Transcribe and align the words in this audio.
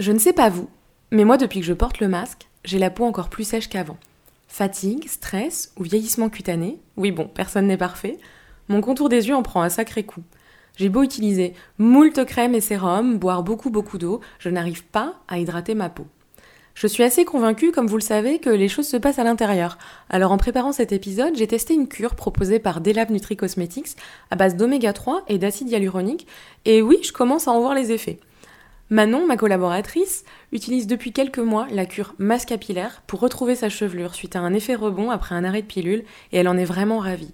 Je 0.00 0.12
ne 0.12 0.18
sais 0.18 0.32
pas 0.32 0.48
vous, 0.48 0.70
mais 1.10 1.26
moi 1.26 1.36
depuis 1.36 1.60
que 1.60 1.66
je 1.66 1.74
porte 1.74 2.00
le 2.00 2.08
masque, 2.08 2.48
j'ai 2.64 2.78
la 2.78 2.88
peau 2.88 3.04
encore 3.04 3.28
plus 3.28 3.44
sèche 3.44 3.68
qu'avant. 3.68 3.98
Fatigue, 4.48 5.06
stress 5.06 5.74
ou 5.76 5.82
vieillissement 5.82 6.30
cutané, 6.30 6.78
oui 6.96 7.10
bon, 7.10 7.28
personne 7.28 7.66
n'est 7.66 7.76
parfait, 7.76 8.16
mon 8.68 8.80
contour 8.80 9.10
des 9.10 9.28
yeux 9.28 9.34
en 9.34 9.42
prend 9.42 9.60
un 9.60 9.68
sacré 9.68 10.04
coup. 10.04 10.22
J'ai 10.76 10.88
beau 10.88 11.02
utiliser 11.02 11.52
moult 11.76 12.24
crème 12.24 12.54
et 12.54 12.62
sérum, 12.62 13.18
boire 13.18 13.42
beaucoup 13.42 13.68
beaucoup 13.68 13.98
d'eau, 13.98 14.22
je 14.38 14.48
n'arrive 14.48 14.84
pas 14.86 15.16
à 15.28 15.38
hydrater 15.38 15.74
ma 15.74 15.90
peau. 15.90 16.06
Je 16.72 16.86
suis 16.86 17.02
assez 17.02 17.26
convaincue, 17.26 17.70
comme 17.70 17.86
vous 17.86 17.98
le 17.98 18.02
savez, 18.02 18.38
que 18.38 18.48
les 18.48 18.68
choses 18.68 18.88
se 18.88 18.96
passent 18.96 19.18
à 19.18 19.24
l'intérieur. 19.24 19.76
Alors 20.08 20.32
en 20.32 20.38
préparant 20.38 20.72
cet 20.72 20.92
épisode, 20.92 21.36
j'ai 21.36 21.46
testé 21.46 21.74
une 21.74 21.88
cure 21.88 22.14
proposée 22.14 22.58
par 22.58 22.80
Delab 22.80 23.10
Nutri 23.10 23.36
Cosmetics 23.36 23.98
à 24.30 24.36
base 24.36 24.56
d'oméga 24.56 24.94
3 24.94 25.24
et 25.28 25.36
d'acide 25.36 25.68
hyaluronique, 25.68 26.26
et 26.64 26.80
oui, 26.80 27.00
je 27.02 27.12
commence 27.12 27.48
à 27.48 27.50
en 27.50 27.60
voir 27.60 27.74
les 27.74 27.92
effets. 27.92 28.18
Manon, 28.92 29.24
ma 29.24 29.36
collaboratrice, 29.36 30.24
utilise 30.50 30.88
depuis 30.88 31.12
quelques 31.12 31.38
mois 31.38 31.68
la 31.70 31.86
cure 31.86 32.16
masse 32.18 32.44
capillaire 32.44 33.02
pour 33.06 33.20
retrouver 33.20 33.54
sa 33.54 33.68
chevelure 33.68 34.16
suite 34.16 34.34
à 34.34 34.40
un 34.40 34.52
effet 34.52 34.74
rebond 34.74 35.12
après 35.12 35.36
un 35.36 35.44
arrêt 35.44 35.62
de 35.62 35.66
pilule 35.68 36.02
et 36.32 36.38
elle 36.38 36.48
en 36.48 36.56
est 36.56 36.64
vraiment 36.64 36.98
ravie. 36.98 37.32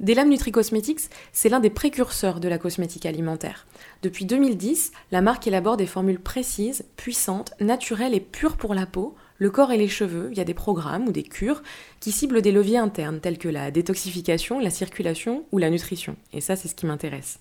Delam 0.00 0.28
Nutri-Cosmetics, 0.28 1.08
c'est 1.32 1.48
l'un 1.48 1.60
des 1.60 1.70
précurseurs 1.70 2.40
de 2.40 2.48
la 2.48 2.58
cosmétique 2.58 3.06
alimentaire. 3.06 3.64
Depuis 4.02 4.24
2010, 4.24 4.90
la 5.12 5.22
marque 5.22 5.46
élabore 5.46 5.76
des 5.76 5.86
formules 5.86 6.18
précises, 6.18 6.84
puissantes, 6.96 7.54
naturelles 7.60 8.14
et 8.14 8.20
pures 8.20 8.56
pour 8.56 8.74
la 8.74 8.86
peau, 8.86 9.14
le 9.38 9.50
corps 9.50 9.70
et 9.70 9.78
les 9.78 9.86
cheveux 9.86 10.26
via 10.26 10.42
des 10.42 10.52
programmes 10.52 11.06
ou 11.06 11.12
des 11.12 11.22
cures 11.22 11.62
qui 12.00 12.10
ciblent 12.10 12.42
des 12.42 12.50
leviers 12.50 12.78
internes 12.78 13.20
tels 13.20 13.38
que 13.38 13.48
la 13.48 13.70
détoxification, 13.70 14.58
la 14.58 14.70
circulation 14.70 15.44
ou 15.52 15.58
la 15.58 15.70
nutrition. 15.70 16.16
Et 16.32 16.40
ça, 16.40 16.56
c'est 16.56 16.66
ce 16.66 16.74
qui 16.74 16.86
m'intéresse. 16.86 17.38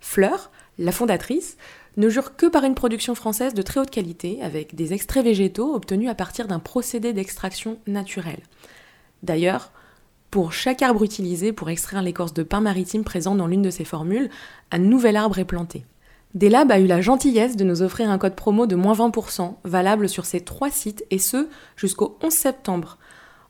Fleur, 0.00 0.50
la 0.78 0.92
fondatrice, 0.92 1.56
ne 1.96 2.08
jure 2.08 2.36
que 2.36 2.46
par 2.46 2.64
une 2.64 2.74
production 2.74 3.14
française 3.14 3.54
de 3.54 3.62
très 3.62 3.80
haute 3.80 3.90
qualité, 3.90 4.38
avec 4.42 4.74
des 4.74 4.92
extraits 4.92 5.24
végétaux 5.24 5.74
obtenus 5.74 6.10
à 6.10 6.14
partir 6.14 6.46
d'un 6.46 6.58
procédé 6.58 7.12
d'extraction 7.12 7.78
naturel. 7.86 8.40
D'ailleurs, 9.22 9.72
pour 10.30 10.52
chaque 10.52 10.82
arbre 10.82 11.02
utilisé 11.02 11.52
pour 11.52 11.70
extraire 11.70 12.02
l'écorce 12.02 12.34
de 12.34 12.42
pain 12.42 12.60
maritime 12.60 13.04
présente 13.04 13.38
dans 13.38 13.46
l'une 13.46 13.62
de 13.62 13.70
ces 13.70 13.84
formules, 13.84 14.28
un 14.70 14.78
nouvel 14.78 15.16
arbre 15.16 15.38
est 15.38 15.44
planté. 15.44 15.84
Delab 16.34 16.70
a 16.70 16.78
eu 16.78 16.86
la 16.86 17.00
gentillesse 17.00 17.56
de 17.56 17.64
nous 17.64 17.80
offrir 17.80 18.10
un 18.10 18.18
code 18.18 18.34
promo 18.34 18.66
de 18.66 18.76
moins 18.76 18.92
20%, 18.92 19.54
valable 19.64 20.08
sur 20.08 20.26
ces 20.26 20.40
trois 20.40 20.70
sites, 20.70 21.04
et 21.10 21.18
ce, 21.18 21.48
jusqu'au 21.76 22.18
11 22.22 22.30
septembre. 22.30 22.98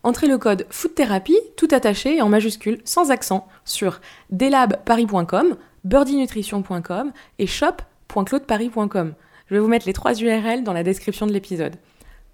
Entrez 0.05 0.29
le 0.29 0.39
code 0.39 0.67
FOODTHERAPY, 0.71 1.35
tout 1.57 1.67
attaché 1.73 2.19
et 2.19 2.23
en 2.23 2.29
majuscule, 2.29 2.81
sans 2.85 3.11
accent, 3.11 3.49
sur 3.65 4.01
delabparis.com, 4.31 5.57
birdienutrition.com 5.83 7.13
et 7.41 7.47
shop 7.49 7.83
Je 9.49 9.55
vais 9.55 9.61
vous 9.61 9.69
mettre 9.69 9.87
les 9.87 9.93
trois 9.93 10.15
URL 10.15 10.65
dans 10.65 10.73
la 10.73 10.83
description 10.83 11.27
de 11.27 11.33
l'épisode. 11.33 11.77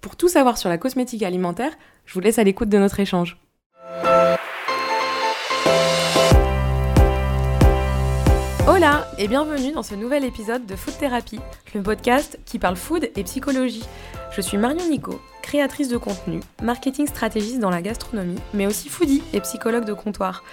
Pour 0.01 0.15
tout 0.15 0.27
savoir 0.27 0.57
sur 0.57 0.69
la 0.69 0.77
cosmétique 0.77 1.23
alimentaire, 1.23 1.73
je 2.05 2.13
vous 2.13 2.19
laisse 2.19 2.39
à 2.39 2.43
l'écoute 2.43 2.69
de 2.69 2.77
notre 2.77 2.99
échange. 2.99 3.37
Hola 8.67 9.07
et 9.17 9.27
bienvenue 9.27 9.71
dans 9.73 9.83
ce 9.83 9.95
nouvel 9.95 10.23
épisode 10.23 10.65
de 10.65 10.75
Food 10.75 10.97
Therapy, 10.97 11.39
le 11.75 11.83
podcast 11.83 12.39
qui 12.45 12.59
parle 12.59 12.75
food 12.75 13.09
et 13.15 13.23
psychologie. 13.23 13.85
Je 14.31 14.41
suis 14.41 14.57
Marion 14.57 14.89
Nico, 14.89 15.21
créatrice 15.41 15.89
de 15.89 15.97
contenu, 15.97 16.39
marketing 16.61 17.07
stratégiste 17.07 17.59
dans 17.59 17.69
la 17.69 17.81
gastronomie, 17.81 18.39
mais 18.53 18.65
aussi 18.65 18.89
foodie 18.89 19.21
et 19.33 19.41
psychologue 19.41 19.85
de 19.85 19.93
comptoir. 19.93 20.43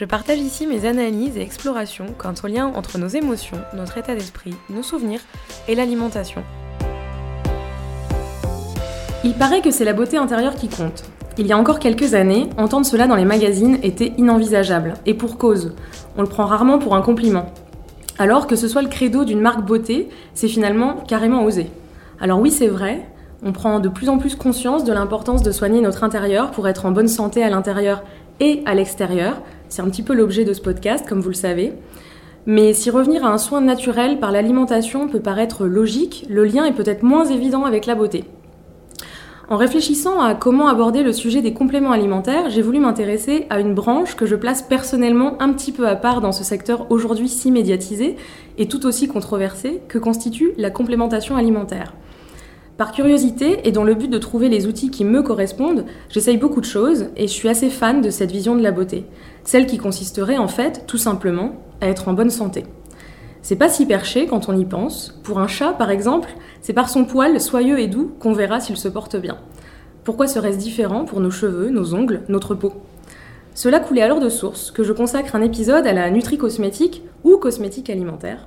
Je 0.00 0.06
partage 0.06 0.38
ici 0.38 0.66
mes 0.66 0.86
analyses 0.86 1.36
et 1.36 1.42
explorations 1.42 2.06
quant 2.16 2.32
au 2.42 2.46
lien 2.46 2.72
entre 2.74 2.96
nos 2.96 3.08
émotions, 3.08 3.58
notre 3.76 3.98
état 3.98 4.14
d'esprit, 4.14 4.54
nos 4.70 4.82
souvenirs 4.82 5.20
et 5.68 5.74
l'alimentation. 5.74 6.42
Il 9.24 9.34
paraît 9.34 9.60
que 9.60 9.70
c'est 9.70 9.84
la 9.84 9.92
beauté 9.92 10.16
intérieure 10.16 10.54
qui 10.54 10.68
compte. 10.70 11.04
Il 11.36 11.46
y 11.46 11.52
a 11.52 11.58
encore 11.58 11.78
quelques 11.78 12.14
années, 12.14 12.48
entendre 12.56 12.86
cela 12.86 13.06
dans 13.06 13.14
les 13.14 13.26
magazines 13.26 13.78
était 13.82 14.14
inenvisageable, 14.16 14.94
et 15.04 15.12
pour 15.12 15.36
cause. 15.36 15.74
On 16.16 16.22
le 16.22 16.28
prend 16.28 16.46
rarement 16.46 16.78
pour 16.78 16.94
un 16.94 17.02
compliment. 17.02 17.52
Alors 18.18 18.46
que 18.46 18.56
ce 18.56 18.68
soit 18.68 18.80
le 18.80 18.88
credo 18.88 19.26
d'une 19.26 19.42
marque 19.42 19.66
beauté, 19.66 20.08
c'est 20.32 20.48
finalement 20.48 20.94
carrément 21.06 21.44
osé. 21.44 21.70
Alors 22.22 22.40
oui, 22.40 22.50
c'est 22.50 22.68
vrai, 22.68 23.06
on 23.42 23.52
prend 23.52 23.80
de 23.80 23.90
plus 23.90 24.08
en 24.08 24.16
plus 24.16 24.34
conscience 24.34 24.84
de 24.84 24.94
l'importance 24.94 25.42
de 25.42 25.52
soigner 25.52 25.82
notre 25.82 26.04
intérieur 26.04 26.52
pour 26.52 26.68
être 26.68 26.86
en 26.86 26.90
bonne 26.90 27.06
santé 27.06 27.44
à 27.44 27.50
l'intérieur 27.50 28.02
et 28.40 28.62
à 28.64 28.74
l'extérieur, 28.74 29.42
c'est 29.70 29.80
un 29.80 29.88
petit 29.88 30.02
peu 30.02 30.12
l'objet 30.12 30.44
de 30.44 30.52
ce 30.52 30.60
podcast, 30.60 31.08
comme 31.08 31.20
vous 31.20 31.30
le 31.30 31.34
savez. 31.34 31.72
Mais 32.44 32.74
si 32.74 32.90
revenir 32.90 33.24
à 33.24 33.32
un 33.32 33.38
soin 33.38 33.60
naturel 33.60 34.18
par 34.18 34.32
l'alimentation 34.32 35.08
peut 35.08 35.20
paraître 35.20 35.66
logique, 35.66 36.26
le 36.28 36.44
lien 36.44 36.64
est 36.64 36.72
peut-être 36.72 37.02
moins 37.02 37.24
évident 37.24 37.64
avec 37.64 37.86
la 37.86 37.94
beauté. 37.94 38.24
En 39.48 39.56
réfléchissant 39.56 40.20
à 40.20 40.34
comment 40.34 40.68
aborder 40.68 41.02
le 41.02 41.12
sujet 41.12 41.42
des 41.42 41.52
compléments 41.52 41.90
alimentaires, 41.90 42.50
j'ai 42.50 42.62
voulu 42.62 42.78
m'intéresser 42.78 43.46
à 43.50 43.58
une 43.58 43.74
branche 43.74 44.14
que 44.14 44.26
je 44.26 44.36
place 44.36 44.62
personnellement 44.62 45.40
un 45.42 45.52
petit 45.52 45.72
peu 45.72 45.88
à 45.88 45.96
part 45.96 46.20
dans 46.20 46.30
ce 46.30 46.44
secteur 46.44 46.86
aujourd'hui 46.90 47.28
si 47.28 47.50
médiatisé 47.50 48.16
et 48.58 48.68
tout 48.68 48.86
aussi 48.86 49.08
controversé 49.08 49.82
que 49.88 49.98
constitue 49.98 50.52
la 50.56 50.70
complémentation 50.70 51.36
alimentaire. 51.36 51.94
Par 52.80 52.92
curiosité 52.92 53.58
et 53.64 53.72
dans 53.72 53.84
le 53.84 53.94
but 53.94 54.08
de 54.08 54.16
trouver 54.16 54.48
les 54.48 54.66
outils 54.66 54.90
qui 54.90 55.04
me 55.04 55.22
correspondent, 55.22 55.84
j'essaye 56.08 56.38
beaucoup 56.38 56.60
de 56.62 56.66
choses 56.66 57.08
et 57.16 57.26
je 57.26 57.32
suis 57.32 57.48
assez 57.48 57.68
fan 57.68 58.00
de 58.00 58.08
cette 58.08 58.32
vision 58.32 58.56
de 58.56 58.62
la 58.62 58.70
beauté. 58.70 59.04
Celle 59.44 59.66
qui 59.66 59.78
consisterait 59.78 60.38
en 60.38 60.48
fait, 60.48 60.84
tout 60.86 60.98
simplement, 60.98 61.52
à 61.80 61.88
être 61.88 62.08
en 62.08 62.12
bonne 62.12 62.30
santé. 62.30 62.64
C'est 63.42 63.56
pas 63.56 63.68
si 63.68 63.86
perché 63.86 64.26
quand 64.26 64.48
on 64.48 64.58
y 64.58 64.64
pense. 64.64 65.18
Pour 65.22 65.38
un 65.38 65.46
chat, 65.46 65.72
par 65.72 65.90
exemple, 65.90 66.30
c'est 66.60 66.72
par 66.72 66.90
son 66.90 67.04
poil 67.04 67.40
soyeux 67.40 67.78
et 67.78 67.88
doux 67.88 68.12
qu'on 68.20 68.32
verra 68.32 68.60
s'il 68.60 68.76
se 68.76 68.88
porte 68.88 69.16
bien. 69.16 69.38
Pourquoi 70.04 70.26
serait-ce 70.26 70.58
différent 70.58 71.04
pour 71.04 71.20
nos 71.20 71.30
cheveux, 71.30 71.70
nos 71.70 71.94
ongles, 71.94 72.22
notre 72.28 72.54
peau? 72.54 72.72
Cela 73.54 73.80
coulait 73.80 74.02
alors 74.02 74.20
de 74.20 74.28
source 74.28 74.70
que 74.70 74.84
je 74.84 74.92
consacre 74.92 75.34
un 75.34 75.42
épisode 75.42 75.86
à 75.86 75.92
la 75.92 76.10
nutri-cosmétique 76.10 77.02
ou 77.24 77.36
cosmétique 77.36 77.90
alimentaire, 77.90 78.46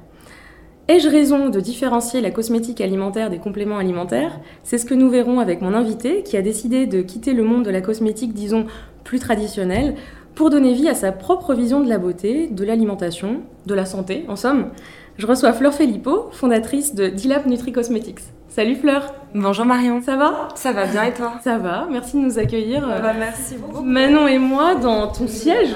Ai-je 0.90 1.08
raison 1.08 1.48
de 1.48 1.62
différencier 1.62 2.20
la 2.20 2.30
cosmétique 2.30 2.82
alimentaire 2.82 3.30
des 3.30 3.38
compléments 3.38 3.78
alimentaires? 3.78 4.42
C'est 4.64 4.78
ce 4.78 4.86
que 4.86 4.94
nous 4.94 5.10
verrons 5.10 5.40
avec 5.40 5.62
mon 5.62 5.74
invité 5.74 6.24
qui 6.24 6.36
a 6.36 6.42
décidé 6.42 6.88
de 6.88 7.02
quitter 7.02 7.34
le 7.34 7.46
monde 7.46 7.64
de 7.64 7.70
la 7.70 7.80
cosmétique, 7.80 8.34
disons, 8.34 8.66
plus 9.06 9.20
traditionnelle, 9.20 9.96
pour 10.36 10.50
donner 10.50 10.74
vie 10.74 10.90
à 10.90 10.96
sa 10.96 11.12
propre 11.12 11.54
vision 11.54 11.80
de 11.80 11.90
la 11.90 11.98
beauté, 11.98 12.48
de 12.48 12.64
l'alimentation, 12.64 13.42
de 13.66 13.74
la 13.74 13.86
santé, 13.86 14.26
en 14.28 14.36
somme. 14.36 14.70
Je 15.18 15.28
reçois 15.28 15.54
Fleur 15.54 15.74
Filippo, 15.74 16.30
fondatrice 16.32 16.96
de 16.96 17.08
Dilab 17.08 17.46
Nutri 17.46 17.72
Cosmetics. 17.72 18.22
Salut 18.50 18.76
Fleur 18.76 19.14
Bonjour 19.34 19.66
Marion 19.66 20.02
Ça 20.02 20.16
va? 20.16 20.50
Ça 20.56 20.72
va 20.72 20.86
bien 20.86 21.04
et 21.04 21.14
toi? 21.14 21.34
Ça 21.44 21.58
va, 21.58 21.88
merci 21.90 22.18
de 22.18 22.22
nous 22.22 22.38
accueillir. 22.38 22.88
Bah, 22.88 23.14
merci 23.18 23.56
beaucoup. 23.56 23.84
Manon 23.84 24.28
et 24.28 24.38
moi 24.38 24.76
dans 24.76 25.08
ton 25.08 25.28
siège. 25.28 25.76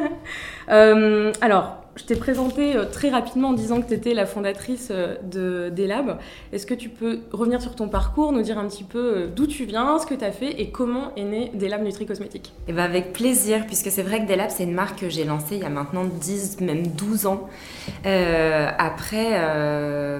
euh, 0.70 1.32
alors, 1.40 1.79
je 2.00 2.06
t'ai 2.06 2.16
présenté 2.16 2.76
euh, 2.76 2.86
très 2.86 3.10
rapidement 3.10 3.48
en 3.48 3.52
disant 3.52 3.82
que 3.82 3.88
tu 3.88 3.94
étais 3.94 4.14
la 4.14 4.24
fondatrice 4.24 4.88
euh, 4.90 5.16
de 5.22 5.68
Delab. 5.68 6.18
Est-ce 6.52 6.66
que 6.66 6.74
tu 6.74 6.88
peux 6.88 7.20
revenir 7.30 7.60
sur 7.60 7.74
ton 7.74 7.88
parcours, 7.88 8.32
nous 8.32 8.42
dire 8.42 8.58
un 8.58 8.66
petit 8.66 8.84
peu 8.84 8.98
euh, 8.98 9.26
d'où 9.26 9.46
tu 9.46 9.64
viens, 9.64 9.98
ce 9.98 10.06
que 10.06 10.14
tu 10.14 10.24
as 10.24 10.32
fait 10.32 10.60
et 10.60 10.70
comment 10.70 11.14
est 11.16 11.24
né 11.24 11.50
Delab 11.54 11.82
Nutri 11.82 12.06
Cosmétique 12.06 12.52
Et 12.66 12.70
eh 12.70 12.72
ben 12.72 12.84
avec 12.84 13.12
plaisir, 13.12 13.66
puisque 13.66 13.90
c'est 13.90 14.02
vrai 14.02 14.24
que 14.24 14.28
Delab, 14.30 14.50
c'est 14.50 14.64
une 14.64 14.72
marque 14.72 15.00
que 15.00 15.08
j'ai 15.10 15.24
lancée 15.24 15.56
il 15.56 15.62
y 15.62 15.64
a 15.64 15.68
maintenant 15.68 16.04
10, 16.04 16.60
même 16.60 16.86
12 16.86 17.26
ans. 17.26 17.48
après, 18.04 19.30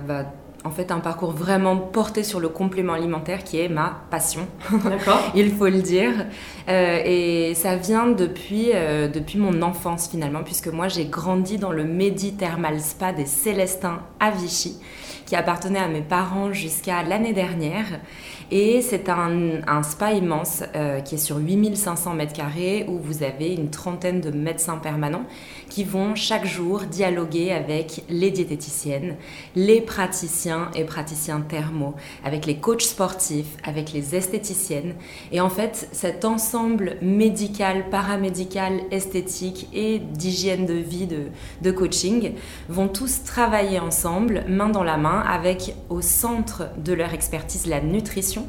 bah, 0.06 0.26
en 0.64 0.70
fait 0.70 0.92
un 0.92 1.00
parcours 1.00 1.32
vraiment 1.32 1.76
porté 1.76 2.22
sur 2.22 2.38
le 2.38 2.48
complément 2.48 2.92
alimentaire 2.92 3.44
qui 3.44 3.58
est 3.58 3.68
ma 3.68 4.02
passion. 4.10 4.46
D'accord. 4.84 5.20
Il 5.34 5.52
faut 5.52 5.68
le 5.68 5.80
dire. 5.80 6.26
Euh, 6.68 7.00
et 7.04 7.54
ça 7.54 7.76
vient 7.76 8.06
depuis, 8.06 8.70
euh, 8.74 9.08
depuis 9.08 9.38
mon 9.38 9.62
enfance 9.62 10.08
finalement, 10.08 10.42
puisque 10.42 10.68
moi 10.68 10.88
j'ai 10.88 11.06
grandi 11.06 11.58
dans 11.58 11.72
le 11.72 11.84
Médithermal 11.84 12.80
Spa 12.80 13.12
des 13.12 13.26
Célestins 13.26 14.00
à 14.20 14.30
Vichy, 14.30 14.78
qui 15.24 15.34
appartenait 15.34 15.78
à 15.78 15.88
mes 15.88 16.02
parents 16.02 16.52
jusqu'à 16.52 17.02
l'année 17.02 17.32
dernière. 17.32 18.00
Et 18.50 18.82
c'est 18.82 19.08
un, 19.08 19.62
un, 19.66 19.82
spa 19.84 20.12
immense 20.12 20.64
euh, 20.74 21.00
qui 21.00 21.14
est 21.14 21.18
sur 21.18 21.36
8500 21.36 22.14
mètres 22.14 22.32
carrés 22.32 22.84
où 22.88 22.98
vous 22.98 23.22
avez 23.22 23.54
une 23.54 23.70
trentaine 23.70 24.20
de 24.20 24.32
médecins 24.32 24.76
permanents 24.76 25.24
qui 25.70 25.84
vont 25.84 26.14
chaque 26.14 26.44
jour 26.44 26.82
dialoguer 26.82 27.52
avec 27.52 28.04
les 28.10 28.30
diététiciennes, 28.30 29.16
les 29.56 29.80
praticiens 29.80 30.70
et 30.74 30.84
praticiens 30.84 31.40
thermaux, 31.40 31.94
avec 32.22 32.44
les 32.44 32.56
coachs 32.56 32.82
sportifs, 32.82 33.56
avec 33.64 33.92
les 33.92 34.14
esthéticiennes. 34.14 34.96
Et 35.32 35.40
en 35.40 35.48
fait, 35.48 35.88
cet 35.92 36.26
ensemble 36.26 36.96
médical, 37.00 37.88
paramédical, 37.88 38.80
esthétique 38.90 39.68
et 39.72 40.00
d'hygiène 40.00 40.66
de 40.66 40.74
vie, 40.74 41.06
de, 41.06 41.28
de 41.62 41.70
coaching, 41.70 42.32
vont 42.68 42.88
tous 42.88 43.22
travailler 43.24 43.78
ensemble, 43.78 44.44
main 44.48 44.68
dans 44.68 44.84
la 44.84 44.98
main, 44.98 45.20
avec 45.20 45.74
au 45.88 46.02
centre 46.02 46.64
de 46.76 46.92
leur 46.92 47.14
expertise 47.14 47.66
la 47.66 47.80
nutrition 47.80 48.46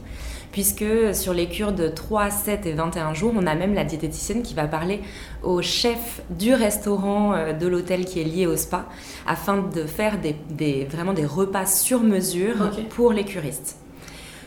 puisque 0.51 0.85
sur 1.13 1.33
les 1.33 1.47
cures 1.47 1.71
de 1.71 1.87
3, 1.87 2.29
7 2.29 2.65
et 2.65 2.73
21 2.73 3.13
jours, 3.13 3.33
on 3.35 3.45
a 3.47 3.55
même 3.55 3.73
la 3.73 3.83
diététicienne 3.83 4.43
qui 4.43 4.53
va 4.53 4.67
parler 4.67 5.01
au 5.43 5.61
chef 5.61 6.21
du 6.29 6.53
restaurant 6.53 7.33
euh, 7.33 7.53
de 7.53 7.67
l'hôtel 7.67 8.05
qui 8.05 8.19
est 8.19 8.25
lié 8.25 8.47
au 8.47 8.55
spa, 8.55 8.85
afin 9.25 9.57
de 9.57 9.85
faire 9.85 10.17
des, 10.19 10.85
vraiment 10.85 11.13
des 11.13 11.25
repas 11.25 11.65
sur 11.65 12.01
mesure 12.01 12.55
pour 12.89 13.13
les 13.13 13.23
curistes. 13.23 13.80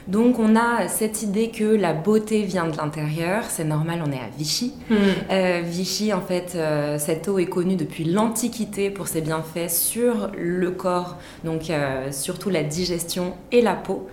Donc 0.07 0.39
on 0.39 0.55
a 0.55 0.89
cette 0.89 1.23
idée 1.23 1.49
que 1.49 1.65
la 1.65 1.95
beauté 1.95 2.43
vient 2.43 2.67
de 2.67 2.77
l'intérieur, 2.77 3.45
c'est 3.49 3.65
normal, 3.65 4.03
on 4.07 4.13
est 4.13 4.19
à 4.19 4.29
Vichy. 4.37 4.75
Hmm. 4.91 4.97
Euh, 5.31 5.63
Vichy, 5.65 6.13
en 6.13 6.21
fait, 6.21 6.53
euh, 6.57 6.99
cette 6.99 7.27
eau 7.29 7.39
est 7.39 7.47
connue 7.47 7.77
depuis 7.77 8.05
l'Antiquité 8.05 8.91
pour 8.91 9.09
ses 9.09 9.23
bienfaits 9.23 9.71
sur 9.71 10.31
le 10.37 10.71
corps, 10.73 11.17
donc 11.45 11.71
euh, 11.71 12.13
surtout 12.13 12.51
la 12.51 12.63
digestion 12.63 13.35
et 13.51 13.63
la 13.63 13.75
peau. 13.75 14.07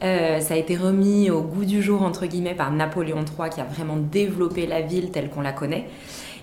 Hmm. 0.00 0.40
ça 0.40 0.54
a 0.54 0.56
été 0.56 0.76
remis 0.76 1.30
au 1.30 1.42
goût 1.42 1.64
du 1.64 1.82
jour, 1.82 2.02
entre 2.02 2.26
guillemets, 2.26 2.54
par 2.54 2.70
Napoléon 2.70 3.24
III 3.24 3.50
qui 3.50 3.60
a 3.60 3.64
vraiment 3.64 3.96
développé 3.96 4.66
la 4.66 4.80
ville 4.80 5.10
telle 5.10 5.28
qu'on 5.28 5.42
la 5.42 5.52
connaît. 5.52 5.88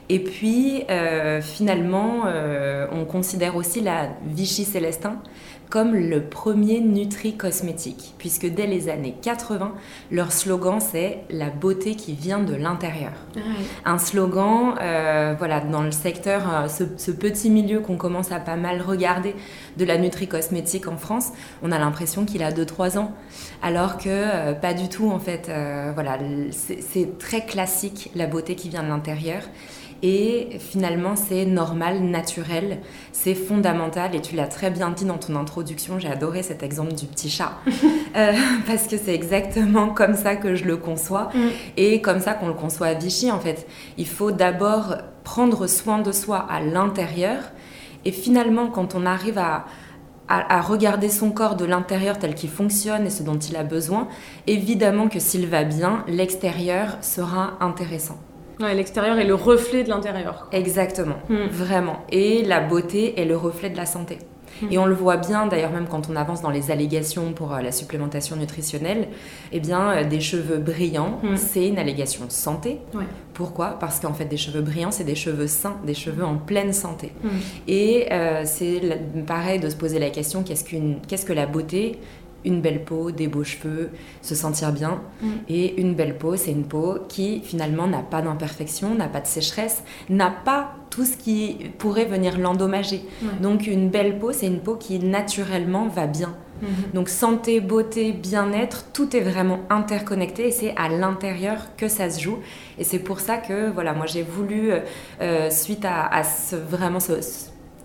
Et 0.10 0.20
puis, 0.20 0.84
finalement, 1.42 2.24
on 2.92 3.06
considère 3.06 3.56
aussi 3.56 3.82
la 3.82 4.10
Vichy 4.26 4.66
Célestin 4.66 5.22
comme 5.72 5.96
le 5.96 6.22
premier 6.22 6.82
Nutri 6.82 7.38
cosmétique, 7.38 8.14
puisque 8.18 8.46
dès 8.46 8.68
les 8.68 8.90
années 8.90 9.16
80, 9.22 9.74
leur 10.12 10.34
slogan 10.34 10.80
c'est 10.82 11.20
la 11.30 11.50
beauté 11.50 11.96
qui 11.96 12.14
vient 12.14 12.40
de 12.40 12.54
l'intérieur. 12.54 13.14
Un 13.86 13.98
slogan, 13.98 14.76
euh, 14.82 15.34
voilà, 15.38 15.62
dans 15.62 15.82
le 15.82 15.92
secteur, 15.92 16.42
euh, 16.54 16.68
ce, 16.68 17.12
petit 17.12 17.50
milieu 17.50 17.80
qu'on 17.80 17.96
commence 17.96 18.34
à 18.34 18.42
pas 18.42 18.58
mal 18.58 18.82
regarder 18.82 19.34
de 19.78 19.86
la 19.86 19.98
Nutri 19.98 20.28
cosmétique 20.28 20.90
en 20.90 20.98
France, 20.98 21.30
on 21.64 21.72
a 21.72 21.80
l'impression 21.80 22.26
qu'il 22.26 22.44
a 22.44 22.52
2-3 22.52 22.98
ans, 22.98 23.14
alors 23.64 23.98
que 23.98 24.10
euh, 24.10 24.54
pas 24.54 24.74
du 24.74 24.90
tout 24.90 25.10
en 25.10 25.20
fait. 25.20 25.50
voilà, 25.94 26.20
c'est 26.52 27.18
très 27.18 27.46
classique 27.46 28.12
la 28.14 28.28
beauté 28.28 28.56
qui 28.56 28.68
vient 28.68 28.84
de 28.84 28.90
l'intérieur. 28.90 29.42
Et 30.04 30.50
finalement, 30.60 31.16
c'est 31.16 31.46
normal, 31.46 32.00
naturel, 32.02 32.80
c'est 33.12 33.36
fondamental. 33.36 34.16
Et 34.16 34.22
tu 34.22 34.36
l'as 34.36 34.48
très 34.48 34.72
bien 34.72 34.90
dit 34.90 35.06
dans 35.06 35.18
ton 35.18 35.36
introduction, 35.36 36.00
j'ai 36.00 36.08
adoré 36.08 36.42
cet 36.42 36.64
exemple 36.64 36.94
du 36.94 37.06
petit 37.06 37.30
chat. 37.30 37.54
Euh, 38.18 38.34
parce 38.68 38.88
que 38.88 38.98
c'est 38.98 39.16
exactement 39.16 39.88
comme 39.88 40.16
ça 40.16 40.36
que 40.36 40.54
je 40.54 40.66
le 40.66 40.76
conçois. 40.76 41.30
Mm. 41.34 41.48
Et 41.78 42.02
comme 42.02 42.20
ça 42.20 42.34
qu'on 42.34 42.50
le 42.50 42.54
conçoit 42.54 42.88
à 42.88 42.94
Vichy, 42.94 43.32
en 43.32 43.40
fait. 43.40 43.66
Il 43.98 44.06
faut 44.06 44.32
d'abord 44.32 44.98
prendre 45.24 45.66
soin 45.66 46.00
de 46.00 46.12
soi 46.12 46.46
à 46.50 46.60
l'intérieur. 46.60 47.38
Et 48.04 48.12
finalement, 48.12 48.68
quand 48.68 48.96
on 48.96 49.06
arrive 49.06 49.38
à, 49.38 49.66
à, 50.28 50.62
regarder 50.62 51.08
son 51.08 51.32
corps 51.32 51.56
de 51.56 51.64
l'intérieur 51.64 52.20
tel 52.20 52.36
qu'il 52.36 52.50
fonctionne 52.50 53.06
et 53.06 53.10
ce 53.10 53.24
dont 53.24 53.38
il 53.38 53.56
a 53.56 53.64
besoin, 53.64 54.10
évidemment 54.46 55.08
que 55.08 55.20
s'il 55.20 55.48
va 55.48 55.64
bien, 55.64 56.04
l'extérieur 56.10 56.98
sera 57.02 57.54
intéressant 57.62 58.18
l'extérieur 58.68 59.18
est 59.20 59.26
le 59.26 59.36
reflet 59.36 59.84
de 59.84 59.90
l'intérieur. 59.90 60.48
Exactement, 60.52 61.18
hmm. 61.30 61.48
vraiment. 61.50 62.00
Et 62.10 62.44
la 62.44 62.60
beauté 62.60 63.20
est 63.20 63.26
le 63.26 63.38
reflet 63.38 63.70
de 63.70 63.78
la 63.78 63.86
santé. 63.86 64.20
Hmm. 64.62 64.68
Et 64.72 64.78
on 64.78 64.86
le 64.86 64.94
voit 64.94 65.18
bien 65.18 65.48
d'ailleurs 65.48 65.72
même 65.72 65.88
quand 65.88 66.10
on 66.10 66.16
avance 66.16 66.42
dans 66.42 66.50
les 66.50 66.72
allégations 66.72 67.34
pour 67.34 67.54
euh, 67.54 67.62
la 67.62 67.72
supplémentation 67.72 68.36
nutritionnelle, 68.36 69.08
eh 69.52 69.60
bien 69.60 69.92
euh, 69.92 70.04
des 70.04 70.20
cheveux 70.20 70.58
brillants, 70.58 71.20
hmm. 71.24 71.38
c'est 71.38 71.68
une 71.68 71.80
allégation 71.80 72.26
santé. 72.30 72.80
Pourquoi? 73.34 73.78
Parce 73.80 74.00
qu'en 74.00 74.14
fait 74.14 74.26
des 74.26 74.38
cheveux 74.38 74.62
brillants, 74.62 74.92
c'est 74.92 75.04
des 75.04 75.16
cheveux 75.16 75.48
sains, 75.48 75.78
des 75.86 75.94
cheveux 75.94 76.26
en 76.26 76.36
pleine 76.36 76.74
santé. 76.74 77.12
Et 77.68 78.08
euh, 78.12 78.44
c'est 78.46 78.82
pareil 79.26 79.60
de 79.60 79.70
se 79.70 79.76
poser 79.76 80.00
la 80.00 80.10
question 80.10 80.44
qu'est-ce 80.44 80.66
qu'est-ce 81.08 81.26
que 81.26 81.34
la 81.34 81.46
beauté? 81.46 81.98
Une 82.46 82.62
belle 82.62 82.84
peau, 82.84 83.12
des 83.12 83.28
beaux 83.28 83.44
cheveux, 83.44 83.90
se 84.22 84.36
sentir 84.36 84.72
bien. 84.72 85.02
Mm. 85.22 85.28
Et 85.50 85.82
une 85.82 85.96
belle 85.96 86.18
peau, 86.18 86.36
c'est 86.36 86.52
une 86.52 86.66
peau 86.66 87.00
qui 87.08 87.42
finalement 87.42 87.88
n'a 87.88 88.02
pas 88.02 88.22
d'imperfection, 88.22 88.96
n'a 88.96 89.08
pas 89.08 89.22
de 89.22 89.28
sécheresse, 89.28 89.84
n'a 90.10 90.32
pas 90.32 90.76
tout 90.90 91.06
ce 91.06 91.16
qui 91.16 91.58
pourrait 91.78 92.06
venir 92.06 92.38
l'endommager. 92.38 93.02
Donc 93.42 93.66
une 93.66 93.90
belle 93.90 94.20
peau, 94.20 94.34
c'est 94.34 94.48
une 94.48 94.60
peau 94.60 94.76
qui 94.76 95.00
naturellement 95.00 95.88
va 95.88 96.06
bien. 96.06 96.36
Mm-hmm. 96.62 96.94
Donc 96.94 97.10
santé, 97.10 97.60
beauté, 97.60 98.12
bien-être, 98.12 98.86
tout 98.94 99.16
est 99.16 99.22
vraiment 99.22 99.62
interconnecté 99.70 100.48
et 100.48 100.52
c'est 100.52 100.76
à 100.78 100.90
l'intérieur 100.90 101.76
que 101.78 101.88
ça 101.88 102.10
se 102.10 102.22
joue. 102.22 102.40
Et 102.78 102.84
c'est 102.84 103.00
pour 103.00 103.20
ça 103.20 103.38
que 103.38 103.72
voilà, 103.72 103.94
moi 103.94 104.06
j'ai 104.06 104.24
voulu, 104.24 104.72
euh, 104.72 104.80
euh, 105.22 105.50
suite 105.50 105.86
à, 105.86 106.24
ce, 106.24 106.56
vraiment 106.56 107.00
ce 107.00 107.14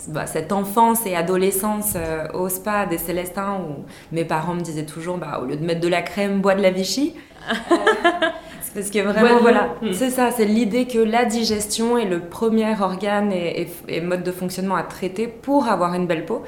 bah, 0.09 0.27
cette 0.27 0.53
enfance 0.53 1.07
et 1.07 1.17
adolescence 1.17 1.95
euh, 1.97 2.27
au 2.35 2.49
spa 2.49 2.87
des 2.87 2.99
Célestins 2.99 3.59
où 3.61 3.85
mes 4.13 4.25
parents 4.25 4.55
me 4.55 4.61
disaient 4.61 4.87
toujours 4.87 5.19
bah, 5.19 5.41
au 5.43 5.47
lieu 5.47 5.57
de 5.57 5.65
mettre 5.65 5.81
de 5.81 5.89
la 5.89 6.03
crème, 6.03 6.41
bois 6.41 6.55
de 6.55 6.63
la 6.63 6.71
Vichy. 6.71 7.15
parce 8.75 8.91
que 8.91 8.99
vraiment, 8.99 9.39
voilà, 9.41 9.75
hmm. 9.81 9.93
c'est 9.93 10.11
ça, 10.11 10.31
c'est 10.31 10.45
l'idée 10.45 10.87
que 10.87 10.99
la 10.99 11.25
digestion 11.25 11.97
est 11.97 12.05
le 12.05 12.21
premier 12.21 12.75
organe 12.81 13.33
et, 13.33 13.69
mode 14.03 14.23
de 14.23 14.33
fonctionnement 14.33 14.77
à 14.77 14.83
traiter 14.83 15.27
pour 15.29 15.69
avoir 15.69 15.95
une 15.95 16.07
belle 16.07 16.25
peau. 16.25 16.43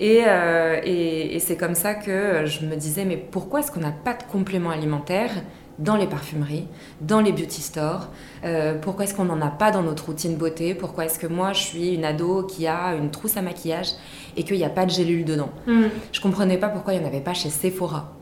Euh, 0.00 0.80
et, 0.82 1.36
et 1.36 1.38
c'est 1.38 1.56
comme 1.56 1.76
ça 1.76 1.94
que 1.94 2.44
je 2.44 2.66
me 2.66 2.74
disais, 2.74 3.04
mais 3.04 3.16
pourquoi 3.16 3.60
est-ce 3.60 3.70
qu'on 3.70 3.80
n'a 3.80 3.92
pas 3.92 4.14
de 4.14 4.22
complément 4.30 4.70
alimentaire? 4.70 5.30
Dans 5.78 5.96
les 5.96 6.06
parfumeries, 6.06 6.66
dans 7.00 7.20
les 7.20 7.32
beauty 7.32 7.60
stores 7.60 8.08
euh, 8.44 8.74
Pourquoi 8.80 9.04
est-ce 9.04 9.14
qu'on 9.14 9.24
n'en 9.24 9.40
a 9.40 9.50
pas 9.50 9.70
dans 9.70 9.82
notre 9.82 10.06
routine 10.06 10.36
beauté? 10.36 10.74
Pourquoi 10.74 11.06
est-ce 11.06 11.18
que 11.18 11.26
moi, 11.26 11.52
je 11.52 11.60
suis 11.60 11.94
une 11.94 12.04
ado 12.04 12.44
qui 12.44 12.66
a 12.66 12.94
une 12.94 13.10
trousse 13.10 13.36
à 13.36 13.42
maquillage 13.42 13.88
et 14.36 14.44
qu'il 14.44 14.56
n'y 14.56 14.64
a 14.64 14.70
pas 14.70 14.86
de 14.86 14.90
gélule 14.90 15.24
dedans? 15.24 15.50
Hmm. 15.66 15.86
Je 16.12 16.20
comprenais 16.20 16.58
pas 16.58 16.68
pourquoi 16.68 16.94
il 16.94 17.00
n'y 17.00 17.04
en 17.04 17.08
avait 17.08 17.20
pas 17.20 17.34
chez 17.34 17.50
Sephora. 17.50 18.12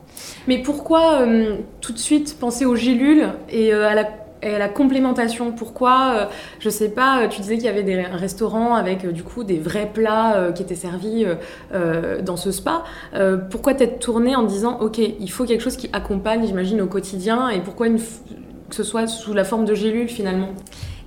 Mais 0.47 0.61
pourquoi 0.61 1.21
euh, 1.21 1.57
tout 1.79 1.93
de 1.93 1.97
suite 1.97 2.37
penser 2.39 2.65
aux 2.65 2.75
gélules 2.75 3.29
et 3.49 3.73
euh, 3.73 3.87
à 3.87 3.95
la 3.95 4.20
et 4.41 4.57
la 4.57 4.69
complémentation. 4.69 5.51
Pourquoi 5.51 6.13
euh, 6.15 6.25
Je 6.59 6.69
sais 6.69 6.89
pas, 6.89 7.27
tu 7.27 7.41
disais 7.41 7.55
qu'il 7.55 7.65
y 7.65 7.69
avait 7.69 7.83
des 7.83 8.01
restaurants 8.01 8.75
avec 8.75 9.05
euh, 9.05 9.11
du 9.11 9.23
coup 9.23 9.43
des 9.43 9.59
vrais 9.59 9.89
plats 9.91 10.35
euh, 10.35 10.51
qui 10.51 10.63
étaient 10.63 10.75
servis 10.75 11.25
dans 12.23 12.37
ce 12.37 12.51
spa. 12.51 12.83
pourquoi 13.49 13.73
t'être 13.73 13.99
tournée 13.99 14.35
en 14.35 14.43
disant 14.43 14.79
ok, 14.79 14.97
il 14.97 15.31
faut 15.31 15.45
quelque 15.45 15.61
chose 15.61 15.77
qui 15.77 15.89
accompagne, 15.93 16.45
j'imagine, 16.45 16.81
au 16.81 16.87
quotidien 16.87 17.49
et 17.49 17.61
pourquoi 17.61 17.87
une 17.87 17.99
que 17.99 18.75
ce 18.75 18.83
soit 18.83 19.07
sous 19.07 19.33
la 19.33 19.43
forme 19.43 19.65
de 19.65 19.73
gélules 19.73 20.07
finalement? 20.07 20.49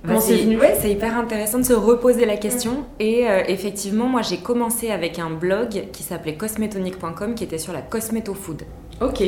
Bah, 0.03 0.19
c'est 0.19 0.91
hyper 0.91 1.17
intéressant 1.17 1.57
de 1.57 1.63
se 1.63 1.73
reposer 1.73 2.25
la 2.25 2.37
question. 2.37 2.85
Et 2.99 3.25
effectivement, 3.47 4.05
moi 4.05 4.21
j'ai 4.21 4.37
commencé 4.37 4.91
avec 4.91 5.19
un 5.19 5.29
blog 5.29 5.85
qui 5.91 6.03
s'appelait 6.03 6.35
cosmetonique.com 6.35 7.35
qui 7.35 7.43
était 7.43 7.57
sur 7.57 7.73
la 7.73 7.81
cosmétofood. 7.81 8.63
Ok. 9.01 9.23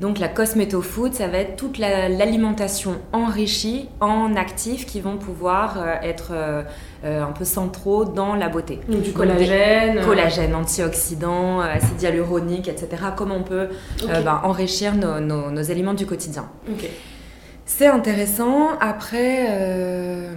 Donc 0.00 0.18
la 0.18 0.28
cosméto 0.28 0.80
food, 0.80 1.12
ça 1.12 1.28
va 1.28 1.38
être 1.38 1.56
toute 1.56 1.76
l'alimentation 1.76 2.96
enrichie 3.12 3.88
en 4.00 4.34
actifs 4.34 4.86
qui 4.86 5.00
vont 5.02 5.18
pouvoir 5.18 5.76
euh, 5.78 5.94
être 6.02 6.30
euh, 6.32 6.62
euh, 7.04 7.22
un 7.22 7.32
peu 7.32 7.44
centraux 7.44 8.06
dans 8.06 8.34
la 8.34 8.48
beauté. 8.48 8.80
Donc, 8.88 9.02
du 9.02 9.12
collagène. 9.12 10.00
collagène, 10.02 10.54
antioxydants, 10.54 11.60
acide 11.60 12.00
hyaluronique, 12.00 12.68
etc. 12.68 12.88
Comment 13.14 13.36
on 13.36 13.42
peut 13.42 13.68
ben, 14.06 14.40
enrichir 14.42 14.94
nos, 14.94 15.20
nos, 15.20 15.70
aliments 15.70 15.94
du 15.94 16.06
quotidien. 16.06 16.48
C'est 17.72 17.86
intéressant. 17.86 18.70
Après, 18.80 19.46
euh, 19.48 20.34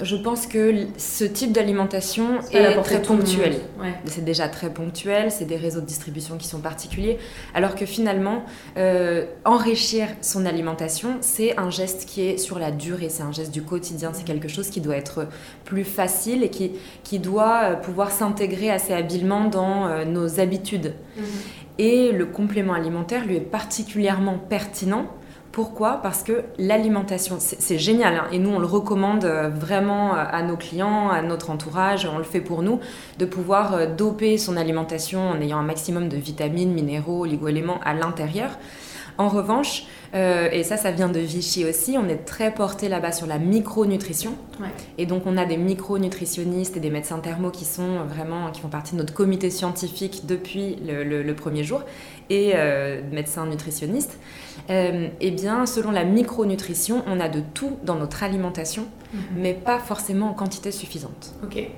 je 0.00 0.14
pense 0.14 0.46
que 0.46 0.86
ce 0.96 1.24
type 1.24 1.50
d'alimentation 1.50 2.38
est, 2.52 2.80
très 2.82 3.02
ponctuel. 3.02 3.56
C'est 4.04 4.24
déjà 4.24 4.48
très 4.48 4.70
ponctuel, 4.70 5.32
c'est 5.32 5.44
des 5.44 5.56
réseaux 5.56 5.80
de 5.80 5.86
distribution 5.86 6.36
qui 6.36 6.46
sont 6.46 6.60
particuliers. 6.60 7.18
Alors 7.52 7.74
que 7.74 7.84
finalement, 7.84 8.44
euh, 8.78 9.26
enrichir 9.44 10.06
son 10.22 10.46
alimentation, 10.46 11.18
c'est 11.20 11.58
un 11.58 11.68
geste 11.68 12.06
qui 12.06 12.22
est 12.22 12.38
sur 12.38 12.60
la 12.60 12.70
durée, 12.70 13.08
c'est 13.08 13.24
un 13.24 13.32
geste 13.32 13.52
du 13.52 13.62
quotidien, 13.62 14.12
c'est 14.14 14.24
quelque 14.24 14.48
chose 14.48 14.70
qui 14.70 14.80
doit 14.80 14.96
être 14.96 15.26
plus 15.64 15.84
facile 15.84 16.44
et 16.44 16.48
qui, 16.48 16.72
qui 17.02 17.18
doit 17.18 17.62
euh, 17.64 17.74
pouvoir 17.74 18.12
s'intégrer 18.12 18.70
assez 18.70 18.94
habilement 18.94 19.46
dans 19.46 20.04
nos 20.06 20.38
habitudes. 20.38 20.94
Mhm. 21.16 21.24
Et 21.78 22.12
le 22.12 22.26
complément 22.26 22.72
alimentaire 22.72 23.26
lui 23.26 23.36
est 23.36 23.40
particulièrement 23.40 24.38
pertinent 24.38 25.06
pourquoi? 25.58 25.98
Parce 26.04 26.22
que 26.22 26.44
l'alimentation, 26.56 27.38
c'est 27.40 27.78
génial, 27.78 28.14
hein. 28.14 28.28
et 28.30 28.38
nous 28.38 28.50
on 28.50 28.60
le 28.60 28.66
recommande 28.66 29.24
euh, 29.24 29.48
vraiment 29.48 30.14
euh, 30.14 30.24
à 30.30 30.44
nos 30.44 30.56
clients, 30.56 31.08
à 31.08 31.20
notre 31.20 31.50
entourage, 31.50 32.06
on 32.06 32.16
le 32.16 32.22
fait 32.22 32.40
pour 32.40 32.62
nous, 32.62 32.78
de 33.18 33.24
pouvoir 33.24 33.74
euh, 33.74 33.86
doper 33.92 34.38
son 34.38 34.56
alimentation 34.56 35.30
en 35.30 35.40
ayant 35.40 35.58
un 35.58 35.64
maximum 35.64 36.08
de 36.08 36.16
vitamines, 36.16 36.72
minéraux, 36.72 37.22
oligo-éléments 37.22 37.80
à 37.84 37.92
l'intérieur. 37.92 38.50
En 39.16 39.26
revanche, 39.28 39.86
et 40.14 40.62
ça, 40.62 40.76
ça 40.76 40.92
vient 40.92 41.08
de 41.08 41.18
Vichy 41.18 41.64
aussi, 41.64 41.96
on 41.98 42.08
est 42.08 42.24
très 42.24 42.54
porté 42.54 42.88
là-bas 42.88 43.10
sur 43.10 43.26
la 43.26 43.40
micronutrition. 43.40 44.34
Et 44.96 45.06
donc, 45.06 45.24
on 45.26 45.36
a 45.36 45.44
des 45.44 45.56
micronutritionnistes 45.56 46.76
et 46.76 46.80
des 46.80 46.88
médecins 46.88 47.18
thermaux 47.18 47.50
qui 47.50 47.64
sont 47.64 48.04
vraiment, 48.04 48.52
qui 48.52 48.60
font 48.60 48.68
partie 48.68 48.92
de 48.92 48.98
notre 48.98 49.12
comité 49.12 49.50
scientifique 49.50 50.22
depuis 50.26 50.76
le, 50.86 51.32
premier 51.32 51.64
jour, 51.64 51.82
et 52.30 52.54
médecins 53.10 53.44
nutritionnistes. 53.46 54.20
Euh, 54.70 55.08
eh 55.20 55.30
bien, 55.30 55.64
selon 55.66 55.90
la 55.90 56.04
micronutrition, 56.04 57.02
on 57.06 57.20
a 57.20 57.28
de 57.28 57.40
tout 57.54 57.78
dans 57.84 57.94
notre 57.94 58.22
alimentation, 58.22 58.86
mhm. 59.12 59.20
mais 59.36 59.54
pas 59.54 59.78
forcément 59.78 60.30
en 60.30 60.34
quantité 60.34 60.70
suffisante. 60.72 61.34
Ok. 61.42 61.68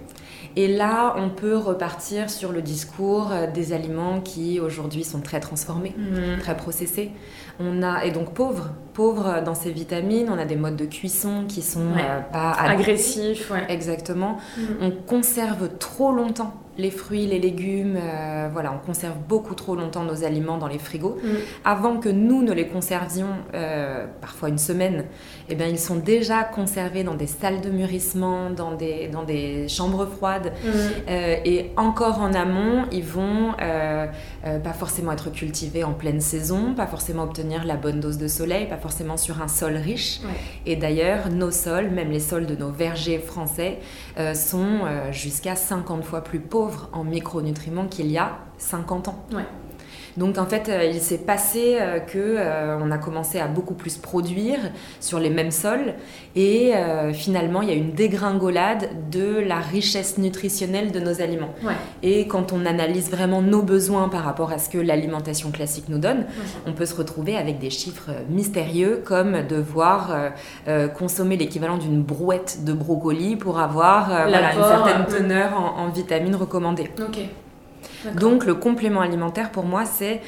Et 0.56 0.66
là, 0.66 1.14
on 1.16 1.30
peut 1.30 1.56
repartir 1.56 2.28
sur 2.28 2.50
le 2.50 2.60
discours 2.62 3.30
euh, 3.30 3.46
des 3.48 3.72
aliments 3.72 4.20
qui 4.20 4.58
aujourd'hui 4.58 5.04
sont 5.04 5.20
très 5.20 5.38
transformés, 5.38 5.94
Mhm. 5.96 6.38
très 6.40 6.56
processés. 6.56 7.12
On 7.60 7.82
a 7.82 8.04
et 8.04 8.10
donc 8.10 8.34
pauvres, 8.34 8.70
pauvres 8.92 9.42
dans 9.44 9.54
ces 9.54 9.70
vitamines. 9.72 10.28
On 10.30 10.38
a 10.38 10.44
des 10.44 10.56
modes 10.56 10.76
de 10.76 10.84
cuisson 10.86 11.44
qui 11.48 11.62
sont 11.62 11.80
Ouais. 11.94 12.02
euh, 12.02 12.20
pas 12.32 12.52
ad- 12.52 12.78
Agressif, 12.80 13.50
ouais. 13.50 13.64
Exactement. 13.68 14.36
Mhm. 14.58 14.64
On 14.82 14.90
conserve 14.90 15.68
trop 15.78 16.12
longtemps 16.12 16.54
les 16.78 16.90
fruits, 16.90 17.26
les 17.26 17.38
légumes. 17.38 17.98
euh, 18.00 18.48
voilà, 18.50 18.72
on 18.72 18.78
conserve 18.86 19.16
beaucoup 19.28 19.54
trop 19.54 19.74
longtemps 19.76 20.02
nos 20.04 20.24
aliments 20.24 20.56
dans 20.56 20.66
les 20.68 20.78
frigos. 20.78 21.18
Mhm. 21.22 21.36
Avant 21.64 21.98
que 21.98 22.08
nous 22.08 22.42
ne 22.42 22.52
les 22.52 22.68
conservions, 22.68 23.34
euh, 23.54 24.06
parfois 24.22 24.48
une 24.48 24.56
semaine, 24.58 25.04
eh 25.50 25.54
bien, 25.56 25.66
ils 25.66 25.78
sont 25.78 25.96
déjà 25.96 26.42
conservés 26.42 27.04
dans 27.04 27.14
des 27.14 27.26
salles 27.26 27.60
de 27.60 27.68
mûrissement, 27.70 28.48
dans 28.50 28.72
des, 28.76 29.08
dans 29.08 29.24
des 29.24 29.68
chambres 29.68 30.06
froides. 30.06 30.52
Euh, 31.08 31.36
et 31.44 31.70
encore 31.76 32.20
en 32.20 32.32
amont, 32.32 32.84
ils 32.92 33.04
vont 33.04 33.52
pas 34.64 34.72
forcément 34.72 35.12
être 35.12 35.30
cultivés 35.30 35.84
en 35.84 35.92
pleine 35.92 36.20
saison, 36.20 36.74
pas 36.74 36.86
forcément 36.86 37.24
obtenir 37.24 37.64
la 37.64 37.76
bonne 37.76 38.00
dose 38.00 38.16
de 38.16 38.28
soleil, 38.28 38.66
pas 38.68 38.78
forcément 38.80 39.16
sur 39.16 39.40
un 39.42 39.48
sol 39.48 39.76
riche. 39.76 40.20
Ouais. 40.24 40.34
Et 40.66 40.76
d'ailleurs, 40.76 41.30
nos 41.30 41.50
sols, 41.50 41.90
même 41.90 42.10
les 42.10 42.20
sols 42.20 42.46
de 42.46 42.56
nos 42.56 42.70
vergers 42.70 43.18
français, 43.18 43.78
euh, 44.18 44.34
sont 44.34 44.80
euh, 44.84 45.12
jusqu'à 45.12 45.56
50 45.56 46.04
fois 46.04 46.22
plus 46.22 46.40
pauvres 46.40 46.88
en 46.92 47.04
micronutriments 47.04 47.86
qu'il 47.86 48.10
y 48.10 48.18
a 48.18 48.38
50 48.58 49.08
ans. 49.08 49.24
Ouais. 49.32 49.44
Donc 50.20 50.36
en 50.36 50.44
fait, 50.44 50.68
euh, 50.68 50.84
il 50.84 51.00
s'est 51.00 51.18
passé 51.18 51.78
euh, 51.80 51.98
que 51.98 52.18
euh, 52.18 52.78
on 52.80 52.90
a 52.90 52.98
commencé 52.98 53.40
à 53.40 53.46
beaucoup 53.48 53.72
plus 53.72 53.96
produire 53.96 54.58
sur 55.00 55.18
les 55.18 55.30
mêmes 55.30 55.50
sols 55.50 55.94
et 56.36 56.72
finalement 57.12 57.60
il 57.62 57.68
y 57.68 57.72
a 57.72 57.74
une 57.74 57.90
dégringolade 57.92 58.88
de 59.10 59.40
la 59.40 59.56
richesse 59.56 60.18
nutritionnelle 60.18 60.92
de 60.92 61.00
nos 61.00 61.20
aliments. 61.20 61.52
Ouais. 61.64 61.72
Et 62.02 62.28
quand 62.28 62.52
on 62.52 62.66
analyse 62.66 63.10
vraiment 63.10 63.42
nos 63.42 63.62
besoins 63.62 64.08
par 64.08 64.22
rapport 64.24 64.52
à 64.52 64.58
ce 64.58 64.68
que 64.68 64.78
l'alimentation 64.78 65.50
classique 65.50 65.88
nous 65.88 65.98
donne, 65.98 66.18
Ouais. 66.20 66.60
on 66.66 66.72
peut 66.72 66.86
se 66.86 66.94
retrouver 66.94 67.36
avec 67.36 67.58
des 67.58 67.70
chiffres 67.70 68.10
mystérieux 68.28 69.02
comme 69.04 69.42
devoir 69.48 70.00
euh, 70.68 70.86
consommer 70.88 71.36
l'équivalent 71.36 71.78
d'une 71.78 72.02
brouette 72.02 72.58
de 72.64 72.72
brocoli 72.72 73.36
pour 73.36 73.58
avoir 73.58 74.12
euh, 74.12 74.26
voilà, 74.28 74.54
une 74.54 74.62
certaine 74.62 75.06
teneur 75.06 75.54
en, 75.58 75.84
en 75.86 75.88
vitamines 75.88 76.36
recommandées. 76.36 76.90
Donc 78.18 78.44
le 78.46 78.54
complément 78.54 79.00
alimentaire 79.00 79.50
pour 79.50 79.64
moi 79.64 79.84
c'est 79.84 80.20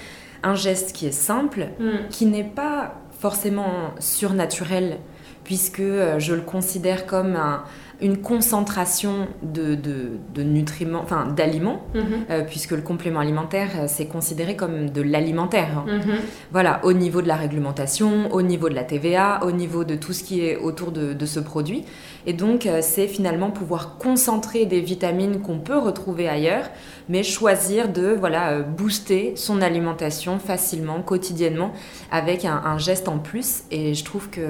un 0.42 0.54
geste 0.54 0.92
qui 0.92 1.06
est 1.06 1.12
simple, 1.12 1.68
Mhm. 1.78 2.08
qui 2.10 2.26
n'est 2.26 2.44
pas 2.44 2.94
forcément 3.18 3.92
surnaturel 4.00 4.98
puisque 5.44 5.80
euh, 5.80 6.18
je 6.18 6.34
le 6.34 6.40
considère 6.42 7.06
comme 7.06 7.36
un- 7.36 7.62
une 8.02 8.18
concentration 8.18 9.28
de, 9.42 9.74
de- 9.74 10.18
de 10.34 10.42
nutriments, 10.42 11.00
enfin 11.02 11.26
d'aliments, 11.26 11.82
Mhm. 11.94 12.02
euh, 12.30 12.42
puisque 12.42 12.72
le 12.72 12.82
complément 12.82 13.20
alimentaire 13.20 13.68
euh, 13.78 13.84
c'est 13.86 14.06
considéré 14.06 14.56
comme 14.56 14.90
de 14.90 15.00
l'alimentaire. 15.02 15.78
hein. 15.78 15.84
Mhm. 15.86 16.14
Voilà, 16.50 16.80
au 16.84 16.92
niveau 16.92 17.22
de 17.22 17.28
la 17.28 17.36
réglementation, 17.36 18.30
au 18.32 18.42
niveau 18.42 18.68
de 18.68 18.74
la 18.74 18.84
TVA, 18.84 19.40
au 19.44 19.52
niveau 19.52 19.84
de 19.84 19.94
tout 19.94 20.12
ce 20.12 20.24
qui 20.24 20.44
est 20.44 20.56
autour 20.56 20.90
de, 20.92 21.12
de 21.14 21.26
ce 21.26 21.40
produit. 21.40 21.84
Et 22.26 22.32
donc, 22.32 22.66
euh, 22.66 22.80
c'est 22.82 23.08
finalement 23.08 23.50
pouvoir 23.50 23.96
concentrer 23.98 24.66
des 24.66 24.80
vitamines 24.80 25.40
qu'on 25.40 25.58
peut 25.58 25.78
retrouver 25.78 26.28
ailleurs, 26.28 26.66
mais 27.08 27.22
choisir 27.22 27.88
de 27.88 28.08
voilà, 28.18 28.60
booster 28.60 29.32
son 29.36 29.60
alimentation 29.62 30.38
facilement, 30.38 31.02
quotidiennement, 31.02 31.72
avec 32.10 32.44
un, 32.44 32.60
un 32.64 32.78
geste 32.78 33.08
en 33.08 33.18
plus. 33.18 33.62
Et 33.70 33.94
je 33.94 34.04
trouve 34.04 34.28
que 34.30 34.40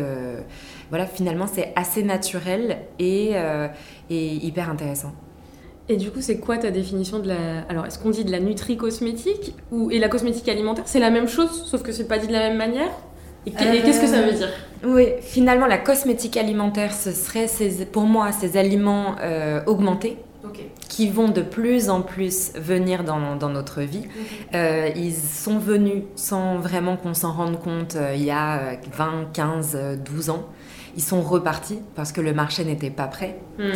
voilà, 0.93 1.07
finalement, 1.07 1.47
c'est 1.51 1.73
assez 1.75 2.03
naturel 2.03 2.77
et, 2.99 3.31
euh, 3.33 3.67
et 4.11 4.27
hyper 4.27 4.69
intéressant. 4.69 5.13
Et 5.89 5.97
du 5.97 6.11
coup, 6.11 6.19
c'est 6.21 6.37
quoi 6.39 6.59
ta 6.59 6.71
définition 6.71 7.19
de 7.19 7.29
la. 7.29 7.63
Alors, 7.71 7.87
est-ce 7.87 7.99
qu'on 7.99 8.11
dit 8.11 8.25
de 8.27 8.31
la 8.31 8.41
nutri-cosmétique 8.41 9.55
ou... 9.71 9.91
et 9.91 9.99
la 9.99 10.09
cosmétique 10.09 10.49
alimentaire 10.51 10.85
C'est 10.87 11.01
la 11.01 11.09
même 11.11 11.29
chose, 11.29 11.65
sauf 11.67 11.83
que 11.83 11.93
c'est 11.93 12.07
pas 12.07 12.19
dit 12.19 12.27
de 12.27 12.33
la 12.33 12.49
même 12.51 12.59
manière? 12.59 12.91
Et 13.47 13.51
qu'est- 13.53 13.79
et 13.79 13.83
qu'est-ce 13.83 14.01
que 14.03 14.07
ça 14.07 14.21
veut 14.23 14.33
dire? 14.33 14.51
Oui, 14.85 15.09
finalement, 15.23 15.67
la 15.67 15.79
cosmétique 15.79 16.37
alimentaire, 16.37 16.93
ce 16.93 17.11
serait 17.13 17.49
ces- 17.49 17.87
pour 17.87 18.03
moi 18.05 18.31
ces 18.33 18.57
aliments 18.59 19.17
euh, 19.23 19.61
augmentés 19.67 20.19
qui 20.89 21.09
vont 21.09 21.29
de 21.29 21.41
plus 21.41 21.89
en 21.89 22.03
plus 22.03 22.53
venir 22.55 23.03
dans, 23.03 23.37
dans 23.37 23.49
notre 23.49 23.81
vie. 23.81 24.05
Euh, 24.55 24.91
ils 24.95 25.15
sont 25.15 25.59
venus 25.59 26.03
sans 26.17 26.59
vraiment 26.59 26.97
qu'on 26.97 27.15
s'en 27.15 27.33
rende 27.33 27.59
compte 27.59 27.97
euh, 27.97 28.13
il 28.15 28.25
y 28.25 28.31
a 28.31 28.59
euh, 28.59 28.75
20, 28.93 29.33
15, 29.33 29.73
euh, 29.75 29.97
12 29.97 30.29
ans. 30.31 30.45
Ils 30.97 31.03
sont 31.03 31.23
repartis 31.23 31.79
parce 31.97 32.13
que 32.13 32.21
le 32.21 32.33
marché 32.35 32.65
n'était 32.65 32.91
pas 32.91 33.07
prêt. 33.07 33.37
Mhm. 33.59 33.73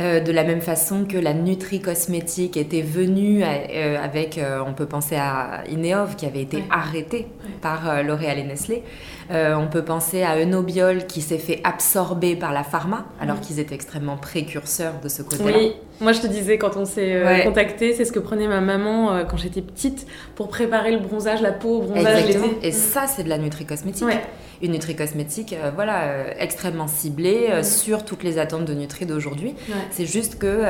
Euh, 0.00 0.20
de 0.20 0.32
la 0.32 0.42
même 0.44 0.60
façon 0.60 1.04
que 1.04 1.16
la 1.16 1.34
nutri-cosmétique 1.34 2.56
était 2.56 2.82
venue 2.82 3.42
à- 3.44 3.52
euh, 3.70 4.02
avec, 4.02 4.38
euh, 4.38 4.60
on 4.66 4.72
peut 4.72 4.86
penser 4.86 5.14
à 5.16 5.62
Ineov 5.70 6.16
qui 6.16 6.26
avait 6.26 6.42
été 6.42 6.56
Ouais. 6.58 6.62
arrêté 6.70 7.16
Ouais. 7.18 7.50
par 7.60 8.02
L'Oréal 8.02 8.38
et 8.38 8.44
Nestlé. 8.44 8.82
Euh, 9.30 9.54
on 9.56 9.68
peut 9.68 9.82
penser 9.84 10.22
à 10.22 10.36
Enobiol 10.38 11.06
qui 11.06 11.22
s'est 11.22 11.38
fait 11.38 11.60
absorber 11.64 12.36
par 12.36 12.52
la 12.52 12.62
pharma 12.62 13.06
alors 13.20 13.36
Mhm. 13.36 13.40
qu'ils 13.42 13.58
étaient 13.60 13.74
extrêmement 13.74 14.16
précurseurs 14.16 14.94
de 15.02 15.08
ce 15.08 15.22
côté-là. 15.22 15.50
Oui, 15.58 15.72
moi 16.00 16.12
je 16.12 16.20
te 16.20 16.26
disais 16.26 16.58
quand 16.58 16.76
on 16.76 16.84
s'est 16.84 17.14
euh, 17.14 17.24
Ouais. 17.24 17.44
contacté, 17.44 17.94
c'est 17.94 18.04
ce 18.04 18.12
que 18.12 18.18
prenait 18.18 18.48
ma 18.48 18.60
maman 18.60 19.12
euh, 19.12 19.24
quand 19.24 19.36
j'étais 19.38 19.62
petite 19.62 20.06
pour 20.34 20.48
préparer 20.48 20.92
le 20.92 20.98
bronzage, 20.98 21.40
la 21.40 21.52
peau 21.52 21.78
au 21.78 21.82
bronzage 21.82 22.18
Exactement. 22.26 22.52
Et 22.62 22.70
ça, 22.72 23.06
c'est 23.06 23.24
de 23.24 23.28
la 23.30 23.38
nutri-cosmétique. 23.38 24.04
Ouais. 24.06 24.20
Une 24.62 24.72
nutri-cosmétique, 24.72 25.54
voilà, 25.74 26.04
extrêmement 26.38 26.86
ciblée 26.86 27.48
Mhm. 27.56 27.62
sur 27.64 28.04
toutes 28.04 28.22
les 28.22 28.38
attentes 28.38 28.64
de 28.64 28.72
nutri 28.74 29.04
d'aujourd'hui. 29.04 29.54
Ouais. 29.68 29.74
C'est 29.90 30.06
juste 30.06 30.38
que 30.38 30.62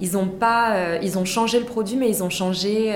ils 0.00 0.16
ont 0.16 0.26
pas, 0.26 0.98
ils 1.02 1.18
ont 1.18 1.24
changé 1.24 1.58
le 1.58 1.64
produit, 1.64 1.96
mais 1.96 2.08
ils 2.08 2.22
ont 2.24 2.30
changé, 2.30 2.92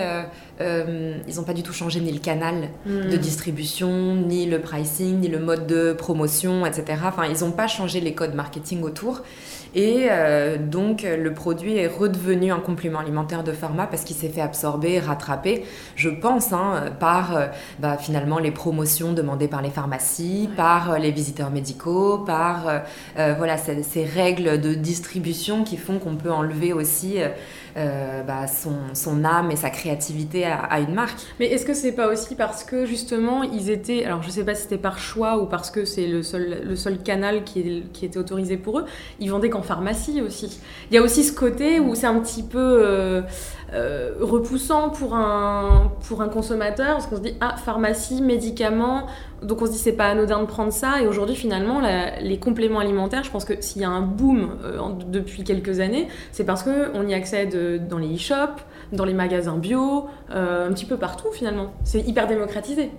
euh, 0.60 1.16
ils 1.28 1.38
ont 1.40 1.44
pas 1.44 1.52
du 1.54 1.62
tout 1.62 1.72
changé 1.72 2.00
ni 2.00 2.12
le 2.12 2.18
canal 2.18 2.68
Mhm. 2.86 3.10
de 3.10 3.16
distribution, 3.16 4.14
ni 4.14 4.46
le 4.46 4.60
pricing, 4.60 5.20
ni 5.20 5.28
le 5.28 5.38
mode 5.38 5.66
de 5.66 5.92
promotion, 5.92 6.64
etc. 6.66 6.98
Enfin, 7.06 7.24
ils 7.26 7.44
n'ont 7.44 7.52
pas 7.52 7.66
changé 7.66 8.00
les 8.00 8.14
codes 8.14 8.34
marketing 8.34 8.82
autour. 8.82 9.22
Et 9.74 10.06
euh, 10.10 10.56
donc, 10.56 11.02
le 11.06 11.34
produit 11.34 11.76
est 11.76 11.86
redevenu 11.86 12.50
un 12.50 12.60
complément 12.60 12.98
alimentaire 13.00 13.44
de 13.44 13.52
pharma 13.52 13.86
parce 13.86 14.04
qu'il 14.04 14.16
s'est 14.16 14.30
fait 14.30 14.40
absorber, 14.40 14.98
rattraper, 15.00 15.64
je 15.96 16.08
pense, 16.08 16.52
hein, 16.54 16.84
par 16.98 17.36
euh, 17.36 17.46
bah, 17.78 17.98
finalement 17.98 18.38
les 18.38 18.52
promotions 18.52 19.12
demandées 19.12 19.48
par 19.48 19.60
les 19.60 19.68
pharmacies, 19.70 20.46
Ouais. 20.48 20.56
par 20.56 20.98
les 20.98 21.10
visiteurs 21.10 21.50
médicaux, 21.50 22.18
par 22.18 22.82
voilà, 23.16 23.56
ces, 23.58 23.82
ces 23.82 24.04
règles 24.04 24.60
de 24.60 24.74
distribution 24.74 25.64
qui 25.64 25.76
font 25.76 25.98
qu'on 25.98 26.16
peut 26.16 26.30
enlever 26.32 26.72
aussi 26.72 27.16
euh, 27.76 28.22
bah, 28.22 28.46
son, 28.46 28.74
son 28.94 29.24
âme 29.24 29.50
et 29.50 29.56
sa 29.56 29.70
créativité 29.70 30.44
à, 30.44 30.80
une 30.80 30.94
marque. 30.94 31.18
Mais 31.38 31.46
est-ce 31.46 31.66
que 31.66 31.74
c'est 31.74 31.92
pas 31.92 32.08
aussi 32.08 32.34
parce 32.34 32.64
que 32.64 32.86
justement 32.86 33.42
ils 33.42 33.70
étaient, 33.70 34.04
alors 34.04 34.22
je 34.22 34.30
sais 34.30 34.44
pas 34.44 34.54
si 34.54 34.62
c'était 34.62 34.78
par 34.78 34.98
choix 34.98 35.38
ou 35.38 35.46
parce 35.46 35.70
que 35.70 35.84
c'est 35.84 36.06
le 36.06 36.22
seul, 36.22 36.62
le 36.64 36.76
seul 36.76 36.98
canal 36.98 37.44
qui 37.44 37.86
était 38.02 38.18
autorisé 38.18 38.56
pour 38.56 38.80
eux, 38.80 38.84
ils 39.20 39.30
vendaient 39.30 39.50
qu'en 39.50 39.62
pharmacie 39.62 40.22
aussi. 40.22 40.60
Il 40.90 40.94
y 40.94 40.98
a 40.98 41.02
aussi 41.02 41.24
ce 41.24 41.32
côté 41.32 41.80
où 41.80 41.94
c'est 41.94 42.06
un 42.06 42.18
petit 42.20 42.42
peu 42.42 42.58
euh, 42.58 43.22
euh, 43.72 44.14
repoussant 44.20 44.90
pour 44.90 45.14
un, 45.14 45.92
pour 46.08 46.22
un 46.22 46.28
consommateur 46.28 46.94
parce 46.94 47.06
qu'on 47.06 47.16
se 47.16 47.22
dit 47.22 47.34
ah 47.40 47.56
pharmacie, 47.56 48.22
médicaments, 48.22 49.06
donc 49.42 49.62
on 49.62 49.66
se 49.66 49.72
dit 49.72 49.78
c'est 49.78 49.92
pas 49.92 50.06
anodin 50.06 50.40
de 50.40 50.46
prendre 50.46 50.72
ça 50.72 51.00
et 51.02 51.06
aujourd'hui 51.06 51.36
finalement 51.36 51.80
la- 51.80 52.20
les 52.20 52.38
compléments 52.38 52.78
alimentaires, 52.80 53.24
je 53.24 53.30
pense 53.30 53.44
que 53.44 53.60
s'il 53.60 53.82
y 53.82 53.84
a 53.84 53.90
un 53.90 54.00
boom 54.02 54.56
euh, 54.64 54.78
depuis 55.08 55.44
quelques 55.44 55.80
années, 55.80 56.08
c'est 56.32 56.44
parce 56.44 56.62
que 56.62 56.90
on 56.94 57.06
y 57.06 57.14
accède 57.14 57.54
euh, 57.54 57.78
dans 57.78 57.98
les 57.98 58.14
e-shops, 58.16 58.62
dans 58.92 59.04
les 59.04 59.14
magasins 59.14 59.56
bio, 59.56 60.06
euh, 60.30 60.68
un 60.68 60.72
petit 60.72 60.86
peu 60.86 60.96
partout 60.96 61.28
finalement. 61.32 61.72
C'est 61.84 62.00
hyper 62.00 62.26
démocratisé. 62.26 62.90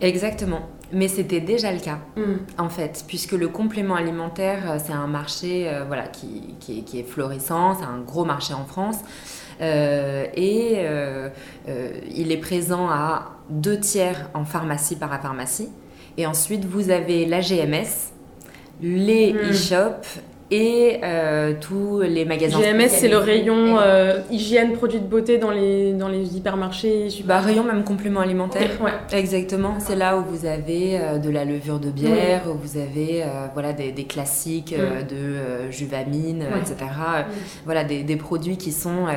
Exactement. 0.00 0.60
Mais 0.92 1.08
c'était 1.08 1.40
déjà 1.40 1.72
le 1.72 1.80
cas. 1.80 1.98
Mm. 2.16 2.22
en 2.58 2.68
fait, 2.68 3.04
puisque 3.08 3.32
le 3.32 3.48
complément 3.48 3.96
alimentaire, 3.96 4.76
c'est 4.84 4.92
un 4.92 5.08
marché 5.08 5.68
euh, 5.68 5.82
voilà, 5.84 6.06
qui, 6.06 6.54
qui 6.60 6.78
est, 6.78 6.82
qui 6.82 7.00
est 7.00 7.02
florissant, 7.02 7.74
c'est 7.74 7.84
un 7.84 7.98
gros 7.98 8.24
marché 8.24 8.54
en 8.54 8.64
France, 8.64 8.98
et 9.60 10.74
euh, 10.78 11.28
euh, 11.68 11.88
il 12.14 12.32
est 12.32 12.36
présent 12.38 12.88
à 12.88 13.32
deux 13.50 13.78
tiers 13.78 14.30
en 14.34 14.44
pharmacie, 14.44 14.96
parapharmacie, 14.96 15.68
et 16.18 16.26
ensuite 16.26 16.64
vous 16.64 16.90
avez 16.90 17.26
la 17.26 17.40
GMS, 17.40 18.12
les 18.82 19.32
Mm. 19.32 19.36
e-shops 19.50 20.20
et 20.48 21.00
euh, 21.02 21.54
tous 21.60 22.02
les 22.02 22.24
magasins 22.24 22.60
GMS, 22.60 22.88
c'est 22.88 23.08
le 23.08 23.16
rayon 23.16 23.78
euh, 23.80 24.20
hygiène, 24.30 24.74
produits 24.74 25.00
de 25.00 25.06
beauté 25.06 25.38
dans 25.38 25.50
les, 25.50 25.92
dans 25.92 26.06
les 26.06 26.36
hypermarchés. 26.36 27.08
Bah, 27.24 27.40
rayon 27.40 27.64
même 27.64 27.82
complément 27.82 28.20
alimentaire. 28.20 28.70
Ouais. 28.80 28.92
Exactement, 29.18 29.74
c'est 29.80 29.96
là 29.96 30.16
où 30.16 30.22
vous 30.22 30.46
avez 30.46 31.00
euh, 31.00 31.18
de 31.18 31.30
la 31.30 31.44
levure 31.44 31.80
de 31.80 31.90
bière, 31.90 32.42
où 32.48 32.56
vous 32.56 32.78
avez 32.78 33.24
euh, 33.24 33.46
voilà, 33.54 33.72
des, 33.72 33.90
des 33.90 34.04
classiques 34.04 34.72
euh, 34.78 35.02
de 35.02 35.16
euh, 35.16 35.70
juvamine, 35.72 36.42
euh, 36.42 36.54
Ouais. 36.54 36.60
etc. 36.60 36.76
Euh, 37.16 37.22
Voilà, 37.64 37.82
des, 37.82 38.04
des 38.04 38.16
produits 38.16 38.56
qui 38.56 38.70
sont 38.70 39.08
euh, 39.08 39.14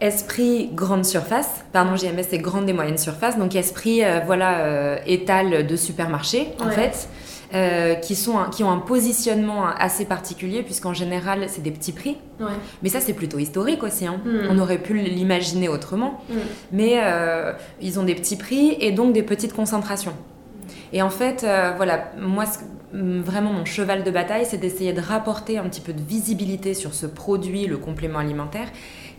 esprit 0.00 0.70
grande 0.74 1.04
surface, 1.04 1.64
pardon, 1.72 1.94
GMS 1.96 2.24
c'est 2.28 2.38
grande 2.38 2.68
et 2.68 2.72
moyenne 2.72 2.98
surface, 2.98 3.36
donc 3.38 3.54
esprit 3.56 4.04
euh, 4.04 4.20
voilà, 4.24 4.58
euh, 4.60 4.96
étal 5.06 5.66
de 5.66 5.76
supermarché 5.76 6.48
en 6.60 6.66
Ouais. 6.66 6.72
fait. 6.72 7.08
euh, 7.54 7.94
qui, 7.94 8.14
sont 8.14 8.36
qui 8.52 8.62
ont 8.62 8.70
un 8.70 8.76
positionnement 8.76 9.64
assez 9.66 10.04
particulier, 10.04 10.62
puisqu'en 10.62 10.92
général, 10.92 11.46
c'est 11.48 11.62
des 11.62 11.70
petits 11.70 11.92
prix. 11.92 12.18
Mais 12.82 12.90
ça, 12.90 13.00
c'est 13.00 13.14
plutôt 13.14 13.38
historique 13.38 13.82
aussi. 13.82 14.06
Hein. 14.06 14.20
Hmm. 14.22 14.48
On 14.50 14.58
aurait 14.58 14.76
pu 14.76 14.98
l'imaginer 14.98 15.66
autrement. 15.70 16.20
Hmm. 16.28 16.34
Mais 16.72 17.00
euh, 17.02 17.54
ils 17.80 17.98
ont 17.98 18.02
des 18.04 18.14
petits 18.14 18.36
prix 18.36 18.76
et 18.80 18.92
donc 18.92 19.14
des 19.14 19.22
petites 19.22 19.54
concentrations. 19.54 20.12
Et 20.92 21.00
en 21.00 21.08
fait, 21.08 21.42
euh, 21.42 21.72
voilà, 21.74 22.10
moi, 22.20 22.44
vraiment 22.92 23.52
mon 23.54 23.64
cheval 23.64 24.04
de 24.04 24.10
bataille, 24.10 24.44
c'est 24.44 24.58
d'essayer 24.58 24.92
de 24.92 25.00
rapporter 25.00 25.56
un 25.56 25.64
petit 25.70 25.80
peu 25.80 25.94
de 25.94 26.02
visibilité 26.02 26.74
sur 26.74 26.92
ce 26.92 27.06
produit, 27.06 27.66
le 27.66 27.78
complément 27.78 28.18
alimentaire, 28.18 28.68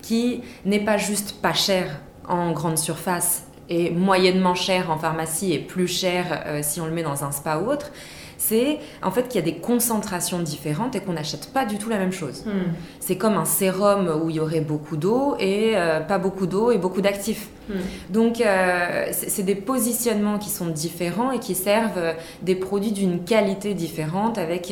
qui 0.02 0.42
n'est 0.66 0.84
pas 0.84 0.98
juste 0.98 1.42
pas 1.42 1.54
cher 1.54 2.00
en 2.28 2.52
grande 2.52 2.78
surface 2.78 3.44
et 3.70 3.92
moyennement 3.92 4.56
cher 4.56 4.90
en 4.92 4.98
pharmacie 4.98 5.54
et 5.54 5.60
plus 5.60 5.88
cher 5.88 6.44
si 6.64 6.82
on 6.82 6.86
le 6.86 6.92
met 6.92 7.04
dans 7.04 7.24
un 7.24 7.32
spa 7.32 7.58
ou 7.58 7.70
autre, 7.70 7.92
c'est 8.40 8.80
en 9.04 9.12
fait 9.12 9.28
qu'il 9.28 9.36
y 9.36 9.44
a 9.44 9.46
des 9.46 9.58
concentrations 9.58 10.40
différentes 10.40 10.96
et 10.96 11.02
qu'on 11.02 11.14
n'achète 11.14 11.54
pas 11.54 11.66
du 11.66 11.78
tout 11.78 11.90
la 11.90 11.98
même 11.98 12.14
chose. 12.14 12.46
Hmm. 12.46 12.72
C'est 13.10 13.16
comme 13.16 13.38
un 13.38 13.46
sérum 13.46 14.08
où 14.24 14.30
il 14.30 14.36
y 14.36 14.40
aurait 14.40 14.62
beaucoup 14.62 14.96
d'eau 14.96 15.36
et 15.40 15.72
euh, 15.74 16.00
pas 16.00 16.20
beaucoup 16.20 16.46
d'eau 16.46 16.70
et 16.70 16.78
beaucoup 16.78 17.02
d'actifs. 17.02 17.48
Hmm. 17.68 17.74
Donc 18.12 18.40
euh, 18.40 19.08
c'est 19.12 19.42
des 19.42 19.56
positionnements 19.56 20.38
qui 20.38 20.52
sont 20.52 20.68
différents 20.68 21.32
et 21.32 21.40
qui 21.40 21.56
servent 21.56 21.98
euh, 21.98 22.14
des 22.44 22.54
produits 22.54 22.92
d'une 22.92 23.24
qualité 23.24 23.74
différente 23.74 24.38
avec 24.38 24.72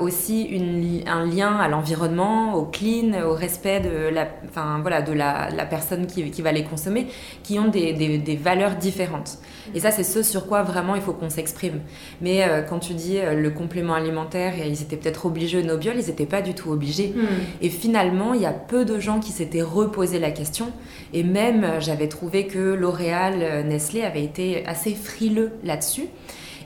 aussi 0.00 1.02
un 1.06 1.24
lien 1.24 1.56
à 1.56 1.68
l'environnement, 1.68 2.54
au 2.54 2.64
clean, 2.64 3.22
au 3.26 3.32
respect 3.32 3.80
de 3.80 4.14
la, 4.14 4.28
enfin, 4.48 4.78
voilà, 4.82 5.00
de 5.00 5.12
la, 5.14 5.48
personne 5.68 6.06
qui, 6.06 6.42
va 6.42 6.52
les 6.52 6.64
consommer, 6.64 7.06
qui 7.42 7.58
ont 7.58 7.68
des, 7.68 7.92
des 7.94 8.36
valeurs 8.36 8.76
différentes. 8.76 9.38
Et 9.74 9.80
ça 9.80 9.90
c'est 9.90 10.04
ce 10.04 10.22
sur 10.22 10.46
quoi 10.46 10.62
vraiment 10.62 10.94
il 10.94 11.00
faut 11.00 11.12
qu'on 11.12 11.30
s'exprime. 11.30 11.80
Mais 12.20 12.46
quand 12.68 12.78
tu 12.78 12.92
dis 12.92 13.18
le 13.20 13.50
complément 13.50 13.94
alimentaire, 13.94 14.54
ils 14.58 14.82
étaient 14.82 14.96
peut-être 14.96 15.26
obligés 15.26 15.58
au 15.58 15.62
Nobiol, 15.62 15.96
ils 15.98 16.06
n'étaient 16.06 16.26
pas 16.26 16.42
du 16.42 16.54
tout 16.54 16.70
obligés. 16.70 17.14
Hmm. 17.16 17.45
Et 17.60 17.68
finalement, 17.68 18.34
il 18.34 18.42
y 18.42 18.46
a 18.46 18.52
peu 18.52 18.84
de 18.84 18.98
gens 18.98 19.20
qui 19.20 19.32
s'étaient 19.32 19.62
reposé 19.62 20.18
la 20.18 20.30
question. 20.30 20.72
Et 21.12 21.22
même, 21.22 21.64
euh, 21.64 21.80
j'avais 21.80 22.08
trouvé 22.08 22.46
que 22.46 22.74
L'Oréal, 22.74 23.38
euh, 23.40 23.62
Nestlé 23.62 24.02
avait 24.02 24.24
été 24.24 24.66
assez 24.66 24.94
frileux 24.94 25.52
là-dessus. 25.64 26.06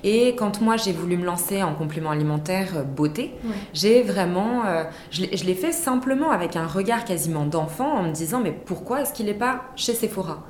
Et 0.03 0.35
quand 0.35 0.63
moi 0.63 0.79
j'ai 0.79 0.93
voulu 0.93 1.19
me 1.19 1.27
lancer 1.27 1.63
en 1.63 1.75
complément 1.75 2.11
alimentaire 2.11 2.87
beauté, 2.87 3.35
j'ai 3.75 4.03
vraiment, 4.03 4.63
je 5.11 5.45
l'ai 5.45 5.55
fait 5.55 5.73
simplement 5.73 6.31
avec 6.31 6.57
un 6.57 6.67
regard 6.67 7.05
quasiment 7.05 7.45
d'enfant 7.45 7.99
en 7.99 8.05
me 8.05 8.11
disant 8.11 8.41
mais 8.41 8.51
pourquoi 8.51 9.03
est-ce 9.03 9.13
qu'il 9.13 9.27
n'est 9.27 9.35
pas 9.35 9.65
chez 9.77 9.93
Sephora? 9.93 10.47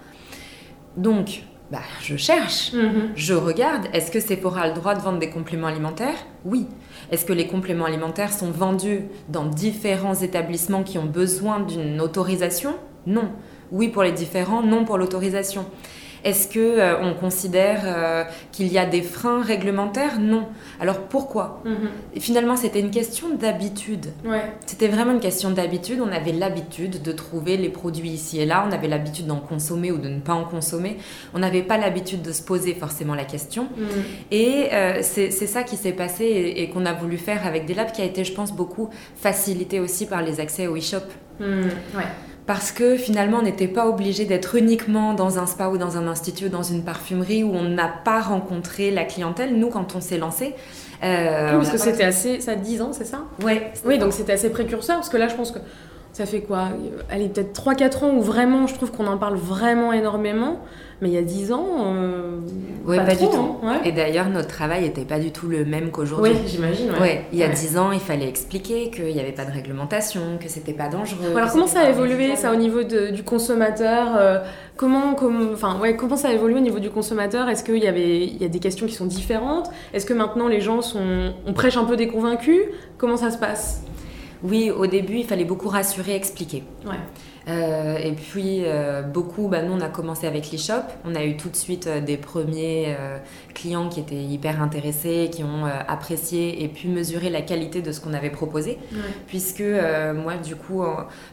Donc 0.96 1.42
bah, 1.70 1.78
je 2.02 2.16
cherche, 2.16 2.72
mhm. 2.72 3.12
je 3.14 3.34
regarde. 3.34 3.86
Est-ce 3.92 4.10
que 4.10 4.18
Sephora 4.18 4.62
a 4.62 4.68
le 4.68 4.74
droit 4.74 4.94
de 4.94 5.00
vendre 5.00 5.20
des 5.20 5.30
compléments 5.30 5.68
alimentaires? 5.68 6.26
Oui. 6.44 6.66
Est-ce 7.10 7.24
que 7.24 7.32
les 7.32 7.48
compléments 7.48 7.86
alimentaires 7.86 8.32
sont 8.32 8.50
vendus 8.50 9.02
dans 9.28 9.44
différents 9.44 10.14
établissements 10.14 10.84
qui 10.84 10.96
ont 10.98 11.06
besoin 11.06 11.60
d'une 11.60 12.00
autorisation? 12.00 12.74
Non. 13.06 13.32
Oui 13.72 13.88
pour 13.88 14.02
les 14.02 14.12
différents, 14.12 14.62
non 14.62 14.84
pour 14.84 14.96
l'autorisation. 14.96 15.66
Est-ce 16.24 16.48
que 16.48 16.58
euh, 16.58 17.00
on 17.02 17.14
considère 17.14 17.82
euh, 17.84 18.24
qu'il 18.52 18.68
y 18.68 18.78
a 18.78 18.86
des 18.86 19.02
freins 19.02 19.42
réglementaires? 19.42 20.18
Non. 20.20 20.48
Alors 20.80 21.00
pourquoi? 21.00 21.62
Mhm. 21.64 22.20
Finalement, 22.20 22.56
c'était 22.56 22.80
une 22.80 22.90
question 22.90 23.30
d'habitude. 23.34 24.06
C'était 24.66 24.88
vraiment 24.88 25.12
une 25.12 25.20
question 25.20 25.50
d'habitude. 25.50 26.00
On 26.00 26.12
avait 26.12 26.32
l'habitude 26.32 27.02
de 27.02 27.12
trouver 27.12 27.56
les 27.56 27.68
produits 27.68 28.10
ici 28.10 28.40
et 28.40 28.46
là. 28.46 28.64
On 28.68 28.72
avait 28.72 28.88
l'habitude 28.88 29.26
d'en 29.26 29.40
consommer 29.40 29.90
ou 29.92 29.98
de 29.98 30.08
ne 30.08 30.20
pas 30.20 30.34
en 30.34 30.44
consommer. 30.44 30.98
On 31.34 31.38
n'avait 31.38 31.62
pas 31.62 31.78
l'habitude 31.78 32.22
de 32.22 32.32
se 32.32 32.42
poser 32.42 32.74
forcément 32.74 33.14
la 33.14 33.24
question. 33.24 33.68
Mhm. 33.76 33.86
Et 34.30 34.68
euh, 34.72 34.98
c'est 35.02 35.30
ça 35.30 35.62
qui 35.62 35.76
s'est 35.76 35.92
passé 35.92 36.54
et, 36.56 36.68
qu'on 36.70 36.86
a 36.86 36.92
voulu 36.92 37.16
faire 37.16 37.46
avec 37.46 37.66
des 37.66 37.74
labs 37.74 37.90
qui 37.92 38.02
a 38.02 38.04
été, 38.04 38.24
je 38.24 38.32
pense, 38.32 38.52
beaucoup 38.52 38.90
facilité 39.16 39.80
aussi 39.80 40.06
par 40.06 40.22
les 40.22 40.40
accès 40.40 40.66
au 40.66 40.76
e-shop. 40.76 41.06
Mhm. 41.40 41.70
Ouais 41.96 42.04
parce 42.50 42.72
que 42.72 42.96
finalement 42.96 43.38
on 43.38 43.42
n'était 43.42 43.68
pas 43.68 43.86
obligé 43.86 44.24
d'être 44.24 44.56
uniquement 44.56 45.14
dans 45.14 45.38
un 45.38 45.46
spa 45.46 45.68
ou 45.68 45.78
dans 45.78 45.96
un 45.96 46.08
institut 46.08 46.46
ou 46.46 46.48
dans 46.48 46.64
une 46.64 46.82
parfumerie 46.82 47.44
où 47.44 47.54
on 47.54 47.62
n'a 47.62 47.86
pas 47.86 48.20
rencontré 48.20 48.90
la 48.90 49.04
clientèle. 49.04 49.56
Nous, 49.56 49.68
quand 49.68 49.94
on 49.94 50.00
s'est 50.00 50.18
lancé, 50.18 50.56
euh, 51.04 51.52
parce 51.52 51.70
que 51.70 51.78
c'était 51.78 52.02
assez, 52.02 52.40
ça 52.40 52.50
a 52.50 52.54
10 52.56 52.82
ans, 52.82 52.92
c'est 52.92 53.04
ça? 53.04 53.20
Ouais. 53.44 53.72
Oui, 53.86 53.98
donc 53.98 54.12
c'était 54.12 54.32
assez 54.32 54.50
précurseur 54.50 54.96
parce 54.96 55.08
que 55.08 55.16
là, 55.16 55.28
je 55.28 55.36
pense 55.36 55.52
que 55.52 55.60
ça 56.12 56.26
fait 56.26 56.40
quoi? 56.40 56.70
Allez, 57.08 57.28
peut-être 57.28 57.52
3-4 57.52 58.04
ans 58.06 58.14
où 58.16 58.20
vraiment, 58.20 58.66
je 58.66 58.74
trouve 58.74 58.90
qu'on 58.90 59.06
en 59.06 59.16
parle 59.16 59.36
vraiment 59.36 59.92
énormément. 59.92 60.58
Mais 61.02 61.08
il 61.08 61.14
y 61.14 61.18
a 61.18 61.22
10 61.22 61.52
ans, 61.52 61.66
euh, 61.78 62.40
pas, 62.98 63.04
pas 63.04 63.14
du 63.14 63.26
tout. 63.26 63.56
Hein, 63.62 63.80
Et 63.84 63.92
d'ailleurs, 63.92 64.28
notre 64.28 64.48
travail 64.48 64.82
n'était 64.82 65.04
pas 65.04 65.18
du 65.18 65.30
tout 65.30 65.48
le 65.48 65.64
même 65.64 65.90
qu'aujourd'hui. 65.90 66.32
Oui, 66.32 66.38
j'imagine. 66.46 66.90
Ouais. 67.00 67.24
Il 67.32 67.38
y 67.38 67.42
a 67.42 67.48
10 67.48 67.78
ans, 67.78 67.92
il 67.92 68.00
fallait 68.00 68.28
expliquer 68.28 68.90
qu'il 68.90 69.12
n'y 69.12 69.20
avait 69.20 69.32
pas 69.32 69.44
de 69.44 69.52
réglementation, 69.52 70.38
que 70.42 70.48
c'était 70.48 70.72
pas 70.72 70.88
dangereux. 70.88 71.34
Alors, 71.36 71.50
comment 71.50 71.66
ça 71.66 71.80
a 71.80 71.90
évolué, 71.90 72.36
ça, 72.36 72.52
au 72.52 72.56
niveau 72.56 72.82
du 72.82 73.22
consommateur 73.22 74.08
euh, 74.16 74.38
comment, 74.76 75.14
enfin, 75.52 75.78
ouais, 75.78 75.96
comment 75.96 76.16
ça 76.16 76.28
a 76.28 76.32
évolué 76.32 76.56
au 76.56 76.62
niveau 76.62 76.78
du 76.78 76.90
consommateur? 76.90 77.48
Est-ce 77.48 77.64
qu'il 77.64 77.76
y, 77.76 77.86
avait, 77.86 78.24
il 78.26 78.40
y 78.40 78.44
a 78.44 78.48
des 78.48 78.60
questions 78.60 78.86
qui 78.86 78.94
sont 78.94 79.06
différentes? 79.06 79.70
Est-ce 79.92 80.06
que 80.06 80.14
maintenant, 80.14 80.48
les 80.48 80.60
gens 80.60 80.80
sont, 80.80 81.34
on 81.46 81.52
prêche 81.52 81.76
un 81.76 81.84
peu 81.84 81.96
des 81.96 82.08
convaincus? 82.08 82.62
Comment 82.96 83.16
ça 83.16 83.30
se 83.30 83.38
passe? 83.38 83.82
Oui, 84.42 84.70
au 84.70 84.86
début, 84.86 85.18
il 85.18 85.26
fallait 85.26 85.44
beaucoup 85.44 85.68
rassurer, 85.68 86.14
expliquer. 86.14 86.64
Ouais. 86.86 86.96
Euh, 87.48 87.96
et 87.98 88.12
puis, 88.12 88.62
euh, 88.64 89.02
beaucoup, 89.02 89.48
bah, 89.48 89.62
nous, 89.62 89.72
on 89.72 89.80
a 89.80 89.88
commencé 89.88 90.26
avec 90.26 90.52
l'e-shop. 90.52 90.82
On 91.04 91.14
a 91.14 91.24
eu 91.24 91.36
tout 91.36 91.48
de 91.48 91.56
suite 91.56 91.86
euh, 91.86 92.00
des 92.00 92.16
premiers 92.16 92.96
clients 93.54 93.88
qui 93.88 94.00
étaient 94.00 94.22
hyper 94.22 94.62
intéressés, 94.62 95.30
qui 95.32 95.42
ont 95.42 95.64
apprécié 95.88 96.62
et 96.62 96.68
pu 96.68 96.88
mesurer 96.88 97.30
la 97.30 97.42
qualité 97.42 97.82
de 97.82 97.92
ce 97.92 98.00
qu'on 98.00 98.14
avait 98.14 98.30
proposé. 98.30 98.78
Puisque 99.26 99.62
moi, 100.14 100.36
du 100.36 100.56
coup, 100.56 100.82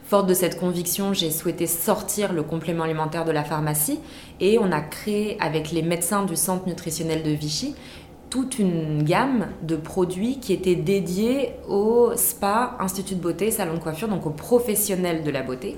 forte 0.06 0.28
de 0.28 0.34
cette 0.34 0.60
conviction, 0.60 1.13
j'ai 1.13 1.32
souhaité 1.32 1.67
sortir 1.67 2.34
le 2.34 2.43
complément 2.43 2.84
alimentaire 2.84 3.26
de 3.26 3.32
la 3.32 3.43
pharmacie 3.43 4.00
et 4.39 4.60
on 4.60 4.72
a 4.72 4.82
créé 4.82 5.38
avec 5.39 5.72
les 5.72 5.82
médecins 5.82 6.26
du 6.26 6.36
centre 6.36 6.67
nutritionnel 6.67 7.24
de 7.24 7.32
Vichy 7.32 7.76
toute 8.38 8.60
une 8.60 9.02
gamme 9.02 9.47
de 9.63 9.76
produits 9.76 10.39
qui 10.39 10.54
étaient 10.54 10.76
dédiés 10.76 11.54
au 11.67 12.12
spa, 12.15 12.78
institut 12.80 13.15
de 13.15 13.19
beauté, 13.19 13.50
salon 13.50 13.73
de 13.73 13.80
coiffure, 13.80 14.08
donc 14.08 14.28
aux 14.28 14.30
professionnels 14.30 15.23
de 15.23 15.32
la 15.32 15.41
beauté, 15.41 15.76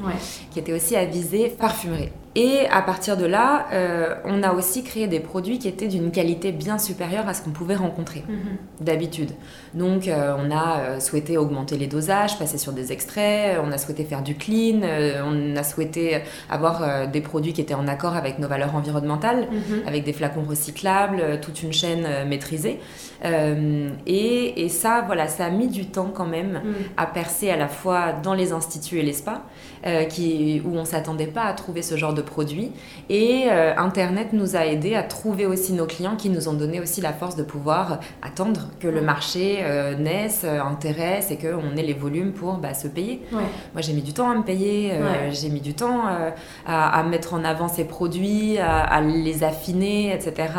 qui 0.52 0.60
étaient 0.60 0.74
aussi 0.74 0.98
avisés 0.98 1.56
parfumerie. 1.58 2.10
Et 2.36 2.68
à 2.70 2.82
partir 2.84 3.18
de 3.18 3.26
là, 3.26 3.66
euh, 3.74 4.14
on 4.24 4.44
a 4.44 4.54
aussi 4.54 4.84
créé 4.84 5.08
des 5.08 5.20
produits 5.20 5.58
qui 5.58 5.68
étaient 5.68 5.88
d'une 5.88 6.12
qualité 6.12 6.52
bien 6.52 6.78
supérieure 6.78 7.28
à 7.28 7.34
ce 7.34 7.42
qu'on 7.42 7.50
pouvait 7.50 7.76
rencontrer 7.76 8.24
mhm. 8.28 8.86
d'habitude. 8.86 9.32
Donc 9.74 10.08
euh, 10.08 10.36
on 10.38 10.52
a 10.52 10.80
euh, 10.80 11.00
souhaité 11.00 11.38
augmenter 11.38 11.76
les 11.78 11.88
dosages, 11.88 12.38
passer 12.38 12.60
sur 12.60 12.72
des 12.72 12.92
extraits, 12.92 13.58
on 13.64 13.72
a 13.72 13.80
souhaité 13.80 14.04
faire 14.04 14.22
du 14.22 14.36
clean, 14.36 14.82
on 15.26 15.56
a 15.56 15.64
souhaité 15.64 16.22
avoir 16.50 17.08
des 17.08 17.22
produits 17.22 17.54
qui 17.54 17.62
étaient 17.62 17.74
en 17.74 17.88
accord 17.88 18.16
avec 18.16 18.38
nos 18.38 18.48
valeurs 18.48 18.76
environnementales, 18.76 19.48
mhm. 19.52 19.88
avec 19.88 20.04
des 20.04 20.14
flacons 20.14 20.44
recyclables, 20.48 21.40
toute 21.42 21.64
une 21.64 21.74
chaîne 21.74 22.28
maîtrisée. 22.28 22.80
Et, 24.06 24.64
et, 24.64 24.70
ça, 24.70 25.04
voilà, 25.06 25.28
ça 25.28 25.46
a 25.46 25.50
mis 25.50 25.68
du 25.68 25.88
temps 25.88 26.12
quand 26.14 26.26
même 26.26 26.62
mhm. 26.64 26.74
à 26.96 27.06
percer 27.06 27.50
à 27.50 27.58
la 27.58 27.68
fois 27.68 28.14
dans 28.14 28.34
les 28.34 28.54
instituts 28.54 29.00
et 29.00 29.04
les 29.04 29.14
spas, 29.14 29.44
qui, 30.10 30.62
où 30.66 30.76
on 30.76 30.86
s'attendait 30.86 31.28
pas 31.28 31.44
à 31.44 31.54
trouver 31.54 31.82
ce 31.82 31.98
genre 31.98 32.14
de 32.14 32.22
produits. 32.22 32.72
Et 33.10 33.46
euh, 33.50 33.74
Internet 33.78 34.34
nous 34.34 34.56
a 34.56 34.66
aidé 34.66 34.96
à 34.96 35.04
trouver 35.04 35.46
aussi 35.46 35.74
nos 35.74 35.86
clients 35.86 36.16
qui 36.16 36.30
nous 36.30 36.48
ont 36.48 36.54
donné 36.54 36.80
aussi 36.80 37.02
la 37.02 37.14
force 37.14 37.36
de 37.36 37.44
pouvoir 37.44 38.00
attendre 38.22 38.70
que 38.80 38.88
le 38.88 39.02
marché 39.02 39.60
euh, 39.62 39.96
naisse, 39.96 40.42
euh, 40.44 40.62
intéresse 40.62 41.32
et 41.32 41.38
qu'on 41.38 41.76
ait 41.78 41.84
les 41.84 41.94
volumes 41.94 42.34
pour 42.34 42.54
bah, 42.54 42.74
se 42.74 42.88
payer. 42.88 43.22
Moi, 43.32 43.82
j'ai 43.82 43.94
mis 43.94 44.02
du 44.02 44.14
temps 44.14 44.30
à 44.30 44.36
me 44.36 44.44
payer, 44.44 44.92
j'ai 45.32 45.50
mis 45.50 45.62
du 45.62 45.74
temps 45.74 46.04
à, 46.66 47.04
mettre 47.04 47.34
en 47.34 47.44
avant 47.44 47.68
ces 47.68 47.86
produits, 47.86 48.58
à, 48.58 49.02
les 49.02 49.44
affiner, 49.44 50.14
etc., 50.14 50.50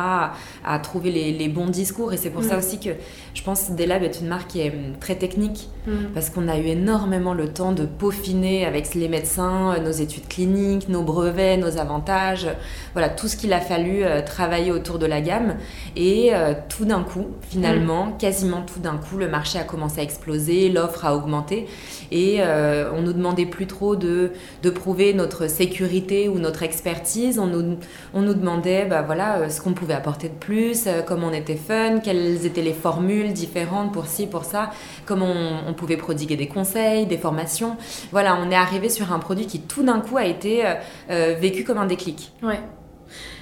à, 0.65 0.79
trouver 0.79 1.11
les, 1.11 1.49
bons 1.49 1.67
discours. 1.67 2.13
Et 2.13 2.17
c'est 2.17 2.31
pour 2.31 2.45
ça 2.45 2.57
aussi 2.57 2.79
que 2.79 2.91
je 3.35 3.43
pense 3.43 3.65
que 3.65 3.73
Delab 3.73 4.03
est 4.03 4.21
une 4.21 4.29
marque 4.29 4.49
qui 4.49 4.61
est 4.61 4.71
hum, 4.71 4.97
très 5.01 5.15
technique 5.15 5.69
mm. 5.87 6.13
parce 6.15 6.31
qu'on 6.31 6.49
a 6.49 6.59
eu 6.59 6.67
énormément 6.67 7.35
le 7.35 7.49
temps 7.49 7.73
de 7.73 7.85
peaufiner 7.85 8.65
avec 8.65 8.95
les 8.95 9.09
médecins 9.11 9.79
nos 9.81 9.91
études 9.91 10.29
cliniques, 10.29 10.89
nos 10.89 11.03
brevets 11.03 11.57
nos 11.57 11.79
avantages, 11.79 12.49
voilà 12.93 13.09
tout 13.09 13.29
ce 13.29 13.37
qu'il 13.37 13.53
a 13.53 13.61
fallu 13.61 14.05
euh, 14.05 14.23
travailler 14.23 14.73
autour 14.73 14.99
de 14.99 15.07
la 15.07 15.21
gamme. 15.21 15.57
Et 15.97 16.35
euh, 16.35 16.55
tout 16.69 16.85
d'un 16.85 17.03
coup, 17.03 17.29
finalement, 17.49 18.07
mm. 18.07 18.19
quasiment 18.19 18.63
tout 18.63 18.81
d'un 18.81 18.97
coup, 18.97 19.17
le 19.17 19.29
marché 19.29 19.59
a 19.59 19.65
commencé 19.65 20.01
à 20.01 20.03
exploser, 20.03 20.69
l'offre 20.69 21.05
a 21.05 21.15
augmenté 21.15 21.67
et 22.11 22.39
euh, 22.41 22.91
on 22.95 23.03
nous 23.03 23.13
demandait 23.13 23.47
plus 23.47 23.67
trop 23.67 23.95
de, 23.97 24.33
de, 24.63 24.71
prouver 24.71 25.15
notre 25.15 25.49
sécurité 25.49 26.29
ou 26.29 26.39
notre 26.39 26.63
expertise. 26.63 27.39
On 27.39 27.47
nous, 27.47 27.79
on 28.15 28.23
nous 28.23 28.35
demandait 28.35 28.85
bah, 28.85 29.03
voilà, 29.03 29.49
ce 29.49 29.61
qu'on 29.61 29.73
pouvait 29.73 29.95
apporter 29.95 30.29
de 30.29 30.35
plus, 30.35 30.89
comment 31.07 31.29
on 31.29 31.33
était 31.33 31.57
fun, 31.57 32.01
quelles 32.01 32.45
étaient 32.47 32.63
les 32.63 32.73
formules 32.73 33.33
différentes 33.33 33.93
pour 33.93 34.07
ci, 34.07 34.27
pour 34.27 34.45
ça, 34.45 34.71
comment 35.07 35.27
on, 35.27 35.71
on 35.71 35.75
pouvait 35.75 35.97
prodiguer 35.97 36.37
des 36.37 36.49
conseils, 36.49 37.07
des 37.07 37.19
formations. 37.19 37.77
Voilà, 38.11 38.37
on 38.37 38.51
est 38.51 38.57
arrivé 38.57 38.89
sur 38.89 39.00
un 39.09 39.19
produit 39.19 39.47
qui 39.47 39.61
tout 39.61 39.83
d'un 39.83 40.01
coup 40.01 40.17
a 40.17 40.27
été 40.27 40.65
vécu 41.09 41.65
comme 41.65 41.79
un 41.79 41.87
déclic. 41.87 42.33
Ouais. 42.43 42.61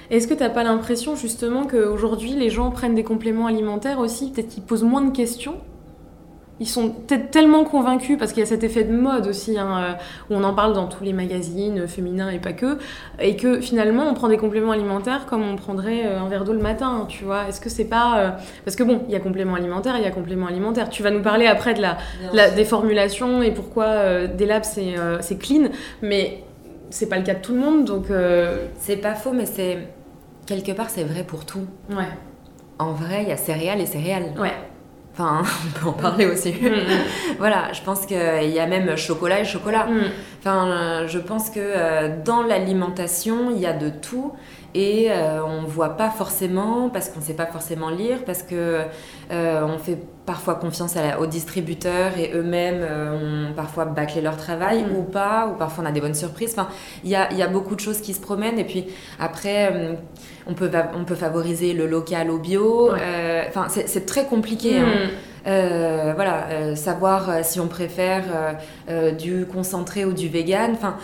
Est-ce 0.09 0.27
que 0.27 0.33
t'as 0.33 0.49
pas 0.49 0.63
l'impression 0.63 1.15
justement 1.15 1.67
qu'aujourd'hui 1.67 2.31
les 2.31 2.49
gens 2.49 2.71
prennent 2.71 2.95
des 2.95 3.03
compléments 3.03 3.45
alimentaires 3.45 3.99
aussi, 3.99 4.31
peut-être 4.31 4.49
qu'ils 4.49 4.63
posent 4.63 4.83
moins 4.83 5.01
de 5.01 5.15
questions? 5.15 5.57
Ils 6.59 6.67
sont 6.67 6.89
peut-être 6.89 7.31
tellement 7.31 7.63
convaincus, 7.63 8.17
parce 8.17 8.33
qu'il 8.33 8.41
y 8.41 8.43
a 8.43 8.49
cet 8.49 8.63
effet 8.63 8.83
de 8.83 8.93
mode 8.93 9.27
aussi, 9.27 9.57
hein, 9.57 9.77
euh, 9.77 9.93
où 10.29 10.37
on 10.37 10.43
en 10.43 10.53
parle 10.53 10.73
dans 10.73 10.87
tous 10.87 11.03
les 11.03 11.13
magazines 11.13 11.87
féminins 11.87 12.29
et 12.29 12.39
pas 12.39 12.51
que, 12.51 12.77
et 13.19 13.35
que 13.35 13.61
finalement 13.61 14.03
on 14.09 14.13
prend 14.13 14.27
des 14.27 14.37
compléments 14.37 14.73
alimentaires 14.73 15.25
comme 15.25 15.41
on 15.41 15.55
prendrait 15.55 16.05
euh, 16.05 16.19
un 16.19 16.27
verre 16.27 16.43
d'eau 16.43 16.53
le 16.53 16.59
matin, 16.59 17.05
tu 17.07 17.23
vois. 17.23 17.47
Est-ce 17.47 17.61
que 17.61 17.69
c'est 17.69 17.85
pas. 17.85 18.19
Euh, 18.19 18.29
parce 18.65 18.75
que 18.75 18.83
bon, 18.83 19.03
il 19.07 19.13
y 19.13 19.15
a 19.15 19.19
compléments 19.19 19.55
alimentaires, 19.55 19.95
il 19.97 20.03
y 20.03 20.07
a 20.07 20.11
compléments 20.11 20.47
alimentaires. 20.47 20.89
Tu 20.89 21.01
vas 21.01 21.11
nous 21.11 21.21
parler 21.21 21.47
après 21.47 21.73
de 21.73 21.81
la, 21.81 21.97
la 22.33 22.49
des 22.49 22.65
formulations 22.65 23.41
et 23.41 23.51
pourquoi 23.51 24.27
des 24.27 24.45
labs 24.45 24.63
c'est 24.63 25.37
clean, 25.37 25.69
mais 26.01 26.43
c'est 26.89 27.07
pas 27.07 27.17
le 27.17 27.23
cas 27.23 27.35
de 27.35 27.41
tout 27.41 27.53
le 27.53 27.59
monde, 27.59 27.85
donc. 27.85 28.05
C'est 28.79 28.97
pas 28.97 29.13
faux, 29.13 29.31
mais 29.31 29.45
c'est. 29.45 29.77
Quelque 30.45 30.71
part, 30.71 30.89
c'est 30.89 31.03
vrai 31.03 31.23
pour 31.23 31.45
tout. 31.45 31.67
Ouais. 31.89 32.09
En 32.79 32.91
vrai, 32.93 33.23
il 33.23 33.29
y 33.29 33.31
a 33.31 33.37
céréales 33.37 33.81
et 33.81 33.85
céréales. 33.85 34.33
Ouais. 34.39 34.53
Enfin, 35.19 35.43
on 35.67 35.79
peut 35.79 35.87
en 35.89 35.93
parler 35.93 36.25
aussi. 36.25 36.51
Mm, 36.51 36.67
mm. 36.67 37.03
voilà, 37.37 37.73
je 37.73 37.81
pense 37.81 38.05
qu'il 38.05 38.17
y 38.49 38.59
a 38.59 38.67
même 38.67 38.95
chocolat 38.97 39.41
et 39.41 39.45
chocolat. 39.45 39.85
Mm. 39.85 40.01
Enfin, 40.39 41.05
je 41.07 41.19
pense 41.19 41.49
que 41.49 41.59
euh, 41.59 42.09
dans 42.23 42.43
l'alimentation, 42.43 43.51
il 43.51 43.59
y 43.59 43.65
a 43.65 43.73
de 43.73 43.89
tout. 43.89 44.33
Et 44.75 45.07
euh, 45.09 45.43
on 45.43 45.63
ne 45.63 45.67
voit 45.67 45.97
pas 45.97 46.09
forcément, 46.09 46.89
parce 46.89 47.09
qu'on 47.09 47.19
ne 47.19 47.25
sait 47.25 47.33
pas 47.33 47.45
forcément 47.45 47.89
lire, 47.89 48.19
parce 48.25 48.43
que 48.43 48.81
euh, 49.31 49.61
on 49.63 49.77
fait 49.77 49.97
parfois 50.25 50.55
confiance 50.55 50.95
aux 51.19 51.25
distributeurs 51.25 52.17
et 52.19 52.31
eux-mêmes 52.35 52.83
ont 52.83 53.53
parfois 53.55 53.85
bâclé 53.85 54.21
leur 54.21 54.37
travail 54.37 54.85
ou 54.95 55.01
pas, 55.01 55.47
ou 55.47 55.57
parfois 55.57 55.83
on 55.83 55.87
a 55.87 55.91
des 55.91 56.01
bonnes 56.01 56.13
surprises. 56.13 56.51
Enfin, 56.51 56.69
il 57.03 57.09
y 57.09 57.15
a, 57.15 57.33
y 57.33 57.41
a, 57.41 57.47
beaucoup 57.47 57.75
de 57.75 57.79
choses 57.79 57.99
qui 57.99 58.13
se 58.13 58.21
promènent. 58.21 58.59
Et 58.59 58.63
puis 58.63 58.85
après, 59.19 59.97
on 60.45 60.53
peut, 60.53 60.69
on 60.95 61.03
peut 61.03 61.15
favoriser 61.15 61.73
le 61.73 61.87
local 61.87 62.29
au 62.29 62.37
bio. 62.37 62.91
Enfin, 62.91 63.67
c'est 63.69 64.05
très 64.05 64.25
compliqué. 64.25 64.77
Hein. 64.77 65.09
Euh, 65.47 66.11
voilà, 66.15 66.47
euh, 66.51 66.75
savoir 66.75 67.29
euh, 67.29 67.39
si 67.43 67.59
on 67.59 67.67
préfère 67.67 68.23
du 69.17 69.45
concentré 69.45 70.05
ou 70.05 70.13
du 70.13 70.27
vegan. 70.27 70.71
Enfin, 70.73 70.97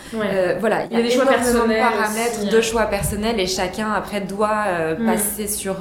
voilà, 0.59 0.85
il 0.89 0.97
y 0.97 0.99
a, 0.99 1.03
des 1.03 1.11
choix 1.11 1.25
personnels, 1.25 1.81
paramètres 1.81 2.39
aussi, 2.41 2.49
de 2.49 2.61
choix 2.61 2.85
personnels 2.85 3.39
et 3.39 3.47
chacun 3.47 3.91
après 3.91 4.21
doit 4.21 4.65
mm. 4.97 5.05
passer 5.05 5.47
sur 5.47 5.77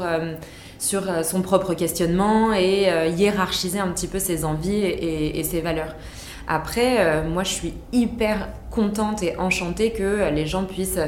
sur 0.78 1.02
son 1.24 1.40
propre 1.40 1.74
questionnement 1.74 2.52
et 2.52 2.88
hiérarchiser 3.16 3.78
un 3.78 3.88
petit 3.88 4.06
peu 4.06 4.18
ses 4.18 4.44
envies 4.44 4.84
et 4.84 5.42
ses 5.44 5.60
valeurs. 5.60 5.94
Après, 6.46 6.96
euh, 6.98 7.28
moi, 7.28 7.42
je 7.42 7.50
suis 7.50 7.74
hyper 7.92 8.48
contente 8.70 9.22
et 9.22 9.36
enchantée 9.36 9.92
que 9.92 10.30
les 10.30 10.46
gens 10.46 10.64
puissent 10.64 10.98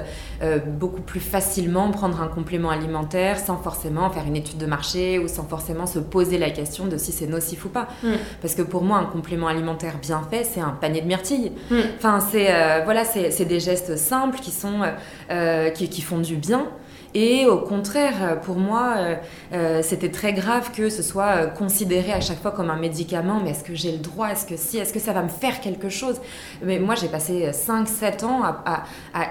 euh, 0.40 0.59
beaucoup 0.59 1.01
plus 1.01 1.18
facilement 1.18 1.90
prendre 1.90 2.22
un 2.22 2.29
complément 2.29 2.70
alimentaire 2.70 3.40
sans 3.40 3.57
forcément 3.57 4.09
faire 4.09 4.25
une 4.25 4.37
étude 4.37 4.59
de 4.59 4.66
marché 4.66 5.18
ou 5.18 5.27
sans 5.27 5.42
forcément 5.44 5.87
se 5.87 5.99
poser 5.99 6.38
la 6.38 6.51
question 6.51 6.87
de 6.87 6.96
si 6.96 7.11
c'est 7.11 7.27
nocif 7.27 7.64
ou 7.64 7.68
pas. 7.68 7.88
Mm. 8.05 8.12
Parce 8.40 8.55
que 8.55 8.62
pour 8.62 8.83
moi, 8.83 8.99
un 8.99 9.05
complément 9.05 9.49
alimentaire 9.49 9.99
bien 10.01 10.22
fait, 10.31 10.44
c'est 10.44 10.61
un 10.61 10.70
panier 10.81 11.01
de 11.01 11.07
myrtilles. 11.07 11.53
Mm. 11.70 11.77
Enfin, 11.96 12.20
c'est 12.20 12.55
euh, 12.55 12.83
voilà, 12.85 13.05
c'est 13.05 13.44
des 13.44 13.61
gestes 13.61 13.96
simples 13.96 14.38
qui 14.38 14.53
sont 14.53 14.83
qui, 15.75 15.88
qui, 15.88 16.03
font 16.03 16.18
du 16.18 16.37
bien. 16.37 16.66
Et 17.14 17.47
au 17.47 17.59
contraire, 17.59 18.40
pour 18.42 18.57
moi, 18.57 18.95
euh, 18.97 19.14
euh, 19.53 19.81
c'était 19.83 20.11
très 20.11 20.33
grave 20.33 20.71
que 20.73 20.90
ce 20.90 21.03
soit 21.03 21.37
euh, 21.37 21.47
considéré 21.47 22.12
à 22.12 22.21
chaque 22.21 22.40
fois 22.40 22.51
comme 22.51 22.71
un 22.71 22.77
médicament. 22.77 23.40
Mais 23.42 23.51
est-ce 23.51 23.64
que 23.64 23.75
j'ai 23.75 23.92
le 23.92 23.99
droit? 23.99 24.29
Est-ce 24.29 24.47
que 24.47 24.57
si? 24.57 24.79
Est-ce 24.79 24.92
que 24.92 24.99
ça 24.99 25.12
va 25.12 25.23
me 25.23 25.29
faire 25.29 25.61
quelque 25.61 25.88
chose? 25.88 26.21
Mais 26.62 26.79
moi, 26.79 26.95
j'ai 26.95 27.09
passé 27.09 27.51
5-7 27.51 28.25
ans 28.25 28.42
à, 28.45 28.85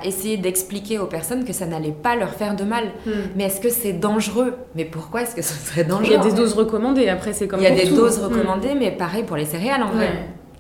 essayer 0.04 0.38
d'expliquer 0.38 1.00
aux 1.00 1.06
personnes 1.06 1.46
que 1.46 1.54
ça 1.54 1.66
n'allait 1.66 1.92
pas 1.92 2.16
leur 2.16 2.34
faire 2.34 2.56
de 2.56 2.64
mal. 2.64 2.86
Hmm. 3.06 3.12
Mais 3.36 3.46
est-ce 3.46 3.62
que 3.62 3.70
c'est 3.70 3.94
dangereux? 3.94 4.56
Mais 4.76 4.86
pourquoi 4.86 5.22
est-ce 5.22 5.36
que 5.36 5.42
ce 5.42 5.54
serait 5.54 5.84
dangereux 5.84 6.06
Il 6.06 6.12
y 6.12 6.16
a 6.16 6.24
des 6.24 6.34
doses 6.34 6.54
recommandées, 6.54 7.10
après 7.10 7.34
c'est 7.34 7.48
comme 7.48 7.60
Il 7.60 7.64
y 7.64 7.68
a 7.68 7.72
des 7.72 7.90
doses 7.90 8.20
hmm. 8.20 8.26
recommandées, 8.26 8.76
mais 8.76 8.92
pareil 8.92 9.24
pour 9.24 9.38
les 9.38 9.46
céréales 9.46 9.84
en 9.84 9.92
vrai. 9.92 10.10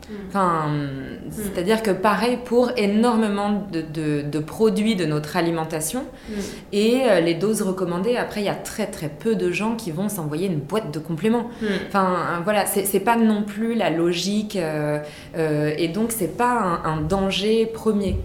Mm. 0.09 0.13
Enfin, 0.27 0.67
mm. 0.67 1.31
c'est-à-dire 1.31 1.81
que 1.81 1.91
pareil 1.91 2.37
pour 2.43 2.71
énormément 2.77 3.67
de, 3.71 4.39
produits 4.39 4.95
de 4.95 5.05
notre 5.05 5.37
alimentation 5.37 6.03
mm. 6.29 6.33
et 6.73 7.03
euh, 7.05 7.19
les 7.19 7.33
doses 7.33 7.61
recommandées. 7.61 8.15
Après, 8.17 8.41
il 8.41 8.45
y 8.45 8.49
a 8.49 8.55
très 8.55 8.87
très 8.87 9.09
peu 9.09 9.35
de 9.35 9.51
gens 9.51 9.75
qui 9.75 9.91
vont 9.91 10.09
s'envoyer 10.09 10.47
une 10.47 10.59
boîte 10.59 10.91
de 10.91 10.99
compléments. 10.99 11.49
Enfin, 11.87 12.05
euh, 12.05 12.39
voilà, 12.43 12.65
c'est 12.65 12.99
pas 12.99 13.15
non 13.15 13.43
plus 13.43 13.75
la 13.75 13.89
logique 13.89 14.55
euh, 14.55 14.99
et 15.35 15.87
donc 15.87 16.11
c'est 16.11 16.37
pas 16.37 16.81
un, 16.83 17.01
danger 17.01 17.65
premier. 17.65 18.19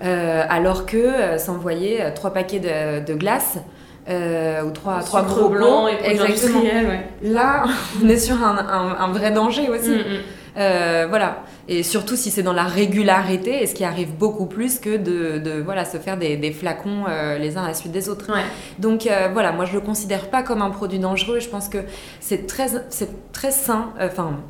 alors 0.00 0.86
que 0.86 1.38
s'envoyer 1.38 2.02
trois 2.14 2.32
paquets 2.32 2.60
de, 2.60 3.14
glace. 3.14 3.58
ou 4.08 4.70
trois, 4.70 5.00
trois 5.00 5.22
gros 5.22 5.48
blancs 5.48 5.90
et 5.90 6.10
exactement. 6.10 6.62
Là, 7.22 7.64
on 8.02 8.08
est 8.08 8.18
sur 8.18 8.36
un, 8.42 8.96
un 8.98 9.12
vrai 9.12 9.30
danger 9.30 9.68
aussi. 9.68 10.00
Euh, 10.56 11.06
voilà. 11.08 11.42
Et 11.68 11.82
surtout 11.82 12.16
si 12.16 12.30
c'est 12.30 12.42
dans 12.42 12.52
la 12.52 12.64
régularité, 12.64 13.62
et 13.62 13.66
ce 13.66 13.74
qui 13.74 13.84
arrive 13.84 14.14
beaucoup 14.16 14.46
plus 14.46 14.78
que 14.78 14.96
de, 14.96 15.62
voilà, 15.62 15.84
se 15.84 15.98
faire 15.98 16.16
des, 16.16 16.52
flacons 16.52 17.04
euh, 17.08 17.38
les 17.38 17.56
uns 17.56 17.64
à 17.64 17.68
la 17.68 17.74
suite 17.74 17.92
des 17.92 18.08
autres. 18.08 18.30
Donc 18.78 19.06
euh, 19.06 19.28
voilà, 19.32 19.52
moi 19.52 19.64
je 19.64 19.72
le 19.72 19.80
considère 19.80 20.30
pas 20.30 20.42
comme 20.42 20.62
un 20.62 20.70
produit 20.70 20.98
dangereux. 20.98 21.40
Je 21.40 21.48
pense 21.48 21.68
que 21.68 21.78
c'est 22.20 22.46
très, 22.46 22.68
très 23.32 23.50
sain. 23.50 23.92
Enfin, 24.00 24.40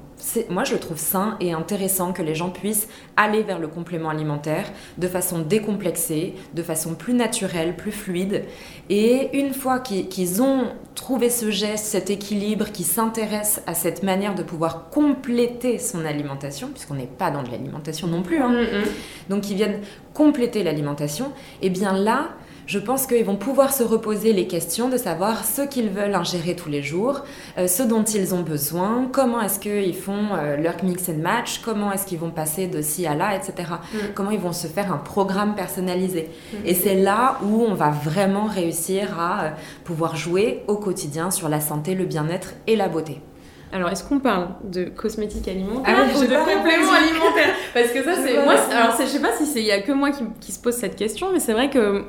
moi 0.49 0.65
je 0.65 0.75
le 0.75 0.81
trouve 0.81 0.99
sain 0.99 1.37
et 1.41 1.53
intéressant 1.53 2.13
que 2.13 2.23
les 2.23 2.35
gens 2.35 2.51
puissent 2.51 2.89
aller 3.17 3.43
vers 3.43 3.59
le 3.59 3.69
complément 3.69 4.11
alimentaire 4.11 4.67
de 4.99 5.09
façon 5.09 5.41
décomplexée, 5.41 6.35
de 6.55 6.63
façon 6.63 6.95
plus 6.95 7.15
naturelle, 7.15 7.77
plus 7.77 7.93
fluide. 7.93 8.45
Et 8.91 9.39
une 9.39 9.55
fois 9.55 9.79
qu'ils 9.81 10.43
ont 10.43 10.69
trouvé 10.95 11.31
ce 11.31 11.51
geste, 11.51 11.87
cet 11.87 12.11
équilibre, 12.11 12.71
qu'ils 12.73 12.85
s'intéressent 12.87 13.63
à 13.67 13.75
cette 13.75 14.03
manière 14.03 14.35
de 14.35 14.43
pouvoir 14.43 14.91
compléter 14.91 15.79
son 15.79 16.05
alimentation, 16.05 16.69
puisqu'on 16.69 16.95
n'est 16.95 17.07
pas 17.07 17.31
dans 17.31 17.43
de 17.43 17.51
l'alimentation 17.51 18.07
non 18.07 18.23
plus, 18.23 18.39
hein. 18.39 18.51
mm, 18.51 19.31
donc 19.31 19.51
ils 19.51 19.57
viennent 19.57 19.81
compléter 20.13 20.63
l'alimentation, 20.63 21.27
et 21.61 21.67
eh 21.67 21.71
bien 21.71 21.93
là, 21.93 22.31
je 22.67 22.79
pense 22.79 23.07
qu'ils 23.07 23.25
vont 23.25 23.37
pouvoir 23.37 23.73
se 23.73 23.83
reposer 23.83 24.33
les 24.33 24.47
questions 24.47 24.89
de 24.89 24.97
savoir 24.97 25.45
ce 25.45 25.63
qu'ils 25.63 25.91
veulent 25.91 26.15
ingérer 26.15 26.57
tous 26.57 26.69
les 26.69 26.83
jours, 26.83 27.23
euh, 27.59 27.67
ce 27.67 27.83
dont 27.83 28.05
ils 28.05 28.35
ont 28.35 28.43
besoin, 28.43 29.09
comment 29.13 29.41
est-ce 29.41 29.59
qu'ils 29.59 29.95
font 29.95 30.35
euh, 30.35 30.57
leur 30.57 30.83
mix 30.83 31.09
and 31.09 31.23
match, 31.23 31.61
comment 31.65 31.93
est-ce 31.93 32.07
qu'ils 32.07 32.19
vont 32.19 32.31
passer 32.31 32.67
de 32.67 32.81
ci 32.83 33.07
à 33.07 33.15
là, 33.15 33.37
etc. 33.37 33.55
Mm. 33.93 33.97
Comment 34.15 34.31
ils 34.31 34.41
vont 34.41 34.53
se 34.53 34.67
faire 34.67 34.93
un 34.93 34.99
programme 34.99 35.55
personnalisé. 35.55 36.31
Mm. 36.53 36.57
Et 36.67 36.75
c'est 36.75 36.97
là 36.97 37.39
où 37.43 37.63
on 37.63 37.75
va 37.75 37.91
vraiment 37.91 38.45
réussir 38.47 39.21
à 39.21 39.45
euh, 39.45 39.51
pouvoir 39.85 40.17
jouer 40.17 40.63
au 40.67 40.77
quotidien 40.77 41.31
sur 41.31 41.49
la 41.49 41.61
santé, 41.61 41.95
le 41.95 42.07
bien-être 42.07 42.55
et 42.67 42.77
la 42.77 42.89
beauté. 42.89 43.21
Alors, 43.73 43.91
est-ce 43.91 44.05
qu'on 44.05 44.21
parle 44.21 44.51
de 44.63 44.85
cosmétiques 44.85 45.49
alimentaires 45.49 45.97
ah 45.99 46.17
ou 46.17 46.21
de 46.21 46.27
compléments 46.27 46.93
alimentaires 46.93 47.55
Parce 47.75 47.89
que 47.89 48.05
ça, 48.05 48.15
c'est 48.15 48.45
moi. 48.45 48.55
Alors, 48.71 48.95
je 49.01 49.05
sais 49.05 49.21
pas 49.21 49.33
si 49.37 49.47
c'est 49.47 49.61
il 49.61 49.67
y 49.67 49.73
a 49.73 49.83
que 49.83 49.91
moi 49.91 50.13
qui, 50.13 50.23
qui 50.41 50.53
se 50.53 50.61
pose 50.61 50.75
cette 50.75 50.95
question, 50.95 51.33
mais 51.33 51.41
c'est 51.41 51.55
vrai 51.55 51.71
que 51.71 52.05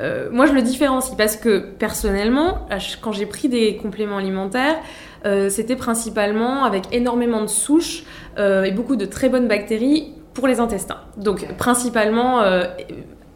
euh, 0.00 0.28
moi, 0.30 0.46
je 0.46 0.52
le 0.52 0.62
différencie 0.62 1.16
parce 1.16 1.36
que 1.36 1.58
personnellement, 1.58 2.66
quand 3.00 3.12
j'ai 3.12 3.26
pris 3.26 3.48
des 3.48 3.76
compléments 3.76 4.16
alimentaires, 4.16 4.76
euh, 5.24 5.48
c'était 5.48 5.76
principalement 5.76 6.64
avec 6.64 6.84
énormément 6.92 7.42
de 7.42 7.46
souches 7.46 8.04
euh, 8.38 8.64
et 8.64 8.72
beaucoup 8.72 8.96
de 8.96 9.04
très 9.04 9.28
bonnes 9.28 9.48
bactéries 9.48 10.12
pour 10.34 10.48
les 10.48 10.60
intestins. 10.60 10.98
Donc, 11.16 11.46
principalement 11.56 12.42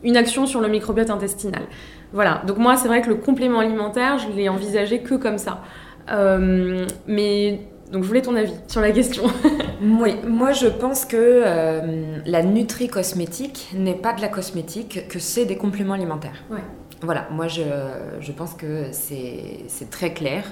une 0.03 0.17
action 0.17 0.47
sur 0.47 0.61
le 0.61 0.69
microbiote 0.69 1.11
intestinal. 1.11 1.63
Voilà. 2.13 2.43
Donc 2.47 2.59
moi, 2.59 2.77
c'est 2.77 2.89
vrai 2.89 3.03
que 3.03 3.09
le 3.09 3.15
complément 3.15 3.61
alimentaire, 3.61 4.19
je 4.19 4.29
l'ai 4.37 4.49
envisagé 4.49 5.01
que 5.01 5.15
comme 5.15 5.39
ça. 5.39 5.63
mais 7.07 7.61
donc 7.93 8.03
je 8.03 8.09
voulais 8.09 8.23
ton 8.23 8.37
avis 8.37 8.55
sur 8.67 8.81
la 8.81 8.91
question. 8.91 9.25
oui, 9.83 10.17
moi 10.27 10.53
je 10.53 10.67
pense 10.67 11.05
que 11.05 11.17
euh, 11.17 12.19
la 12.27 12.43
nutri-cosmétique 12.43 13.71
n'est 13.75 13.95
pas 13.95 14.13
de 14.13 14.21
la 14.21 14.29
cosmétique, 14.29 15.09
que 15.09 15.19
c'est 15.19 15.45
des 15.45 15.57
compléments 15.57 15.95
alimentaires. 15.95 16.45
Ouais. 16.51 16.63
Voilà, 17.03 17.29
moi 17.31 17.47
je, 17.49 17.63
je 18.21 18.33
pense 18.33 18.55
que 18.55 18.87
c'est 18.93 19.91
très 19.91 20.13
clair. 20.13 20.45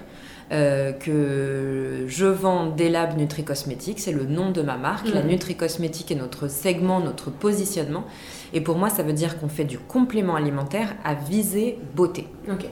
Euh, 0.52 0.92
que 0.92 2.04
je 2.06 2.26
vends 2.26 2.66
des 2.66 2.88
labs 2.88 3.18
Nutri-Cosmétique, 3.18 3.98
c'est 3.98 4.12
le 4.12 4.26
nom 4.26 4.52
de 4.52 4.62
ma 4.62 4.76
marque. 4.76 5.08
La. 5.12 5.24
Nutri-Cosmétique 5.24 6.12
est 6.12 6.16
notre 6.16 6.46
segment, 6.46 7.00
notre 7.00 7.30
positionnement. 7.30 8.04
Et 8.52 8.60
pour 8.60 8.76
moi, 8.76 8.88
ça 8.88 9.02
veut 9.02 9.12
dire 9.12 9.40
qu'on 9.40 9.48
fait 9.48 9.64
du 9.64 9.76
complément 9.76 10.36
alimentaire 10.36 10.94
à 11.02 11.14
viser 11.14 11.80
beauté. 11.96 12.28
Ok. 12.48 12.64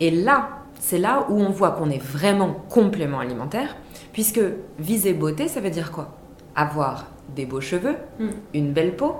Et 0.00 0.10
là, 0.10 0.65
c'est 0.78 0.98
là 0.98 1.26
où 1.28 1.40
on 1.40 1.50
voit 1.50 1.72
qu'on 1.72 1.90
est 1.90 2.02
vraiment 2.02 2.52
complément 2.68 3.20
alimentaire, 3.20 3.76
puisque 4.12 4.40
viser 4.78 5.12
beauté, 5.12 5.48
ça 5.48 5.60
veut 5.60 5.70
dire 5.70 5.92
quoi? 5.92 6.16
Avoir 6.54 7.06
des 7.34 7.46
beaux 7.46 7.60
cheveux, 7.60 7.96
hmm. 8.18 8.28
une 8.54 8.72
belle 8.72 8.96
peau 8.96 9.16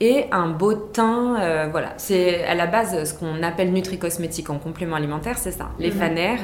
et 0.00 0.26
un 0.30 0.48
beau 0.48 0.74
teint. 0.74 1.40
Euh, 1.40 1.68
voilà, 1.70 1.94
c'est 1.96 2.44
à 2.44 2.54
la 2.54 2.66
base 2.66 3.04
ce 3.04 3.14
qu'on 3.14 3.42
appelle 3.42 3.72
nutri-cosmétique 3.72 4.48
en 4.50 4.58
complément 4.58 4.96
alimentaire, 4.96 5.38
c'est 5.38 5.52
ça, 5.52 5.70
les 5.78 5.90
hmm. 5.90 5.98
fanères 5.98 6.40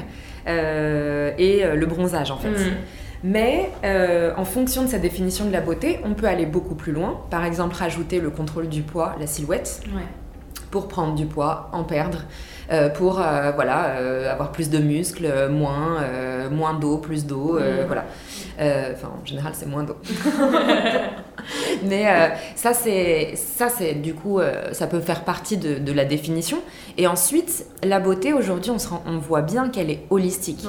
euh, 0.46 1.32
et 1.38 1.64
euh, 1.64 1.76
le 1.76 1.86
bronzage 1.86 2.30
en 2.30 2.38
fait. 2.38 2.50
Hmm. 2.50 2.74
Mais 3.26 3.70
en 4.36 4.44
fonction 4.44 4.82
de 4.82 4.88
sa 4.88 4.98
définition 4.98 5.46
de 5.46 5.50
la 5.50 5.62
beauté, 5.62 5.98
on 6.04 6.12
peut 6.12 6.26
aller 6.26 6.44
beaucoup 6.44 6.74
plus 6.74 6.92
loin. 6.92 7.22
Par 7.30 7.46
exemple, 7.46 7.74
rajouter 7.74 8.20
le 8.20 8.28
contrôle 8.28 8.68
du 8.68 8.82
poids, 8.82 9.16
la 9.18 9.26
silhouette. 9.26 9.80
Pour 10.74 10.88
prendre 10.88 11.14
du 11.14 11.26
poids, 11.26 11.68
en 11.70 11.84
perdre, 11.84 12.18
euh, 12.68 12.88
pour 12.88 13.20
euh, 13.20 13.52
voilà, 13.54 13.90
euh, 13.90 14.32
avoir 14.32 14.50
plus 14.50 14.70
de 14.70 14.78
muscles, 14.78 15.48
moins, 15.48 16.00
moins 16.50 16.74
d'eau, 16.74 16.98
plus 16.98 17.26
d'eau, 17.26 17.60
mm. 17.60 17.86
voilà. 17.86 18.06
Enfin, 18.58 19.12
en 19.22 19.24
général, 19.24 19.52
c'est 19.54 19.68
moins 19.68 19.84
d'eau. 19.84 19.96
Mais 21.84 22.06
ça, 22.56 22.74
c'est 22.74 23.34
ça, 23.36 23.68
c'est 23.68 23.94
du 23.94 24.14
coup, 24.14 24.40
ça 24.72 24.88
peut 24.88 24.98
faire 24.98 25.22
partie 25.22 25.58
de, 25.58 25.78
de, 25.78 25.92
la 25.92 26.04
définition. 26.04 26.58
Et 26.98 27.06
ensuite, 27.06 27.66
la 27.84 28.00
beauté 28.00 28.32
aujourd'hui, 28.32 28.72
on, 28.72 28.80
se 28.80 28.88
on 29.06 29.18
voit 29.18 29.42
bien 29.42 29.68
qu'elle 29.68 29.90
est 29.90 30.06
holistique. 30.10 30.66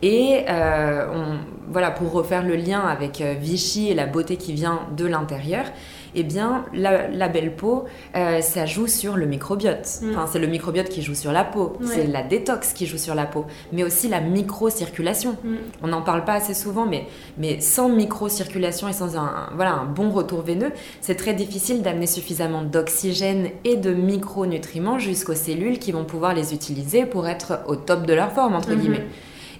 Et 0.00 0.46
on, 0.48 1.36
voilà, 1.70 1.90
pour 1.90 2.10
refaire 2.12 2.42
le 2.42 2.56
lien 2.56 2.80
avec 2.80 3.20
Vichy 3.20 3.90
et 3.90 3.94
la 3.94 4.06
beauté 4.06 4.36
qui 4.36 4.54
vient 4.54 4.80
de 4.96 5.04
l'intérieur, 5.04 5.66
eh 6.14 6.22
bien, 6.22 6.64
la, 6.72 7.28
belle 7.28 7.54
peau, 7.54 7.84
euh, 8.16 8.40
ça 8.40 8.66
joue 8.66 8.86
sur 8.86 9.16
le 9.16 9.26
microbiote. 9.26 10.00
Mm. 10.02 10.10
Enfin, 10.10 10.28
c'est 10.30 10.38
le 10.38 10.46
microbiote 10.46 10.88
qui 10.88 11.02
joue 11.02 11.14
sur 11.14 11.32
la 11.32 11.44
peau, 11.44 11.76
c'est 11.84 12.06
la 12.06 12.22
détox 12.22 12.72
qui 12.72 12.86
joue 12.86 12.98
sur 12.98 13.14
la 13.14 13.26
peau, 13.26 13.46
mais 13.72 13.84
aussi 13.84 14.08
la 14.08 14.20
microcirculation. 14.20 15.36
Mm. 15.44 15.54
On 15.82 15.88
n'en 15.88 16.02
parle 16.02 16.24
pas 16.24 16.34
assez 16.34 16.54
souvent, 16.54 16.86
mais, 16.86 17.06
mais 17.38 17.60
sans 17.60 17.88
microcirculation 17.88 18.88
et 18.88 18.92
sans 18.92 19.16
un, 19.16 19.50
voilà, 19.54 19.72
un 19.72 19.84
bon 19.84 20.10
retour 20.10 20.42
veineux, 20.42 20.72
c'est 21.00 21.16
très 21.16 21.34
difficile 21.34 21.82
d'amener 21.82 22.06
suffisamment 22.06 22.62
d'oxygène 22.62 23.48
et 23.64 23.76
de 23.76 23.92
micronutriments 23.92 24.98
jusqu'aux 24.98 25.34
cellules 25.34 25.78
qui 25.78 25.92
vont 25.92 26.04
pouvoir 26.04 26.34
les 26.34 26.54
utiliser 26.54 27.06
pour 27.06 27.26
être 27.26 27.60
au 27.66 27.76
top 27.76 28.06
de 28.06 28.14
leur 28.14 28.32
forme, 28.32 28.54
entre 28.54 28.70
mm-hmm. 28.70 28.76
guillemets 28.76 29.06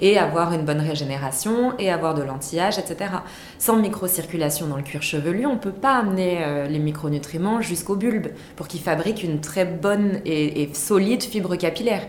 et 0.02 0.18
avoir 0.18 0.52
une 0.52 0.64
bonne 0.64 0.80
régénération 0.80 1.72
et 1.78 1.90
avoir 1.90 2.14
de 2.14 2.22
l'anti-âge, 2.22 2.78
etc. 2.78 3.10
Sans 3.58 3.76
microcirculation 3.76 4.66
dans 4.66 4.76
le 4.76 4.82
cuir 4.82 5.00
chevelu, 5.00 5.46
on 5.46 5.54
ne 5.54 5.58
peut 5.58 5.70
pas 5.70 5.94
amener 5.94 6.40
euh, 6.42 6.66
les 6.66 6.80
micronutriments 6.80 7.62
jusqu'au 7.62 7.96
bulbe 7.96 8.26
pour 8.56 8.68
qu'il 8.68 8.80
fabrique 8.80 9.22
une 9.22 9.40
très 9.40 9.64
bonne 9.64 10.20
et, 10.26 10.68
solide 10.74 11.22
fibre 11.22 11.56
capillaire. 11.56 12.02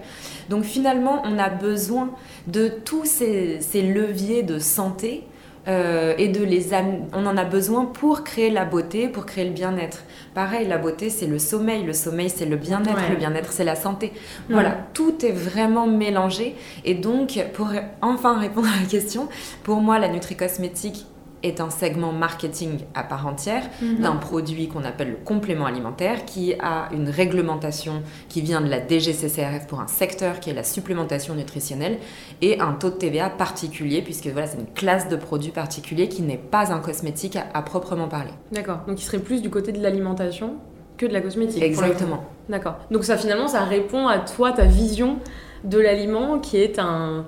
Donc 0.49 0.63
finalement, 0.63 1.21
on 1.23 1.37
a 1.37 1.49
besoin 1.49 2.09
de 2.47 2.67
tous 2.67 3.05
ces 3.05 3.81
leviers 3.81 4.43
de 4.43 4.59
santé 4.59 5.23
euh, 5.67 6.13
et 6.17 6.27
de 6.27 6.43
les 6.43 6.73
on 7.13 7.25
en 7.25 7.37
a 7.37 7.45
besoin 7.45 7.85
pour 7.85 8.23
créer 8.23 8.49
la 8.49 8.65
beauté, 8.65 9.07
pour 9.07 9.25
créer 9.25 9.45
le 9.45 9.51
bien-être. 9.51 10.03
Pareil, 10.33 10.67
la 10.67 10.77
beauté 10.77 11.09
c'est 11.09 11.27
le 11.27 11.39
sommeil, 11.39 11.83
le 11.83 11.93
sommeil 11.93 12.29
c'est 12.29 12.45
le 12.45 12.55
bien-être, 12.55 13.09
le 13.09 13.15
bien-être 13.15 13.51
c'est 13.51 13.63
la 13.63 13.75
santé. 13.75 14.13
Voilà, 14.49 14.77
tout 14.93 15.25
est 15.25 15.31
vraiment 15.31 15.87
mélangé. 15.87 16.55
Et 16.85 16.95
donc 16.95 17.39
pour 17.53 17.69
enfin 18.01 18.39
répondre 18.39 18.67
à 18.67 18.81
la 18.81 18.87
question, 18.87 19.29
pour 19.63 19.77
moi 19.77 19.99
la 19.99 20.07
nutri-cosmétique 20.07 21.05
est 21.43 21.59
un 21.59 21.69
segment 21.69 22.11
marketing 22.11 22.79
à 22.95 23.03
part 23.03 23.27
entière 23.27 23.63
mhm. 23.81 23.99
d'un 23.99 24.15
produit 24.15 24.67
qu'on 24.67 24.83
appelle 24.83 25.11
le 25.11 25.17
complément 25.17 25.65
alimentaire 25.65 26.25
qui 26.25 26.53
a 26.59 26.89
une 26.93 27.09
réglementation 27.09 28.01
qui 28.29 28.41
vient 28.41 28.61
de 28.61 28.69
la 28.69 28.79
DGCCRF 28.79 29.67
pour 29.67 29.81
un 29.81 29.87
secteur 29.87 30.39
qui 30.39 30.49
est 30.49 30.53
la 30.53 30.63
supplémentation 30.63 31.35
nutritionnelle 31.35 31.97
et 32.41 32.59
un 32.59 32.73
taux 32.73 32.89
de 32.89 32.95
TVA 32.95 33.29
particulier 33.29 34.01
puisque 34.01 34.27
voilà, 34.27 34.47
c'est 34.47 34.57
une 34.57 34.73
classe 34.73 35.09
de 35.09 35.15
produits 35.15 35.51
particuliers 35.51 36.07
qui 36.07 36.21
n'est 36.21 36.37
pas 36.37 36.71
un 36.71 36.79
cosmétique 36.79 37.37
à, 37.53 37.61
proprement 37.61 38.07
parler. 38.07 38.31
D'accord, 38.51 38.79
donc 38.87 39.01
il 39.01 39.03
serait 39.03 39.19
plus 39.19 39.41
du 39.41 39.49
côté 39.49 39.71
de 39.71 39.81
l'alimentation 39.81 40.55
que 40.97 41.05
de 41.05 41.13
la 41.13 41.21
cosmétique. 41.21 41.61
Exactement. 41.61 42.23
D'accord. 42.49 42.77
Donc 42.91 43.03
ça 43.03 43.17
finalement 43.17 43.47
ça 43.47 43.63
répond 43.63 44.07
à 44.07 44.19
toi 44.19 44.51
ta 44.51 44.65
vision 44.65 45.17
de 45.63 45.79
l'aliment 45.79 46.39
qui 46.39 46.57
est 46.57 46.79
un 46.79 47.25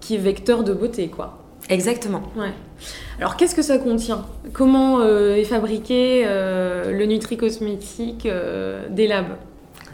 qui 0.00 0.14
est 0.14 0.18
vecteur 0.18 0.64
de 0.64 0.72
beauté 0.72 1.08
quoi. 1.08 1.39
Exactement. 1.70 2.22
Ouais. 2.36 2.52
Alors 3.18 3.36
qu'est-ce 3.36 3.54
que 3.54 3.62
ça 3.62 3.78
contient? 3.78 4.26
Comment 4.52 5.00
euh, 5.00 5.36
est 5.36 5.44
fabriqué 5.44 6.24
euh, 6.26 6.90
le 6.90 7.06
nutri-cosmétique 7.06 8.26
euh, 8.26 8.88
des 8.90 9.06
labs? 9.06 9.36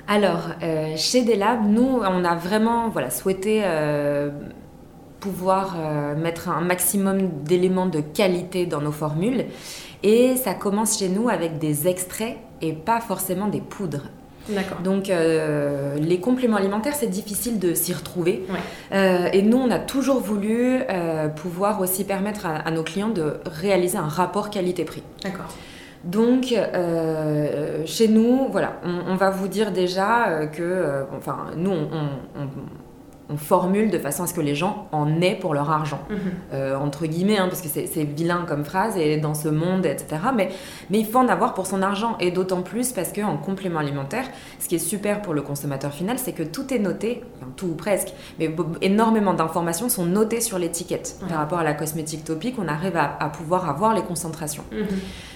Alors, 0.08 0.50
chez 0.96 1.22
des 1.22 1.34
labs, 1.34 1.66
nous, 1.66 2.00
on 2.00 2.24
a 2.24 2.36
vraiment 2.36 2.90
voilà, 2.90 3.10
souhaité 3.10 3.64
pouvoir 5.18 5.76
mettre 6.16 6.48
un 6.48 6.60
maximum 6.60 7.42
d'éléments 7.42 7.86
de 7.86 7.98
qualité 7.98 8.66
dans 8.66 8.80
nos 8.80 8.92
formules. 8.92 9.46
Et 10.04 10.36
ça 10.36 10.54
commence 10.54 11.00
chez 11.00 11.08
nous 11.08 11.28
avec 11.28 11.58
des 11.58 11.88
extraits 11.88 12.36
et 12.62 12.72
pas 12.72 13.00
forcément 13.00 13.48
des 13.48 13.60
poudres. 13.60 14.06
Donc 14.82 15.10
euh, 15.10 15.96
les 15.96 16.20
compléments 16.20 16.56
alimentaires, 16.56 16.94
c'est 16.94 17.08
difficile 17.08 17.58
de 17.58 17.74
s'y 17.74 17.92
retrouver. 17.92 18.44
Euh, 18.92 19.28
et 19.32 19.42
nous, 19.42 19.58
on 19.58 19.70
a 19.70 19.78
toujours 19.78 20.20
voulu 20.20 20.80
euh, 20.88 21.28
pouvoir 21.28 21.80
aussi 21.80 22.04
permettre 22.04 22.46
à, 22.46 22.70
nos 22.70 22.82
clients 22.82 23.10
de 23.10 23.34
réaliser 23.46 23.98
un 23.98 24.08
rapport 24.08 24.50
qualité-prix. 24.50 25.02
D'accord. 25.22 25.46
Donc, 26.04 26.54
chez 27.86 28.08
nous, 28.08 28.48
voilà, 28.50 28.80
on, 28.84 29.16
va 29.16 29.30
vous 29.30 29.48
dire 29.48 29.72
déjà 29.72 30.46
que, 30.46 31.04
enfin, 31.16 31.46
nous, 31.56 31.72
on, 31.72 32.40
on 32.40 32.46
formule 33.36 33.90
de 33.90 33.98
façon 33.98 34.22
à 34.22 34.26
ce 34.26 34.34
que 34.34 34.40
les 34.40 34.54
gens 34.54 34.88
en 34.92 35.20
aient 35.20 35.34
pour 35.34 35.52
leur 35.52 35.70
argent. 35.70 36.00
Mhm. 36.08 36.18
Euh, 36.52 36.76
entre 36.76 37.06
guillemets, 37.06 37.38
hein, 37.38 37.48
parce 37.48 37.60
que 37.60 37.68
c'est 37.68 38.04
vilain 38.04 38.44
comme 38.46 38.64
phrase, 38.64 38.96
et 38.96 39.16
dans 39.16 39.34
ce 39.34 39.48
monde, 39.48 39.84
etc. 39.84 40.20
Mais, 40.34 40.50
mais 40.90 41.00
il 41.00 41.06
faut 41.06 41.18
en 41.18 41.28
avoir 41.28 41.54
pour 41.54 41.66
son 41.66 41.82
argent, 41.82 42.16
et 42.20 42.30
d'autant 42.30 42.62
plus 42.62 42.92
parce 42.92 43.12
qu'en 43.12 43.36
complément 43.36 43.80
alimentaire, 43.80 44.24
ce 44.60 44.68
qui 44.68 44.76
est 44.76 44.80
super 44.80 45.22
pour 45.22 45.34
le 45.34 45.42
consommateur 45.42 45.92
final, 45.92 46.18
c'est 46.18 46.32
que 46.32 46.44
tout 46.44 46.72
est 46.72 46.78
noté, 46.78 47.22
enfin, 47.36 47.50
tout 47.56 47.66
ou 47.66 47.74
presque, 47.74 48.12
mais 48.38 48.54
énormément 48.80 49.34
d'informations 49.34 49.88
sont 49.88 50.06
notées 50.06 50.40
sur 50.40 50.58
l'étiquette. 50.58 51.16
Par 51.28 51.38
rapport 51.38 51.58
à 51.58 51.64
la 51.64 51.74
cosmétique 51.74 52.24
topique, 52.24 52.56
on 52.58 52.68
arrive 52.68 52.96
à, 52.96 53.30
pouvoir 53.36 53.68
avoir 53.68 53.94
les 53.94 54.02
concentrations. 54.02 54.64
Mhm. 54.70 54.86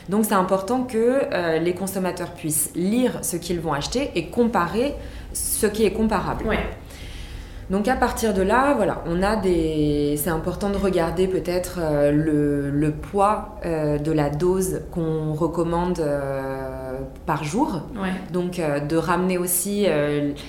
Donc 0.08 0.24
c'est 0.24 0.34
important 0.34 0.82
que 0.84 1.22
euh, 1.32 1.58
les 1.58 1.74
consommateurs 1.74 2.32
puissent 2.32 2.70
lire 2.74 3.18
ce 3.22 3.36
qu'ils 3.36 3.60
vont 3.60 3.72
acheter 3.72 4.10
et 4.14 4.26
comparer 4.26 4.94
ce 5.32 5.66
qui 5.66 5.84
est 5.84 5.92
comparable. 5.92 6.46
Ouais. 6.46 6.58
Donc 7.70 7.86
à 7.86 7.94
partir 7.94 8.34
de 8.34 8.42
là, 8.42 8.74
voilà, 8.74 9.02
on 9.06 9.22
a 9.22 9.36
des. 9.36 10.16
C'est 10.18 10.30
important 10.30 10.70
de 10.70 10.76
regarder 10.76 11.28
peut-être 11.28 11.78
euh, 11.80 12.10
le, 12.10 12.90
poids 12.90 13.60
euh, 13.64 13.96
de 13.98 14.10
la 14.10 14.28
dose 14.28 14.82
qu'on 14.90 15.32
recommande 15.34 16.00
euh, 16.00 16.98
par 17.26 17.44
jour. 17.44 17.82
Donc 18.32 18.60
de 18.60 18.96
ramener 18.96 19.38
aussi 19.38 19.86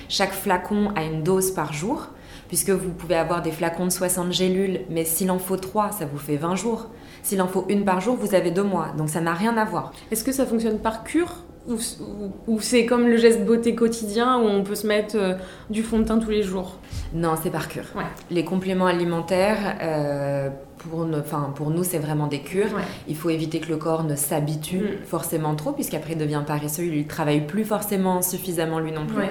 chaque 0.09 0.33
flacon 0.33 0.91
à 0.95 1.03
une 1.03 1.21
dose 1.21 1.51
par 1.51 1.73
jour, 1.73 2.07
puisque 2.47 2.71
vous 2.71 2.89
pouvez 2.89 3.15
avoir 3.15 3.43
des 3.43 3.51
flacons 3.51 3.85
de 3.85 3.91
60 3.91 4.31
gélules, 4.31 4.81
mais 4.89 5.05
s'il 5.05 5.29
en 5.29 5.37
faut 5.37 5.57
3, 5.57 5.91
ça 5.91 6.05
vous 6.11 6.17
fait 6.17 6.37
20 6.37 6.55
jours. 6.55 6.89
S'il 7.21 7.41
en 7.41 7.47
faut 7.47 7.65
une 7.69 7.85
par 7.85 8.01
jour, 8.01 8.15
vous 8.15 8.33
avez 8.33 8.49
deux 8.49 8.63
mois. 8.63 8.87
Donc 8.97 9.09
ça 9.09 9.21
n'a 9.21 9.33
rien 9.33 9.57
à 9.57 9.65
voir. 9.65 9.91
Est-ce 10.09 10.23
que 10.23 10.31
ça 10.31 10.47
fonctionne 10.47 10.79
par 10.79 11.03
cure 11.03 11.43
ou, 11.67 12.59
c'est 12.59 12.85
comme 12.85 13.07
le 13.07 13.17
geste 13.17 13.45
beauté 13.45 13.75
quotidien 13.75 14.39
où 14.39 14.45
on 14.45 14.63
peut 14.63 14.75
se 14.75 14.87
mettre 14.87 15.15
euh, 15.15 15.33
du 15.69 15.83
fond 15.83 15.99
de 15.99 16.05
teint 16.05 16.17
tous 16.17 16.31
les 16.31 16.41
jours 16.41 16.79
Non, 17.13 17.35
c'est 17.41 17.51
par 17.51 17.67
cure. 17.67 17.85
Les 18.31 18.43
compléments 18.43 18.87
alimentaires, 18.87 19.77
euh, 19.81 20.49
pour, 20.77 21.07
pour 21.55 21.69
nous, 21.69 21.83
c'est 21.83 21.99
vraiment 21.99 22.27
des 22.27 22.39
cures. 22.39 22.79
Il 23.07 23.15
faut 23.15 23.29
éviter 23.29 23.59
que 23.59 23.69
le 23.69 23.77
corps 23.77 24.03
ne 24.03 24.15
s'habitue 24.15 24.79
mm. 24.79 25.05
forcément 25.05 25.55
trop, 25.55 25.71
puisqu'après 25.71 26.13
il 26.13 26.17
devient 26.17 26.41
paresseux, 26.45 26.85
il 26.85 27.03
ne 27.03 27.07
travaille 27.07 27.45
plus 27.45 27.63
forcément 27.63 28.21
suffisamment 28.23 28.79
lui 28.79 28.91
non 28.91 29.05
plus. 29.05 29.25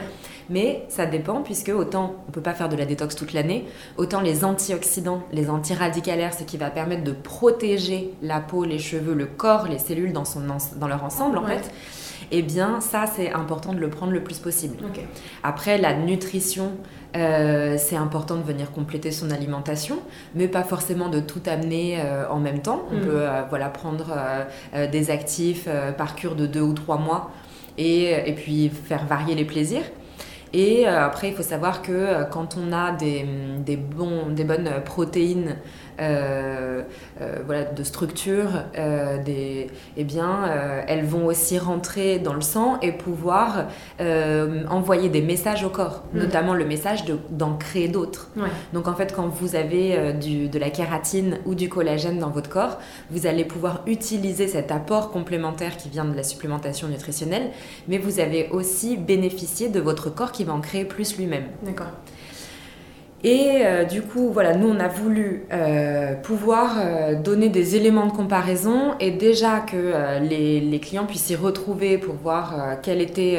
Mais 0.50 0.84
ça 0.88 1.06
dépend, 1.06 1.42
puisque 1.42 1.68
autant 1.68 2.16
on 2.24 2.28
ne 2.28 2.32
peut 2.32 2.40
pas 2.40 2.54
faire 2.54 2.68
de 2.68 2.74
la 2.74 2.84
détox 2.84 3.14
toute 3.14 3.32
l'année, 3.32 3.66
autant 3.96 4.20
les 4.20 4.44
antioxydants, 4.44 5.22
les 5.32 5.48
antiradicalaires, 5.48 6.34
ce 6.34 6.42
qui 6.42 6.56
va 6.56 6.70
permettre 6.70 7.04
de 7.04 7.12
protéger 7.12 8.14
la 8.20 8.40
peau, 8.40 8.64
les 8.64 8.80
cheveux, 8.80 9.14
le 9.14 9.26
corps, 9.26 9.68
les 9.68 9.78
cellules 9.78 10.12
dans, 10.12 10.24
son, 10.24 10.40
dans 10.76 10.88
leur 10.88 11.04
ensemble, 11.04 11.38
en 11.38 11.46
fait 11.46 11.70
eh 12.30 12.42
bien 12.42 12.80
ça 12.80 13.04
c'est 13.06 13.32
important 13.32 13.72
de 13.72 13.78
le 13.80 13.90
prendre 13.90 14.12
le 14.12 14.22
plus 14.22 14.38
possible. 14.38 14.76
Après 15.42 15.78
la 15.78 15.94
nutrition, 15.94 16.72
euh, 17.16 17.76
c'est 17.78 17.96
important 17.96 18.36
de 18.36 18.42
venir 18.42 18.70
compléter 18.70 19.10
son 19.10 19.30
alimentation, 19.30 19.98
mais 20.34 20.48
pas 20.48 20.62
forcément 20.62 21.08
de 21.08 21.20
tout 21.20 21.42
amener 21.46 22.00
euh, 22.00 22.28
en 22.28 22.38
même 22.38 22.62
temps. 22.62 22.82
On 22.90 22.96
mm. 22.96 23.00
peut 23.00 23.22
euh, 23.22 23.42
voilà, 23.48 23.68
prendre 23.68 24.14
des 24.90 25.10
actifs 25.10 25.68
par 25.96 26.14
cure 26.14 26.34
de 26.34 26.46
deux 26.46 26.60
ou 26.60 26.72
trois 26.72 26.98
mois 26.98 27.30
et, 27.78 28.12
et 28.26 28.34
puis 28.34 28.68
faire 28.68 29.06
varier 29.06 29.34
les 29.34 29.44
plaisirs. 29.44 29.84
Et 30.52 30.84
après, 30.86 31.28
il 31.28 31.34
faut 31.34 31.44
savoir 31.44 31.80
que 31.80 32.24
quand 32.32 32.56
on 32.56 32.72
a 32.72 32.90
des, 32.90 33.24
des, 33.58 33.76
bons, 33.76 34.30
des 34.30 34.42
bonnes 34.42 34.68
protéines 34.84 35.56
voilà, 36.00 37.64
de 37.64 37.82
structure, 37.84 38.48
euh, 38.78 39.22
des, 39.22 39.68
eh 39.96 40.04
bien, 40.04 40.44
elles 40.86 41.04
vont 41.04 41.26
aussi 41.26 41.58
rentrer 41.58 42.18
dans 42.18 42.34
le 42.34 42.40
sang 42.40 42.78
et 42.80 42.92
pouvoir 42.92 43.66
envoyer 44.68 45.08
des 45.08 45.22
messages 45.22 45.64
au 45.64 45.70
corps, 45.70 46.04
mm. 46.12 46.18
notamment 46.18 46.54
le 46.54 46.64
message 46.64 47.04
d'en 47.30 47.56
créer 47.56 47.88
d'autres. 47.88 48.30
Donc 48.72 48.88
en 48.88 48.94
fait, 48.94 49.14
quand 49.14 49.28
vous 49.28 49.56
avez 49.56 50.12
du, 50.14 50.48
de 50.48 50.58
la 50.58 50.70
kératine 50.70 51.38
ou 51.46 51.54
du 51.54 51.68
collagène 51.68 52.18
dans 52.18 52.30
votre 52.30 52.50
corps, 52.50 52.78
vous 53.10 53.26
allez 53.26 53.44
pouvoir 53.44 53.82
utiliser 53.86 54.48
cet 54.48 54.70
apport 54.72 55.10
complémentaire 55.10 55.76
qui 55.76 55.88
vient 55.88 56.04
de 56.04 56.16
la 56.16 56.22
supplémentation 56.22 56.88
nutritionnelle, 56.88 57.50
mais 57.88 57.98
vous 57.98 58.20
avez 58.20 58.48
aussi 58.50 58.96
bénéficié 58.96 59.68
de 59.68 59.80
votre 59.80 60.10
corps 60.10 60.32
qui 60.32 60.44
va 60.44 60.52
en 60.52 60.60
créer 60.60 60.84
plus 60.84 61.16
lui-même. 61.16 61.44
D'accord. 61.62 61.88
Et 63.22 63.66
euh, 63.66 63.84
du 63.84 64.00
coup, 64.00 64.30
voilà, 64.32 64.56
nous, 64.56 64.68
on 64.68 64.80
a 64.80 64.88
voulu 64.88 65.44
euh, 65.52 66.14
pouvoir 66.14 66.76
euh, 66.78 67.14
donner 67.14 67.50
des 67.50 67.76
éléments 67.76 68.06
de 68.06 68.12
comparaison 68.12 68.94
et 68.98 69.10
déjà 69.10 69.60
que 69.60 70.20
les, 70.22 70.60
les, 70.60 70.80
clients 70.80 71.04
puissent 71.04 71.24
s'y 71.24 71.36
retrouver 71.36 71.98
pour 71.98 72.14
voir 72.14 72.78
quel 72.82 73.02
était 73.02 73.38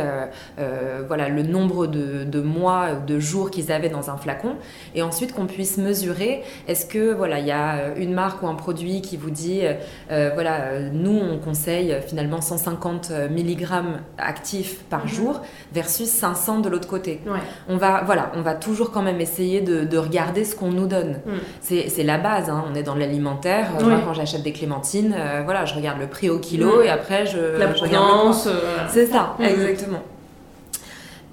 voilà, 1.08 1.30
le 1.30 1.41
nombre 1.41 1.88
de, 1.88 2.24
de 2.24 2.41
mois 2.41 2.94
de 2.94 3.20
jours 3.20 3.50
qu'ils 3.50 3.72
avaient 3.72 3.89
dans 3.89 4.12
un 4.12 4.17
flacon. 4.17 4.56
Et 4.94 5.02
ensuite, 5.02 5.34
qu'on 5.34 5.48
puisse 5.48 5.78
mesurer, 5.78 6.44
est-ce 6.67 6.86
que 6.86 7.13
voilà, 7.13 7.39
il 7.39 7.48
y 7.48 7.52
a 7.52 7.96
une 7.98 8.13
marque 8.13 8.44
ou 8.44 8.48
un 8.48 8.54
produit 8.54 9.02
qui 9.02 9.17
vous 9.17 9.32
dit, 9.32 9.62
voilà, 10.10 10.80
nous, 10.91 11.20
on 11.20 11.39
conseille 11.39 11.96
finalement 12.06 12.41
150 12.41 13.12
mg 13.32 13.67
actifs 14.20 14.84
par 14.89 15.06
mhm. 15.06 15.12
jour 15.12 15.41
versus 15.74 16.08
500 16.08 16.60
de 16.60 16.70
l'autre 16.70 16.88
côté. 16.88 17.22
Ouais. 17.26 17.39
On, 17.67 17.78
va, 17.78 18.04
voilà, 18.06 18.32
on 18.36 18.41
va 18.41 18.54
toujours 18.54 18.91
quand 18.91 19.02
même 19.02 19.20
essayer 19.20 19.62
de 19.62 19.70
de, 19.71 19.97
regarder 19.97 20.43
ce 20.45 20.55
qu'on 20.55 20.71
nous 20.71 20.88
donne. 20.88 21.19
Mm. 21.25 21.31
C'est 21.62 22.03
la 22.03 22.17
base, 22.17 22.49
hein. 22.49 22.63
on 22.71 22.75
est 22.75 22.84
dans 22.84 22.95
l'alimentaire. 22.95 23.67
quand 23.79 24.13
j'achète 24.13 24.43
des 24.43 24.51
clémentines, 24.51 25.15
euh, 25.17 25.41
voilà, 25.43 25.65
je 25.65 25.75
regarde 25.75 25.99
le 25.99 26.07
prix 26.07 26.29
au 26.29 26.39
kilo 26.39 26.79
mm. 26.79 26.86
et 26.86 26.89
après 26.89 27.25
je, 27.25 27.57
La 27.57 27.73
je 27.73 27.81
regarde 27.81 28.36
euh, 28.47 28.88
C'est 28.89 29.07
ça, 29.07 29.36
mm. 29.39 29.43
exactement. 29.43 30.01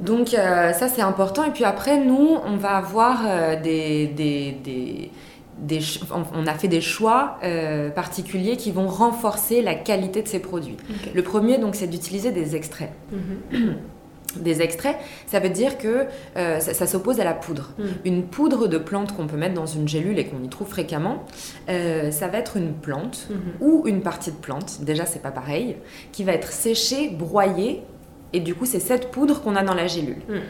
Donc 0.00 0.34
euh, 0.34 0.72
ça 0.72 0.88
c'est 0.88 1.02
important. 1.02 1.44
Et 1.44 1.50
puis 1.50 1.64
après, 1.64 1.98
nous, 1.98 2.36
on 2.46 2.56
va 2.56 2.76
avoir 2.76 3.22
des, 3.62 4.06
des, 4.06 5.10
des, 5.58 5.90
on 6.34 6.46
a 6.46 6.54
fait 6.54 6.68
des 6.68 6.80
choix 6.80 7.38
particuliers 7.94 8.56
qui 8.56 8.70
vont 8.70 8.86
renforcer 8.86 9.60
la 9.62 9.74
qualité 9.74 10.22
de 10.22 10.28
ces 10.28 10.38
produits. 10.38 10.76
Le 11.14 11.22
premier, 11.22 11.58
donc, 11.58 11.74
c'est 11.74 11.88
d'utiliser 11.88 12.30
des 12.30 12.54
extraits. 12.54 12.90
Mm-hmm. 13.12 13.72
des 14.36 14.60
extraits, 14.60 14.96
ça 15.26 15.40
veut 15.40 15.48
dire 15.48 15.78
que 15.78 16.06
euh, 16.36 16.60
ça, 16.60 16.86
s'oppose 16.86 17.20
à 17.20 17.24
la 17.24 17.34
poudre. 17.34 17.72
Hmm. 17.78 17.86
Une 18.04 18.22
poudre 18.24 18.68
de 18.68 18.78
plante 18.78 19.16
qu'on 19.16 19.26
peut 19.26 19.36
mettre 19.36 19.54
dans 19.54 19.66
une 19.66 19.88
gélule 19.88 20.18
et 20.18 20.26
qu'on 20.26 20.42
y 20.42 20.48
trouve 20.48 20.68
fréquemment, 20.68 21.24
euh, 21.68 22.10
ça 22.10 22.28
va 22.28 22.38
être 22.38 22.56
une 22.56 22.74
plante 22.74 23.28
hmm. 23.30 23.62
ou 23.62 23.84
une 23.86 24.02
partie 24.02 24.30
de 24.30 24.36
plante, 24.36 24.80
déjà 24.82 25.06
c'est 25.06 25.22
pas 25.22 25.30
pareil, 25.30 25.76
qui 26.12 26.24
va 26.24 26.32
être 26.32 26.52
séchée, 26.52 27.10
broyée, 27.10 27.82
et 28.32 28.40
du 28.40 28.54
coup 28.54 28.66
c'est 28.66 28.80
cette 28.80 29.10
poudre 29.10 29.42
qu'on 29.42 29.56
a 29.56 29.62
dans 29.62 29.74
la 29.74 29.86
gélule. 29.86 30.22
Hmm. 30.28 30.40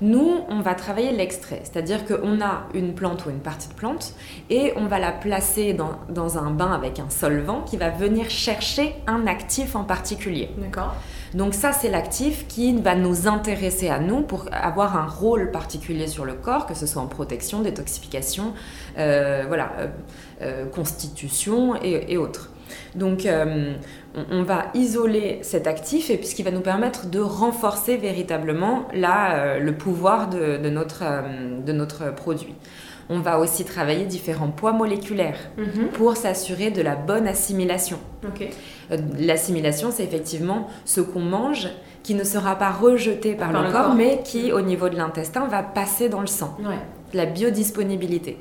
Nous, 0.00 0.44
on 0.48 0.60
va 0.60 0.74
travailler 0.74 1.10
l'extrait, 1.10 1.60
c'est-à-dire 1.64 2.06
qu'on 2.06 2.40
a 2.40 2.68
une 2.72 2.94
plante 2.94 3.26
ou 3.26 3.30
une 3.30 3.40
partie 3.40 3.68
de 3.68 3.74
plante 3.74 4.12
et 4.48 4.72
on 4.76 4.86
va 4.86 5.00
la 5.00 5.10
placer 5.10 5.72
dans, 5.72 5.98
dans 6.08 6.38
un 6.38 6.50
bain 6.50 6.70
avec 6.70 7.00
un 7.00 7.10
solvant 7.10 7.62
qui 7.62 7.76
va 7.76 7.90
venir 7.90 8.30
chercher 8.30 8.94
un 9.08 9.26
actif 9.26 9.74
en 9.74 9.82
particulier. 9.82 10.50
D'accord. 10.56 10.94
Donc 11.34 11.54
ça, 11.54 11.72
c'est 11.72 11.90
l'actif 11.90 12.46
qui 12.46 12.72
va 12.80 12.94
nous 12.94 13.28
intéresser 13.28 13.88
à 13.88 13.98
nous 13.98 14.22
pour 14.22 14.46
avoir 14.50 14.96
un 14.96 15.06
rôle 15.06 15.50
particulier 15.50 16.06
sur 16.06 16.24
le 16.24 16.34
corps, 16.34 16.66
que 16.66 16.74
ce 16.74 16.86
soit 16.86 17.02
en 17.02 17.06
protection, 17.06 17.60
détoxification, 17.60 18.54
euh, 18.98 19.44
voilà, 19.46 19.72
euh, 19.78 19.86
euh, 20.42 20.66
constitution 20.66 21.74
et, 21.82 22.16
autres. 22.16 22.50
Donc 22.94 23.26
on, 24.30 24.42
va 24.42 24.66
isoler 24.74 25.38
cet 25.42 25.66
actif 25.66 26.10
et 26.10 26.22
ce 26.22 26.34
qui 26.34 26.42
va 26.42 26.50
nous 26.50 26.60
permettre 26.60 27.06
de 27.06 27.20
renforcer 27.20 27.96
véritablement 27.96 28.88
le 28.92 29.70
pouvoir 29.72 30.28
de, 30.28 30.68
notre, 30.68 31.04
de 31.64 31.72
notre 31.72 32.14
produit. 32.14 32.54
On 33.10 33.20
va 33.20 33.38
aussi 33.38 33.64
travailler 33.64 34.04
différents 34.04 34.48
poids 34.50 34.72
moléculaires 34.72 35.38
mhm. 35.56 35.88
pour 35.94 36.16
s'assurer 36.16 36.70
de 36.70 36.82
la 36.82 36.94
bonne 36.94 37.26
assimilation. 37.26 37.98
Euh, 38.90 38.96
l'assimilation, 39.18 39.90
c'est 39.90 40.04
effectivement 40.04 40.68
ce 40.84 41.00
qu'on 41.00 41.20
mange 41.20 41.68
qui 42.02 42.14
ne 42.14 42.24
sera 42.24 42.56
pas 42.56 42.70
rejeté 42.70 43.34
par, 43.34 43.52
le, 43.52 43.70
corps, 43.70 43.94
mais 43.94 44.20
qui, 44.24 44.52
au 44.52 44.60
niveau 44.60 44.88
de 44.88 44.96
l'intestin, 44.96 45.46
va 45.46 45.62
passer 45.62 46.08
dans 46.08 46.20
le 46.20 46.26
sang. 46.26 46.56
La 47.14 47.26
biodisponibilité. 47.26 48.38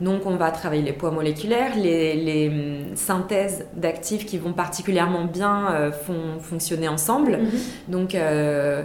Donc 0.00 0.26
on 0.26 0.36
va 0.36 0.50
travailler 0.50 0.82
les 0.82 0.92
poids 0.92 1.10
moléculaires, 1.10 1.76
les, 1.76 2.48
hum, 2.48 2.96
synthèses 2.96 3.66
d'actifs 3.74 4.26
qui 4.26 4.38
vont 4.38 4.52
particulièrement 4.52 5.24
bien 5.24 5.72
euh, 5.72 5.90
fonctionner 6.40 6.88
ensemble. 6.88 7.38
Mhm. 7.38 7.50
Donc 7.88 8.14
euh, 8.14 8.84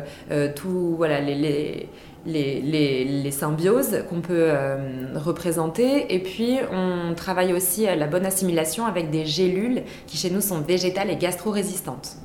tout, 0.55 0.95
voilà, 0.97 1.21
les, 1.21 1.89
les, 2.25 3.31
symbioses 3.31 4.03
qu'on 4.09 4.21
peut 4.21 4.47
euh, 4.49 4.77
représenter. 5.15 6.13
Et 6.13 6.19
puis, 6.19 6.57
on 6.71 7.13
travaille 7.13 7.53
aussi 7.53 7.87
à 7.87 7.95
la 7.95 8.07
bonne 8.07 8.25
assimilation 8.25 8.85
avec 8.85 9.09
des 9.09 9.25
gélules 9.25 9.83
qui, 10.07 10.17
chez 10.17 10.29
nous, 10.29 10.41
sont 10.41 10.61
végétales 10.61 11.09
et 11.09 11.15
gastro-résistantes. 11.15 12.17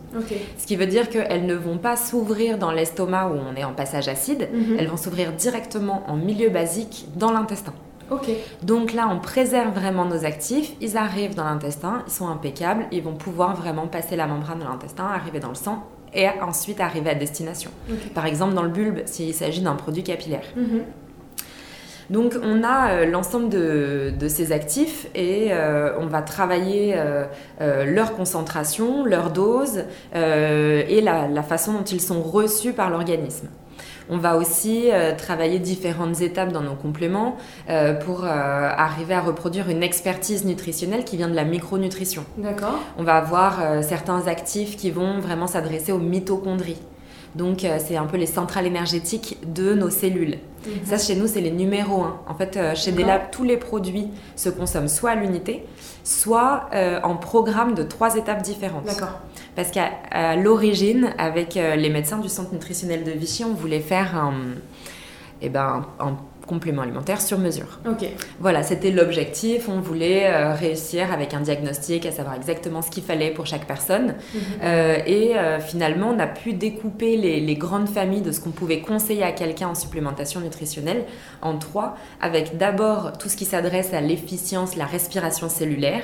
Ce 0.59 0.67
qui 0.67 0.75
veut 0.75 0.87
dire 0.87 1.09
qu'elles 1.09 1.47
ne 1.47 1.55
vont 1.55 1.79
pas 1.79 1.97
s'ouvrir 1.97 2.59
dans 2.59 2.73
l'estomac 2.73 3.29
où 3.29 3.39
on 3.39 3.55
est 3.55 3.63
en 3.63 3.75
passage 3.75 4.09
acide, 4.09 4.49
mhm. 4.53 4.77
elles 4.79 4.89
vont 4.89 4.97
s'ouvrir 4.97 5.33
directement 5.33 6.03
en 6.09 6.17
milieu 6.17 6.49
basique 6.49 7.07
dans 7.17 7.31
l'intestin. 7.31 7.75
Donc 8.63 8.93
là, 8.93 9.09
on 9.11 9.19
préserve 9.19 9.75
vraiment 9.75 10.05
nos 10.05 10.25
actifs, 10.25 10.73
ils 10.81 10.97
arrivent 10.97 11.35
dans 11.35 11.45
l'intestin, 11.45 12.03
ils 12.07 12.13
sont 12.13 12.29
impeccables, 12.29 12.87
ils 12.93 13.03
vont 13.03 13.15
pouvoir 13.15 13.57
vraiment 13.57 13.87
passer 13.87 14.17
la 14.17 14.27
membrane 14.27 14.59
de 14.59 14.65
l'intestin, 14.65 15.05
arriver 15.07 15.41
dans 15.41 15.49
le 15.49 15.55
sang 15.55 15.85
et 16.13 16.27
ensuite 16.43 16.81
arriver 16.81 17.11
à 17.11 17.15
destination. 17.15 17.71
Par 18.15 18.27
exemple, 18.27 18.55
dans 18.55 18.65
le 18.65 18.69
bulbe, 18.69 19.01
s'il 19.07 19.33
s'agit 19.33 19.61
d'un 19.63 19.77
produit 19.77 20.03
capillaire. 20.03 20.45
Mhm. 20.57 20.83
Donc 22.11 22.35
on 22.43 22.65
a 22.65 22.91
euh, 22.91 23.07
l'ensemble 23.07 23.49
de, 23.49 24.29
ces 24.29 24.53
actifs 24.53 25.07
et 25.15 25.53
euh, 25.53 25.93
on 25.99 26.07
va 26.07 26.23
travailler 26.23 26.95
euh, 26.97 27.27
leur 27.61 28.15
concentration, 28.17 29.05
leur 29.05 29.31
dose 29.31 29.85
et 30.13 31.01
la, 31.01 31.43
façon 31.43 31.73
dont 31.73 31.85
ils 31.85 32.01
sont 32.01 32.21
reçus 32.21 32.73
par 32.73 32.91
l'organisme. 32.91 33.49
On 34.09 34.19
va 34.19 34.37
aussi 34.37 34.91
euh, 34.91 35.15
travailler 35.15 35.59
différentes 35.59 36.21
étapes 36.21 36.53
dans 36.53 36.63
nos 36.63 36.75
compléments 36.75 37.37
euh, 37.69 37.95
pour 37.95 38.25
euh, 38.25 38.29
arriver 38.29 39.15
à 39.15 39.21
reproduire 39.21 39.71
une 39.71 39.83
expertise 39.83 40.45
nutritionnelle 40.45 41.05
qui 41.05 41.17
vient 41.17 41.29
de 41.29 41.35
la 41.35 41.45
micronutrition. 41.45 42.25
D'accord. 42.37 42.79
On 42.99 43.05
va 43.05 43.17
avoir 43.17 43.61
certains 43.83 44.27
actifs 44.27 44.77
qui 44.77 44.91
vont 44.91 45.21
vraiment 45.21 45.47
s'adresser 45.47 45.93
aux 45.93 45.99
mitochondries. 45.99 46.81
Donc, 47.37 47.65
c'est 47.79 47.97
un 47.97 48.07
peu 48.07 48.17
les 48.17 48.27
centrales 48.27 48.67
énergétiques 48.67 49.39
de 49.47 49.73
nos 49.75 49.89
cellules. 49.89 50.39
Mhm. 50.67 50.73
Ça, 50.85 50.99
chez 50.99 51.15
nous, 51.15 51.29
c'est 51.29 51.41
les 51.41 51.53
numéros 51.53 52.03
1. 52.03 52.21
En 52.27 52.35
fait, 52.35 52.59
chez 52.75 52.91
Delab, 52.91 53.31
tous 53.31 53.45
les 53.45 53.57
produits 53.57 54.09
se 54.35 54.49
consomment 54.49 54.89
soit 54.89 55.11
à 55.11 55.15
l'unité, 55.15 55.65
soit 56.03 56.69
en 57.05 57.15
programme 57.15 57.75
de 57.75 57.85
trois 57.85 58.17
étapes 58.17 58.43
différentes. 58.43 58.87
D'accord. 58.87 59.21
Parce 59.57 59.71
qu'à 59.71 60.37
l'origine, 60.37 61.13
avec 61.19 61.57
euh, 61.57 61.77
les 61.77 61.91
médecins 61.91 62.19
du 62.19 62.29
centre 62.29 62.53
nutritionnel 62.53 63.05
de 63.05 63.11
Vichy, 63.11 63.45
on 63.45 63.55
voulait 63.55 63.81
faire 63.81 64.17
un, 64.17 64.35
eh 65.43 65.49
ben, 65.49 65.87
un 65.99 66.17
complément 66.47 66.83
alimentaire 66.83 67.21
sur 67.21 67.39
mesure. 67.39 67.79
Ok. 67.89 68.09
Voilà, 68.41 68.65
c'était 68.65 68.91
l'objectif. 68.91 69.69
On 69.69 69.81
voulait 69.81 70.27
euh, 70.27 70.53
réussir 70.53 71.13
avec 71.13 71.33
un 71.33 71.41
diagnostic, 71.41 72.07
à 72.07 72.11
savoir 72.11 72.35
exactement 72.35 72.83
ce 72.83 72.91
qu'il 72.91 73.05
fallait 73.05 73.31
pour 73.31 73.47
chaque 73.47 73.67
personne. 73.67 74.15
Mhm. 74.35 74.41
Euh, 74.63 74.97
et 75.07 75.35
finalement, 75.61 76.13
on 76.15 76.19
a 76.19 76.27
pu 76.27 76.53
découper 76.53 77.17
les, 77.17 77.41
les 77.41 77.55
grandes 77.55 77.89
familles 77.89 78.23
de 78.23 78.33
ce 78.33 78.41
qu'on 78.41 78.51
pouvait 78.51 78.81
conseiller 78.81 79.23
à 79.23 79.31
quelqu'un 79.31 79.69
en 79.69 79.75
supplémentation 79.77 80.41
nutritionnelle 80.41 81.05
en 81.41 81.57
trois, 81.59 81.97
avec 82.21 82.57
d'abord 82.57 83.17
tout 83.19 83.29
ce 83.29 83.37
qui 83.37 83.45
s'adresse 83.45 83.95
à 83.95 84.01
l'efficience, 84.01 84.75
la 84.77 84.87
respiration 84.87 85.49
cellulaire. 85.49 86.03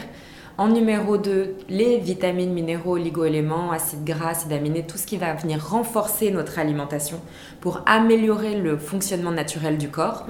En 0.59 0.69
numéro 0.69 1.19
2, 1.19 1.55
les 1.69 1.99
vitamines, 1.99 2.55
minéraux, 2.55 2.95
oligo-éléments, 2.95 3.73
acides 3.73 4.05
gras, 4.05 4.31
acides 4.31 4.53
aminés, 4.55 4.87
tout 4.87 4.97
ce 4.97 5.07
qui 5.07 5.19
va 5.19 5.35
venir 5.35 5.62
renforcer 5.62 6.31
notre 6.31 6.59
alimentation 6.59 7.21
pour 7.61 7.83
améliorer 7.85 8.57
le 8.57 8.79
fonctionnement 8.79 9.33
naturel 9.33 9.77
du 9.77 9.90
corps. 9.90 10.25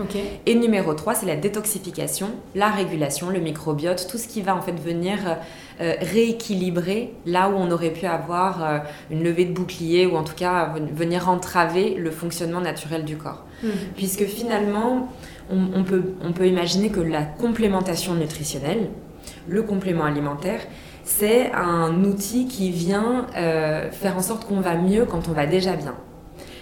Et 0.46 0.56
numéro 0.56 0.94
3, 0.94 1.14
c'est 1.14 1.26
la 1.26 1.36
détoxification, 1.36 2.30
la 2.56 2.70
régulation, 2.70 3.30
le 3.30 3.38
microbiote, 3.38 4.08
tout 4.10 4.18
ce 4.18 4.26
qui 4.26 4.42
va 4.42 4.56
en 4.56 4.62
fait 4.62 4.72
venir 4.72 5.18
euh, 5.80 5.92
rééquilibrer 6.00 7.14
là 7.24 7.48
où 7.48 7.52
on 7.54 7.70
aurait 7.70 7.92
pu 7.92 8.06
avoir 8.06 8.64
euh, 8.64 8.78
une 9.12 9.22
levée 9.22 9.44
de 9.44 9.52
bouclier 9.52 10.06
ou 10.06 10.16
en 10.16 10.24
tout 10.24 10.34
cas 10.34 10.74
venir 10.92 11.28
entraver 11.28 11.94
le 11.94 12.10
fonctionnement 12.10 12.60
naturel 12.60 13.04
du 13.04 13.16
corps. 13.16 13.44
Mhm. 13.62 13.70
Puisque 13.94 14.24
finalement, 14.24 15.08
on, 15.50 15.84
peut, 15.84 16.02
on 16.24 16.32
peut 16.32 16.48
imaginer 16.48 16.90
que 16.90 16.98
la 16.98 17.22
complémentation 17.22 18.14
nutritionnelle, 18.14 18.88
le 19.48 19.62
complément 19.62 20.04
alimentaire, 20.04 20.60
c'est 21.04 21.52
un 21.52 22.04
outil 22.04 22.46
qui 22.48 22.70
vient 22.70 23.26
euh, 23.36 23.90
faire 23.90 24.16
en 24.16 24.22
sorte 24.22 24.44
qu'on 24.46 24.60
va 24.60 24.74
mieux 24.74 25.04
quand 25.04 25.28
on 25.28 25.32
va 25.32 25.46
déjà 25.46 25.74
bien. 25.74 25.94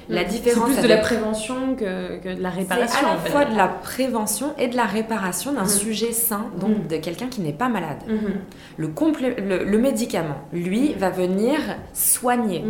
La 0.08 0.24
différence. 0.24 0.68
C'est 0.68 0.80
plus 0.80 0.82
de 0.82 0.88
la 0.88 0.98
prévention 0.98 1.76
que, 1.76 2.34
de 2.34 2.42
la 2.42 2.50
réparation. 2.50 2.98
C'est 3.00 3.06
à 3.06 3.14
la 3.14 3.30
fois 3.30 3.44
de 3.46 3.56
la 3.56 3.68
prévention 3.68 4.52
et 4.58 4.68
de 4.68 4.76
la 4.76 4.84
réparation 4.84 5.54
d'un 5.54 5.62
mhm. 5.62 5.68
sujet 5.68 6.12
sain, 6.12 6.46
donc 6.60 6.76
mhm. 6.76 6.86
de 6.88 6.96
quelqu'un 6.96 7.28
qui 7.28 7.40
n'est 7.40 7.54
pas 7.54 7.70
malade. 7.70 8.02
Mhm. 8.06 8.34
le, 8.76 9.64
le, 9.64 9.78
médicament, 9.78 10.36
lui, 10.52 10.92
va 10.94 11.08
venir 11.08 11.58
soigner. 11.94 12.64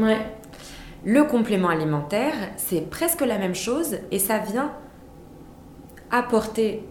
Le 1.04 1.24
complément 1.24 1.68
alimentaire, 1.68 2.34
c'est 2.56 2.88
presque 2.88 3.20
la 3.20 3.36
même 3.36 3.54
chose 3.54 3.98
et 4.10 4.18
ça 4.18 4.38
vient 4.38 4.70
apporter 6.10 6.84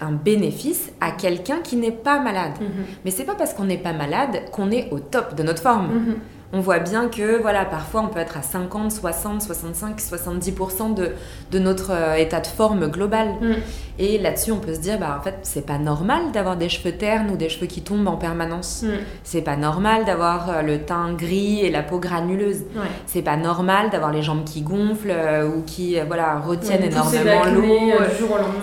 un 0.00 0.12
bénéfice 0.12 0.90
à 1.00 1.10
quelqu'un 1.10 1.60
qui 1.60 1.76
n'est 1.76 1.92
pas 1.92 2.20
malade. 2.20 2.52
Mais 2.60 2.66
mhm. 2.66 2.72
Mais 3.04 3.10
c'est 3.10 3.24
pas 3.24 3.34
parce 3.34 3.54
qu'on 3.54 3.64
n'est 3.64 3.78
pas 3.78 3.92
malade 3.92 4.50
qu'on 4.52 4.70
est 4.70 4.90
au 4.90 4.98
top 4.98 5.34
de 5.34 5.42
notre 5.42 5.62
forme. 5.62 5.88
Mhm. 5.88 6.16
On 6.52 6.60
voit 6.60 6.78
bien 6.78 7.08
que 7.08 7.40
voilà, 7.40 7.64
parfois 7.64 8.02
on 8.02 8.08
peut 8.08 8.20
être 8.20 8.38
à 8.38 8.42
50, 8.42 8.90
60, 8.90 9.42
65, 9.42 10.00
70% 10.00 10.94
de, 10.94 11.10
de 11.50 11.58
notre 11.58 11.92
euh, 11.92 12.14
état 12.14 12.40
de 12.40 12.46
forme 12.46 12.88
global. 12.88 13.28
Mm. 13.40 13.54
Et 14.00 14.16
là-dessus, 14.16 14.52
on 14.52 14.60
peut 14.60 14.74
se 14.74 14.80
dire, 14.80 14.98
bah, 14.98 15.16
en 15.18 15.22
fait, 15.22 15.34
c'est 15.42 15.66
pas 15.66 15.76
normal 15.76 16.30
d'avoir 16.32 16.56
des 16.56 16.68
cheveux 16.68 16.92
ternes 16.92 17.30
ou 17.30 17.36
des 17.36 17.48
cheveux 17.48 17.66
qui 17.66 17.82
tombent 17.82 18.06
en 18.06 18.16
permanence. 18.16 18.82
Mm. 18.82 18.88
C'est 19.24 19.42
pas 19.42 19.56
normal 19.56 20.06
d'avoir 20.06 20.48
euh, 20.48 20.62
le 20.62 20.78
teint 20.78 21.12
gris 21.12 21.60
et 21.60 21.70
la 21.70 21.82
peau 21.82 21.98
granuleuse. 21.98 22.62
C'est 23.06 23.22
pas 23.22 23.36
normal 23.36 23.90
d'avoir 23.90 24.12
les 24.12 24.22
jambes 24.22 24.44
qui 24.44 24.62
gonflent 24.62 25.10
euh, 25.10 25.48
ou 25.48 25.62
qui 25.66 26.00
voilà, 26.06 26.38
retiennent 26.38 26.84
énormément 26.84 27.44
l'eau. 27.44 27.92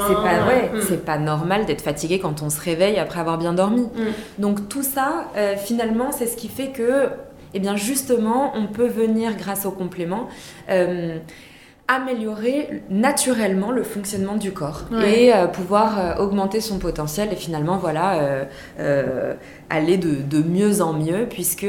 C'est 0.08 0.14
pas, 0.16 0.48
ouais, 0.48 0.72
mm. 0.74 0.82
c'est 0.88 1.06
pas 1.06 1.20
normal 1.20 1.66
d'être 1.66 1.82
fatigué 1.82 2.18
quand 2.18 2.42
on 2.42 2.50
se 2.50 2.60
réveille 2.60 2.98
après 2.98 3.20
avoir 3.20 3.38
bien 3.38 3.54
dormi. 3.54 3.88
Donc 4.40 4.70
tout 4.70 4.84
ça, 4.84 5.26
finalement, 5.58 6.12
c'est 6.12 6.28
ce 6.28 6.36
qui 6.36 6.48
fait 6.48 6.70
que 6.70 7.10
et 7.56 7.60
eh 7.60 7.62
bien 7.62 7.78
justement, 7.78 8.52
on 8.54 8.68
peut 8.68 8.90
venir, 8.90 9.38
grâce 9.38 9.66
au 9.66 9.72
complément, 9.72 10.28
euh, 10.70 11.20
améliorer 11.88 12.84
naturellement 12.90 13.72
le 13.72 13.84
fonctionnement 13.84 14.36
du 14.36 14.52
corps 14.52 14.82
et 15.08 15.34
euh, 15.34 15.48
pouvoir 15.48 15.98
euh, 15.98 16.16
augmenter 16.18 16.60
son 16.60 16.80
potentiel 16.80 17.32
et 17.32 17.38
finalement 17.38 17.78
voilà 17.78 18.48
aller 19.70 19.98
de, 19.98 20.44
mieux 20.44 20.82
en 20.82 20.92
mieux 20.92 21.28
puisque 21.30 21.64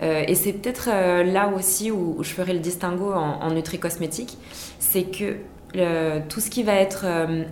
et 0.00 0.34
c'est 0.34 0.52
peut-être 0.54 0.88
là 1.22 1.50
aussi 1.54 1.90
où, 1.90 2.22
je 2.22 2.30
ferai 2.30 2.54
le 2.54 2.60
distinguo 2.60 3.12
en, 3.12 3.42
en 3.42 3.50
nutri-cosmétique 3.50 4.38
c'est 4.78 5.02
que 5.02 5.36
tout 6.30 6.40
ce 6.40 6.48
qui 6.48 6.62
va 6.62 6.76
être 6.76 7.04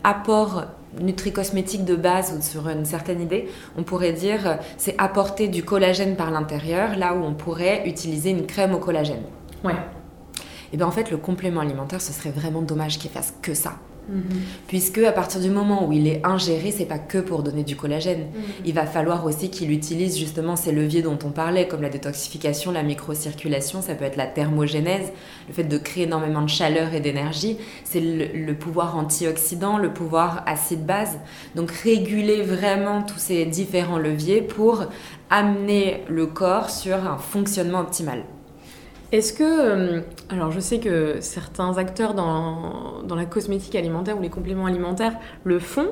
apport 0.05 0.65
nutri-cosmétique 1.01 1.85
de 1.85 1.97
base 1.97 2.35
ou 2.37 2.43
sur 2.43 2.69
une 2.69 2.85
certaine 2.85 3.21
idée, 3.21 3.49
on 3.77 3.83
pourrait 3.83 4.13
dire 4.13 4.47
euh, 4.47 4.55
c'est 4.77 4.95
apporter 4.99 5.49
du 5.49 5.63
collagène 5.63 6.17
par 6.17 6.31
l'intérieur, 6.31 6.97
là 6.97 7.15
où 7.15 7.23
on 7.25 7.35
pourrait 7.35 7.83
utiliser 7.87 8.31
une 8.31 8.47
crème 8.47 8.75
au 8.75 8.79
collagène. 8.79 9.23
Ouais. 9.65 9.75
Et 10.73 10.77
bien 10.77 10.87
en 10.87 10.91
fait, 10.91 11.11
le 11.11 11.17
complément 11.17 11.61
alimentaire, 11.61 12.01
ce 12.01 12.13
serait 12.13 12.31
vraiment 12.31 12.63
dommage 12.63 12.99
qu'il 12.99 13.11
fasse 13.11 13.35
que 13.43 13.55
ça. 13.55 13.75
Mhm. 14.09 14.23
Puisque 14.67 14.99
à 14.99 15.13
partir 15.13 15.41
du 15.41 15.51
moment 15.51 15.87
où 15.87 15.93
il 15.93 16.07
est 16.07 16.25
ingéré, 16.25 16.71
c'est 16.71 16.87
pas 16.87 16.99
que 16.99 17.19
pour 17.19 17.43
donner 17.43 17.63
du 17.63 17.77
collagène. 17.77 18.21
Mhm. 18.21 18.43
Il 18.65 18.75
va 18.75 18.87
falloir 18.87 19.25
aussi 19.25 19.51
qu'il 19.51 19.71
utilise 19.71 20.19
justement 20.19 20.57
ces 20.57 20.73
leviers 20.73 21.03
dont 21.03 21.19
on 21.25 21.31
parlait, 21.31 21.69
comme 21.69 21.83
la 21.83 21.91
détoxification, 21.91 22.73
la 22.73 22.83
microcirculation, 22.83 23.83
ça 23.83 23.95
peut 23.95 24.05
être 24.05 24.17
la 24.17 24.27
thermogénèse, 24.27 25.13
le 25.49 25.55
fait 25.55 25.65
de 25.65 25.79
créer 25.79 26.05
énormément 26.05 26.43
de 26.43 26.49
chaleur 26.49 26.95
et 26.95 27.01
d'énergie. 27.01 27.59
C'est 27.85 28.01
le, 28.01 28.53
pouvoir 28.55 28.97
antioxydant, 28.97 29.79
le 29.79 29.93
pouvoir 29.93 30.43
acide-base. 30.47 31.19
Donc 31.55 31.71
réguler 31.71 32.43
vraiment 32.43 33.03
tous 33.03 33.19
ces 33.19 33.45
différents 33.45 33.99
leviers 33.99 34.43
pour 34.43 34.85
amener 35.31 36.03
le 36.09 36.27
corps 36.27 36.71
sur 36.71 36.97
un 36.97 37.19
fonctionnement 37.19 37.81
optimal. 37.81 38.25
Est-ce 39.11 39.33
que, 39.33 39.43
euh, 39.43 40.01
alors 40.29 40.51
je 40.51 40.61
sais 40.61 40.81
que 40.81 41.17
certains 41.21 41.79
acteurs 41.79 42.13
dans, 42.13 43.03
dans, 43.07 43.17
la 43.17 43.25
cosmétique 43.25 43.75
alimentaire 43.75 44.19
ou 44.19 44.21
les 44.21 44.29
compléments 44.29 44.67
alimentaires 44.67 45.15
le 45.45 45.59
font, 45.59 45.89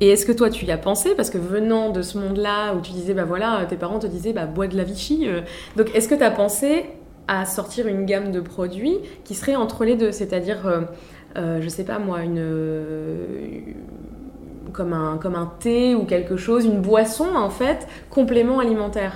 et 0.00 0.10
est-ce 0.10 0.26
que 0.26 0.32
toi 0.32 0.50
tu 0.50 0.66
y 0.66 0.70
as 0.70 0.76
pensé? 0.76 1.14
Parce 1.14 1.30
que 1.30 1.38
venant 1.38 1.88
de 1.88 2.02
ce 2.02 2.18
monde-là 2.18 2.74
où 2.74 2.82
tu 2.82 2.92
disais, 2.92 3.14
bah 3.14 3.24
voilà, 3.24 3.64
tes 3.66 3.76
parents 3.76 3.98
te 3.98 4.06
disaient, 4.06 4.34
bah 4.34 4.44
bois 4.44 4.66
de 4.66 4.76
la 4.76 4.84
Vichy, 4.84 5.26
euh, 5.26 5.40
donc 5.76 5.94
est-ce 5.94 6.08
que 6.08 6.14
tu 6.14 6.22
as 6.22 6.30
pensé 6.30 6.84
à 7.26 7.46
sortir 7.46 7.86
une 7.86 8.04
gamme 8.04 8.32
de 8.32 8.40
produits 8.40 8.98
qui 9.24 9.34
serait 9.34 9.56
entre 9.56 9.86
les 9.86 9.96
deux? 9.96 10.12
C'est-à-dire, 10.12 10.86
euh, 11.36 11.60
je 11.62 11.68
sais 11.70 11.84
pas 11.84 11.98
moi, 11.98 12.22
une. 12.22 12.42
comme 14.74 14.92
un, 14.92 15.16
comme 15.16 15.36
un 15.36 15.50
thé 15.58 15.94
ou 15.94 16.04
quelque 16.04 16.36
chose, 16.36 16.66
une 16.66 16.82
boisson 16.82 17.34
en 17.34 17.48
fait, 17.48 17.88
complément 18.10 18.58
alimentaire 18.58 19.14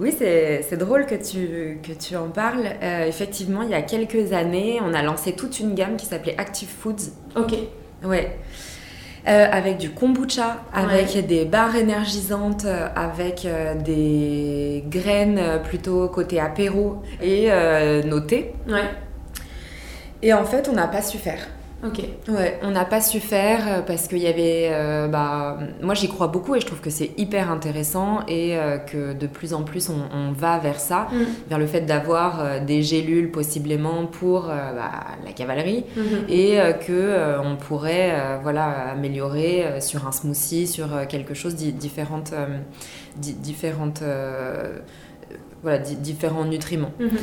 oui, 0.00 0.14
c'est 0.16 0.76
drôle 0.76 1.06
que 1.06 1.16
tu, 1.16 1.78
que 1.82 1.92
tu 1.92 2.14
en 2.16 2.28
parles. 2.28 2.66
Euh, 2.82 3.06
effectivement, 3.06 3.62
il 3.62 3.70
y 3.70 3.74
a 3.74 3.82
quelques 3.82 4.32
années, 4.32 4.78
on 4.80 4.94
a 4.94 5.02
lancé 5.02 5.32
toute 5.32 5.58
une 5.58 5.74
gamme 5.74 5.96
qui 5.96 6.06
s'appelait 6.06 6.36
Active 6.38 6.68
Foods. 6.68 7.10
Ok. 7.34 7.54
Ouais. 8.04 8.38
Euh, 9.26 9.46
avec 9.50 9.78
du 9.78 9.90
kombucha, 9.90 10.62
avec 10.72 11.26
des 11.26 11.44
barres 11.44 11.74
énergisantes, 11.74 12.64
euh, 12.64 12.88
avec 12.94 13.46
des 13.84 14.84
graines 14.88 15.60
plutôt 15.64 16.08
côté 16.08 16.38
apéro 16.38 17.02
et 17.20 17.50
nos 18.04 18.20
thés. 18.20 18.52
Ouais. 18.68 18.88
Et 20.22 20.32
en 20.32 20.44
fait, 20.44 20.68
on 20.68 20.72
n'a 20.72 20.86
pas 20.86 21.02
su 21.02 21.18
faire. 21.18 21.48
Ok. 21.84 22.00
Ouais, 22.28 22.58
on 22.62 22.72
n'a 22.72 22.84
pas 22.84 23.00
su 23.00 23.20
faire 23.20 23.60
euh, 23.68 23.82
parce 23.82 24.08
qu'il 24.08 24.18
y 24.18 24.26
avait. 24.26 24.68
Euh, 24.72 25.06
bah, 25.06 25.58
moi, 25.80 25.94
j'y 25.94 26.08
crois 26.08 26.26
beaucoup 26.26 26.56
et 26.56 26.60
je 26.60 26.66
trouve 26.66 26.80
que 26.80 26.90
c'est 26.90 27.12
hyper 27.16 27.52
intéressant 27.52 28.26
et 28.26 28.56
euh, 28.56 28.78
que 28.78 29.12
de 29.12 29.26
plus 29.28 29.54
en 29.54 29.62
plus 29.62 29.88
on, 29.88 30.32
va 30.32 30.58
vers 30.58 30.80
ça, 30.80 31.08
mm. 31.12 31.16
vers 31.48 31.58
le 31.58 31.66
fait 31.66 31.82
d'avoir 31.82 32.60
des 32.60 32.82
gélules 32.82 33.30
possiblement 33.30 34.06
pour 34.06 34.42
bah, 34.42 34.90
la 35.24 35.32
cavalerie 35.32 35.84
mm-hmm. 35.96 36.30
et 36.30 36.58
que 36.86 37.38
on 37.42 37.56
pourrait 37.56 38.38
voilà 38.42 38.90
améliorer 38.90 39.80
sur 39.80 40.06
un 40.06 40.12
smoothie, 40.12 40.66
sur 40.66 41.06
quelque 41.08 41.34
chose 41.34 41.54
différentes, 41.54 42.34
différentes 43.16 44.02
voilà 45.62 45.78
différents 45.78 46.44
nutriments. 46.44 46.92
Mm-hmm. 47.00 47.18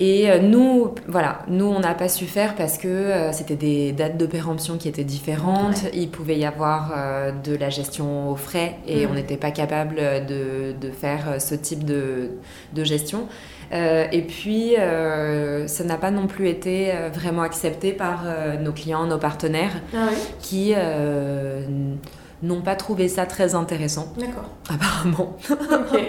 Et 0.00 0.30
euh, 0.30 0.38
nous, 0.38 0.94
voilà, 1.06 1.40
nous, 1.46 1.66
on 1.66 1.78
n'a 1.78 1.92
pas 1.92 2.08
su 2.08 2.24
faire 2.24 2.54
parce 2.54 2.78
que 2.78 2.88
euh, 2.88 3.32
c'était 3.32 3.56
des 3.56 3.92
dates 3.92 4.16
de 4.16 4.24
péremption 4.24 4.78
qui 4.78 4.88
étaient 4.88 5.04
différentes. 5.04 5.84
Il 5.92 6.08
pouvait 6.08 6.38
y 6.38 6.46
avoir 6.46 6.94
euh, 6.96 7.32
de 7.32 7.54
la 7.54 7.68
gestion 7.68 8.30
au 8.30 8.36
frais 8.36 8.76
et 8.86 9.04
mm. 9.04 9.10
on 9.10 9.14
n'était 9.14 9.36
pas 9.36 9.50
capable 9.50 9.96
de, 10.26 10.72
de, 10.72 10.90
faire 10.90 11.38
ce 11.38 11.54
type 11.54 11.84
de, 11.84 12.30
de 12.72 12.84
gestion. 12.84 13.28
et 13.72 14.24
puis, 14.26 14.74
ça 15.66 15.84
n'a 15.84 15.96
pas 15.96 16.10
non 16.10 16.26
plus 16.26 16.48
été 16.48 16.92
vraiment 17.12 17.42
accepté 17.42 17.92
par 17.92 18.24
nos 18.60 18.72
clients, 18.72 19.06
nos 19.06 19.18
partenaires, 19.18 19.72
ah 19.94 20.08
qui 20.40 20.74
n'ont 22.42 22.62
pas 22.62 22.74
trouvé 22.74 23.08
ça 23.08 23.26
très 23.26 23.54
intéressant. 23.54 24.12
D'accord. 24.18 24.50
Apparemment. 24.70 25.36
Ok. 25.50 26.00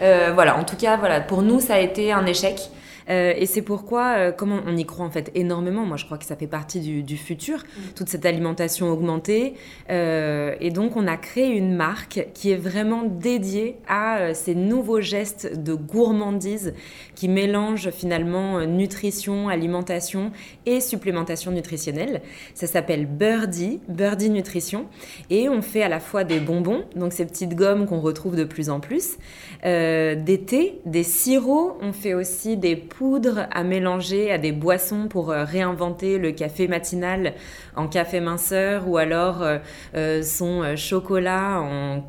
voilà, 0.34 0.58
en 0.58 0.64
tout 0.64 0.76
cas, 0.76 0.96
voilà, 0.96 1.20
pour 1.20 1.42
nous, 1.42 1.60
ça 1.60 1.74
a 1.74 1.80
été 1.80 2.12
un 2.12 2.26
échec. 2.26 2.70
Euh, 3.08 3.34
et 3.36 3.46
c'est 3.46 3.62
pourquoi, 3.62 4.16
euh, 4.16 4.32
comment 4.32 4.60
on 4.66 4.76
y 4.76 4.84
croit 4.84 5.06
en 5.06 5.10
fait 5.10 5.30
énormément, 5.34 5.84
moi 5.84 5.96
je 5.96 6.04
crois 6.04 6.18
que 6.18 6.24
ça 6.24 6.36
fait 6.36 6.46
partie 6.46 7.02
du, 7.02 7.16
futur, 7.16 7.58
mm. 7.58 7.80
toute 7.94 8.08
cette 8.08 8.26
alimentation 8.26 8.90
augmentée. 8.90 9.54
Euh, 9.90 10.54
et 10.60 10.70
donc 10.70 10.96
on 10.96 11.06
a 11.06 11.16
créé 11.16 11.48
une 11.48 11.74
marque 11.74 12.28
qui 12.34 12.50
est 12.50 12.56
vraiment 12.56 13.04
dédiée 13.04 13.76
à 13.88 14.34
ces 14.34 14.54
nouveaux 14.54 15.00
gestes 15.00 15.56
de 15.62 15.74
gourmandise 15.74 16.74
qui 17.14 17.28
mélangent 17.28 17.90
finalement 17.90 18.60
nutrition, 18.66 19.48
alimentation 19.48 20.32
et 20.66 20.80
supplémentation 20.80 21.52
nutritionnelle. 21.52 22.22
Ça 22.54 22.66
s'appelle 22.66 23.06
Birdie, 23.06 23.80
Birdie 23.88 24.30
Nutrition. 24.30 24.86
Et 25.30 25.48
on 25.48 25.62
fait 25.62 25.82
à 25.82 25.88
la 25.88 26.00
fois 26.00 26.24
des 26.24 26.40
bonbons, 26.40 26.84
donc 26.94 27.12
ces 27.12 27.24
petites 27.24 27.54
gommes 27.54 27.86
qu'on 27.86 28.00
retrouve 28.00 28.36
de 28.36 28.44
plus 28.44 28.70
en 28.70 28.80
plus, 28.80 29.16
des 29.62 30.44
thés, 30.46 30.80
des 30.84 31.02
sirops, 31.02 31.76
on 31.80 31.92
fait 31.92 32.14
aussi 32.14 32.56
des 32.56 32.76
poudre 32.96 33.46
à 33.50 33.62
mélanger 33.62 34.32
à 34.32 34.38
des 34.38 34.52
boissons 34.52 35.08
pour 35.08 35.30
euh, 35.30 35.44
réinventer 35.44 36.16
le 36.18 36.32
café 36.32 36.66
matinal 36.66 37.34
en 37.74 37.88
café 37.88 38.20
minceur 38.20 38.88
ou 38.88 38.96
alors 38.96 39.42
euh, 39.42 39.58
euh, 39.94 40.22
son 40.22 40.76
chocolat 40.76 41.60
en, 41.60 42.00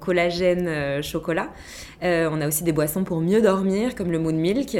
collagène 0.00 1.02
chocolat. 1.02 1.50
on 2.02 2.40
a 2.40 2.48
aussi 2.48 2.64
des 2.64 2.72
boissons 2.72 3.04
pour 3.04 3.20
mieux 3.20 3.40
dormir 3.40 3.94
comme 3.94 4.10
le 4.10 4.18
moon 4.18 4.32
milk 4.32 4.76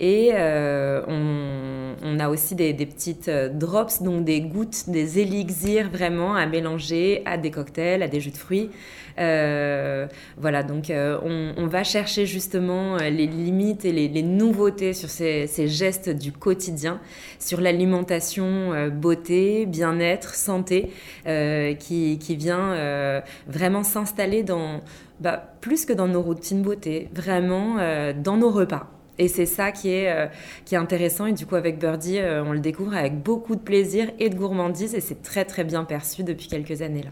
et 0.00 0.32
on, 0.34 2.18
a 2.20 2.28
aussi 2.28 2.54
des, 2.54 2.74
petites 2.74 3.30
drops, 3.30 4.02
donc 4.02 4.24
des 4.24 4.40
gouttes, 4.40 4.88
des 4.88 5.18
élixirs 5.18 5.90
vraiment 5.90 6.34
à 6.34 6.46
mélanger 6.46 7.22
à 7.26 7.36
des 7.36 7.50
cocktails, 7.50 8.02
à 8.02 8.08
des 8.08 8.20
jus 8.20 8.30
de 8.30 8.36
fruits. 8.36 8.70
Voilà, 9.18 10.62
donc 10.62 10.92
on, 10.92 11.66
va 11.66 11.84
chercher 11.84 12.24
justement 12.24 12.96
les 12.96 13.26
limites 13.26 13.84
et 13.84 13.92
les 13.92 14.22
nouveautés 14.22 14.92
sur 14.92 15.10
ces, 15.10 15.68
gestes 15.68 16.08
du 16.08 16.32
quotidien, 16.32 17.00
sur 17.38 17.60
l'alimentation, 17.60 18.72
euh, 18.72 18.90
beauté, 18.90 19.66
bien-être, 19.66 20.34
santé, 20.34 20.90
euh, 21.26 21.74
qui, 21.74 22.18
vient 22.36 22.72
euh, 22.72 23.20
vraiment 23.46 23.82
s'installer 23.82 24.42
dans, 24.42 24.80
bah, 25.20 25.54
plus 25.60 25.84
que 25.84 25.92
dans 25.92 26.08
nos 26.08 26.22
routines 26.22 26.62
beauté, 26.62 27.08
vraiment 27.12 27.76
dans 28.22 28.36
nos 28.36 28.50
repas. 28.50 28.90
Et 29.20 29.26
c'est 29.26 29.46
ça 29.46 29.72
qui 29.72 29.90
est, 29.90 30.30
qui 30.64 30.76
est 30.76 30.78
intéressant. 30.78 31.26
Et 31.26 31.32
du 31.32 31.44
coup, 31.44 31.56
avec 31.56 31.78
Birdie, 31.80 32.20
on 32.22 32.52
le 32.52 32.60
découvre 32.60 32.94
avec 32.94 33.20
beaucoup 33.20 33.56
de 33.56 33.60
plaisir 33.60 34.08
et 34.20 34.28
de 34.28 34.36
gourmandise. 34.36 34.94
Et 34.94 35.00
c'est 35.00 35.22
très, 35.22 35.44
très 35.44 35.64
bien 35.64 35.82
perçu 35.84 36.22
depuis 36.22 36.46
quelques 36.46 36.82
années 36.82 37.02
là. 37.02 37.10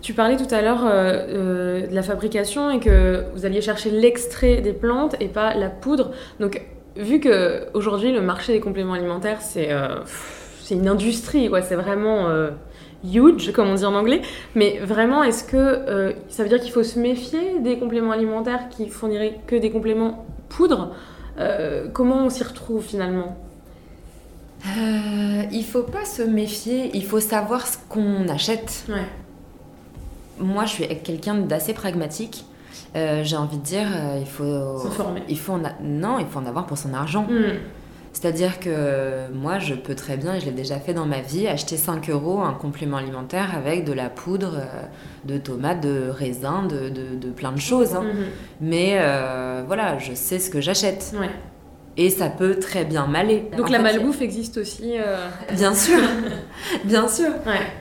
Tu 0.00 0.14
parlais 0.14 0.36
tout 0.36 0.52
à 0.54 0.62
l'heure 0.62 0.84
de 0.84 1.88
la 1.90 2.02
fabrication 2.02 2.70
et 2.70 2.78
que 2.78 3.24
vous 3.34 3.44
alliez 3.44 3.60
chercher 3.60 3.90
l'extrait 3.90 4.60
des 4.60 4.72
plantes 4.72 5.16
et 5.20 5.26
pas 5.26 5.54
la 5.54 5.68
poudre. 5.68 6.12
Donc, 6.38 6.62
vu 6.98 7.20
que 7.20 7.66
aujourd'hui 7.74 8.12
le 8.12 8.20
marché 8.20 8.52
des 8.52 8.60
compléments 8.60 8.94
alimentaires 8.94 9.40
c'est 9.40 9.72
euh, 9.72 10.00
une 10.70 10.88
industrie 10.88 11.48
quoi, 11.48 11.62
c'est 11.62 11.76
vraiment 11.76 12.28
euh, 12.28 12.50
huge 13.04 13.52
comme 13.52 13.68
on 13.68 13.74
dit 13.74 13.84
en 13.84 13.94
anglais. 13.94 14.20
Mais 14.54 14.78
vraiment, 14.82 15.22
est-ce 15.22 15.44
que 15.44 15.56
euh, 15.56 16.12
ça 16.28 16.42
veut 16.42 16.48
dire 16.48 16.60
qu'il 16.60 16.72
faut 16.72 16.82
se 16.82 16.98
méfier 16.98 17.60
des 17.60 17.78
compléments 17.78 18.12
alimentaires 18.12 18.68
qui 18.68 18.88
fourniraient 18.88 19.38
que 19.46 19.56
des 19.56 19.70
compléments 19.70 20.26
poudre? 20.48 20.94
comment 21.92 22.24
on 22.24 22.30
s'y 22.30 22.42
retrouve 22.42 22.84
finalement? 22.84 23.36
Euh, 24.66 25.44
il 25.52 25.64
faut 25.64 25.84
pas 25.84 26.04
se 26.04 26.22
méfier, 26.22 26.90
il 26.94 27.04
faut 27.04 27.20
savoir 27.20 27.64
ce 27.64 27.78
qu'on 27.88 28.26
achète. 28.28 28.86
Moi, 30.40 30.64
je 30.64 30.70
suis 30.70 30.88
quelqu'un 31.02 31.34
d'assez 31.34 31.74
pragmatique. 31.74 32.44
Euh, 32.96 33.22
j'ai 33.22 33.36
envie 33.36 33.58
de 33.58 33.62
dire, 33.62 33.86
euh, 33.94 34.18
il 34.20 34.26
faut. 34.26 34.82
Il 35.28 35.38
faut 35.38 35.58
Non, 35.82 36.18
il 36.18 36.26
faut 36.26 36.38
en 36.38 36.46
avoir 36.46 36.66
pour 36.66 36.78
son 36.78 36.94
argent. 36.94 37.24
Hmm. 37.24 37.58
C'est-à-dire 38.12 38.58
que 38.58 39.30
moi, 39.32 39.58
je 39.58 39.74
peux 39.74 39.94
très 39.94 40.16
bien, 40.16 40.34
et 40.34 40.40
je 40.40 40.46
l'ai 40.46 40.52
déjà 40.52 40.80
fait 40.80 40.94
dans 40.94 41.06
ma 41.06 41.20
vie, 41.20 41.46
acheter 41.46 41.76
5 41.76 42.08
euros 42.10 42.40
un 42.40 42.54
complément 42.54 42.96
alimentaire 42.96 43.54
avec 43.56 43.84
de 43.84 43.92
la 43.92 44.08
poudre 44.08 44.54
euh, 44.56 44.82
de 45.24 45.38
tomates, 45.38 45.82
de 45.82 46.08
raisins, 46.08 46.66
de, 46.68 46.88
de, 46.88 47.28
plein 47.30 47.52
de 47.52 47.60
choses. 47.60 47.94
Hein. 47.94 48.02
Hmm. 48.02 48.24
Mais 48.60 48.98
voilà, 49.66 49.98
je 49.98 50.14
sais 50.14 50.38
ce 50.38 50.50
que 50.50 50.60
j'achète. 50.60 51.14
Ouais 51.18 51.30
et 51.98 52.10
ça 52.10 52.30
peut 52.30 52.60
très 52.60 52.84
bien 52.84 53.08
m'aller. 53.08 53.50
Donc 53.56 53.70
la 53.70 53.80
malbouffe 53.80 54.22
existe 54.22 54.56
aussi 54.58 54.92
euh, 54.96 55.16
Bien 55.52 55.74
sûr, 55.74 55.98
bien 56.84 57.08
sûr. 57.08 57.30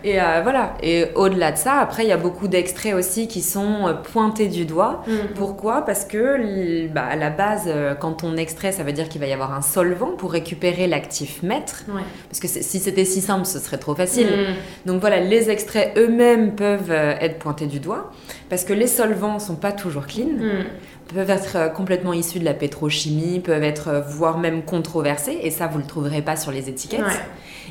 Et 0.03 0.19
euh, 0.19 0.41
voilà. 0.41 0.73
Et 0.81 1.05
au-delà 1.13 1.51
de 1.51 1.57
ça, 1.57 1.75
après, 1.75 2.03
il 2.03 2.09
y 2.09 2.11
a 2.11 2.17
beaucoup 2.17 2.47
d'extraits 2.47 2.95
aussi 2.95 3.27
qui 3.27 3.43
sont 3.43 3.87
euh, 3.87 3.93
pointés 3.93 4.47
du 4.47 4.65
doigt. 4.65 5.03
Mm. 5.05 5.11
Pourquoi? 5.35 5.85
Parce 5.85 6.03
que 6.03 6.87
bah, 6.87 7.05
à 7.05 7.15
la 7.15 7.29
base, 7.29 7.69
quand 7.99 8.23
on 8.23 8.37
extrait, 8.37 8.71
ça 8.71 8.81
veut 8.81 8.91
dire 8.91 9.07
qu'il 9.07 9.21
va 9.21 9.27
y 9.27 9.33
avoir 9.33 9.53
un 9.53 9.61
solvant 9.61 10.13
pour 10.17 10.31
récupérer 10.31 10.87
l'actif 10.87 11.43
maître. 11.43 11.83
Parce 12.27 12.39
que 12.39 12.47
si 12.47 12.79
c'était 12.79 13.05
si 13.05 13.21
simple, 13.21 13.45
ce 13.45 13.59
serait 13.59 13.77
trop 13.77 13.93
facile. 13.93 14.27
Mm. 14.27 14.87
Donc 14.87 14.99
voilà, 14.99 15.19
les 15.19 15.51
extraits 15.51 15.95
eux-mêmes 15.95 16.55
peuvent 16.55 16.91
être 16.91 17.37
pointés 17.37 17.67
du 17.67 17.79
doigt 17.79 18.11
parce 18.49 18.63
que 18.63 18.73
les 18.73 18.87
solvants 18.87 19.37
sont 19.37 19.57
pas 19.57 19.71
toujours 19.71 20.07
clean. 20.07 20.37
Mm 20.39 20.65
peuvent 21.13 21.29
être 21.29 21.55
euh, 21.55 21.69
complètement 21.69 22.13
issus 22.13 22.39
de 22.39 22.45
la 22.45 22.53
pétrochimie, 22.53 23.39
peuvent 23.39 23.63
être 23.63 23.87
euh, 23.87 24.01
voire 24.01 24.37
même 24.37 24.63
controversés, 24.63 25.39
et 25.41 25.51
ça 25.51 25.67
vous 25.67 25.77
le 25.77 25.85
trouverez 25.85 26.21
pas 26.21 26.35
sur 26.35 26.51
les 26.51 26.69
étiquettes. 26.69 27.01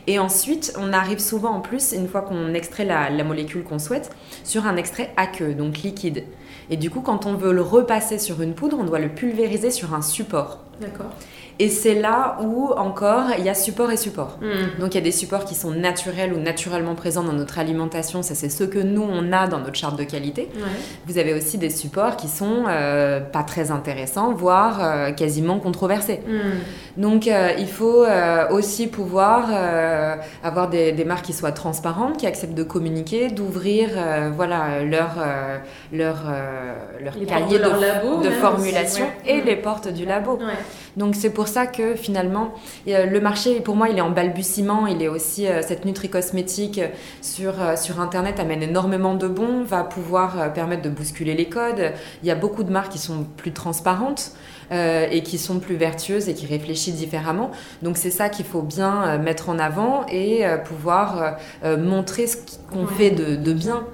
Et 0.07 0.18
ensuite, 0.18 0.74
on 0.78 0.93
arrive 0.93 1.18
souvent 1.18 1.51
en 1.51 1.61
plus, 1.61 1.93
une 1.93 2.09
fois 2.09 2.22
qu'on 2.22 2.55
extrait 2.55 2.84
la, 2.84 3.11
la 3.11 3.24
molécule 3.24 3.64
qu'on 3.64 3.78
souhaite, 3.78 4.11
sur 4.45 4.66
un 4.66 4.76
extrait 4.76 5.12
aqueux, 5.16 5.55
donc 5.55 5.78
liquide. 5.78 6.24
Et 6.70 6.76
du 6.76 6.91
coup, 6.91 7.01
quand 7.01 7.26
on 7.26 7.34
veut 7.34 7.53
le 7.53 7.62
repasser 7.62 8.18
sur 8.18 8.43
une 8.43 8.55
poudre, 8.55 8.78
on 8.80 8.84
doit 8.84 8.99
le 8.99 9.09
pulvériser 9.09 9.70
sur 9.70 9.95
un 9.95 10.03
support. 10.03 10.61
D'accord. 10.80 11.11
Et 11.59 11.70
c'est 11.70 11.94
là 11.94 12.36
où 12.42 12.70
encore 12.76 13.24
il 13.38 13.44
y 13.44 13.48
a 13.48 13.54
support 13.54 13.90
et 13.90 13.96
support. 13.96 14.38
Hmm. 14.42 14.78
Donc 14.78 14.94
il 14.94 14.98
y 14.98 15.00
a 15.00 15.04
des 15.04 15.12
supports 15.12 15.44
qui 15.44 15.54
sont 15.54 15.70
naturels 15.70 16.34
ou 16.34 16.38
naturellement 16.38 16.94
présents 16.94 17.24
dans 17.24 17.32
notre 17.32 17.59
alimentation, 17.59 18.22
ça 18.22 18.34
c'est 18.34 18.50
ce 18.50 18.64
que 18.64 18.78
nous 18.78 19.02
on 19.02 19.32
a 19.32 19.46
dans 19.48 19.61
notre 19.61 19.74
charte 19.74 19.98
de 19.98 20.04
qualité. 20.04 20.50
Vous 21.07 21.18
avez 21.18 21.32
aussi 21.32 21.57
des 21.57 21.70
supports 21.70 22.16
qui 22.16 22.28
sont 22.28 22.64
euh, 22.68 23.20
pas 23.20 23.42
très 23.42 23.70
intéressants, 23.70 24.34
voire 24.34 24.80
euh, 24.82 25.12
quasiment 25.12 25.59
controversés. 25.59 26.20
Hmm. 26.26 27.00
Donc 27.00 27.26
euh, 27.26 27.52
il 27.59 27.68
faut 27.68 28.04
aussi 28.50 28.86
pouvoir 28.86 29.48
avoir 30.42 30.68
des, 30.68 30.92
des, 30.92 31.04
marques 31.04 31.24
qui 31.24 31.32
soient 31.32 31.52
transparentes, 31.52 32.18
qui 32.18 32.26
acceptent 32.26 32.54
de 32.54 32.62
communiquer, 32.62 33.28
d'ouvrir 33.28 33.90
voilà 34.34 34.82
leur 34.84 35.16
leur 35.92 36.16
leur 37.00 37.14
cahier 37.26 37.59
de, 37.59 38.22
de, 38.24 38.30
formulation 38.30 39.07
et 39.26 39.40
les 39.40 39.57
portes 39.57 39.88
du 39.88 40.04
labo. 40.04 40.38
Donc 40.97 41.14
c'est 41.14 41.30
pour 41.30 41.47
ça 41.47 41.66
que 41.66 41.94
finalement, 41.94 42.55
le 42.86 43.18
marché, 43.20 43.61
pour 43.61 43.76
moi, 43.76 43.88
il 43.88 43.99
est 43.99 44.03
en 44.03 44.11
balbutiement. 44.11 44.86
Il 44.86 45.03
est 45.03 45.09
aussi, 45.09 45.47
euh, 45.47 45.62
cette 45.62 45.84
nutri-cosmétique 45.84 46.80
sur, 47.20 47.61
euh, 47.61 47.76
sur 47.76 48.01
Internet 48.01 48.40
amène 48.40 48.62
énormément 48.62 49.14
de 49.14 49.28
bons, 49.28 49.62
va 49.62 49.84
pouvoir 49.84 50.40
euh, 50.40 50.49
permettre 50.49 50.82
de 50.82 50.88
bousculer 50.88 51.34
les 51.34 51.49
codes. 51.49 51.92
Il 52.22 52.28
y 52.28 52.30
a 52.30 52.34
beaucoup 52.34 52.64
de 52.64 52.70
marques 52.70 52.92
qui 52.92 52.99
sont 52.99 53.26
plus 53.36 53.53
transparentes. 53.53 54.32
et 54.68 55.22
qui 55.22 55.38
sont 55.38 55.61
plus 55.61 55.76
vertueuses 55.76 56.28
et 56.28 56.34
qui 56.34 56.44
réfléchissent 56.44 56.97
différemment. 56.97 57.53
Donc 57.82 57.97
c'est 57.97 58.11
ça 58.11 58.28
qu'il 58.28 58.44
faut 58.44 58.62
bien 58.62 59.16
mettre 59.16 59.49
en 59.49 59.61
avant 59.61 60.05
et 60.11 60.44
pouvoir 60.64 61.36
montrer 61.62 62.26
ce 62.26 62.36
qu'on 62.72 62.88
fait 62.88 63.12
de, 63.12 63.36
de 63.36 63.53
bien. 63.53 63.86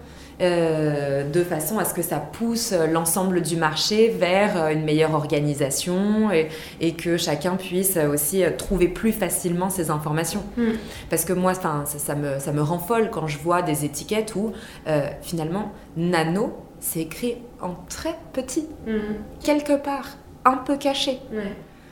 Euh, 0.42 1.22
de 1.22 1.44
façon 1.44 1.78
à 1.78 1.84
ce 1.84 1.94
que 1.94 2.02
ça 2.02 2.18
pousse 2.18 2.72
l'ensemble 2.72 3.42
du 3.42 3.54
marché 3.54 4.08
vers 4.08 4.56
euh, 4.56 4.68
une 4.70 4.82
meilleure 4.82 5.14
organisation 5.14 6.30
et, 6.32 6.94
que 6.94 7.16
chacun 7.16 7.54
puisse 7.54 7.96
aussi 7.96 8.42
trouver 8.58 8.88
plus 8.88 9.12
facilement 9.12 9.70
ces 9.70 9.90
informations. 9.90 10.42
Hmm. 10.56 10.72
Parce 11.10 11.24
que 11.24 11.32
moi, 11.32 11.54
ça, 11.54 11.84
ça, 11.86 12.16
me, 12.16 12.40
ça 12.40 12.52
me 12.52 12.60
rend 12.60 12.80
folle 12.80 13.10
quand 13.10 13.28
je 13.28 13.38
vois 13.38 13.62
des 13.62 13.84
étiquettes 13.84 14.34
où 14.34 14.52
euh, 14.88 15.06
finalement, 15.22 15.70
nano, 15.96 16.56
c'est 16.80 17.00
écrit 17.00 17.36
en 17.60 17.74
très 17.88 18.16
petit, 18.32 18.66
hmm. 18.86 19.14
quelque 19.44 19.76
part, 19.76 20.16
un 20.44 20.56
peu 20.56 20.76
caché. 20.76 21.20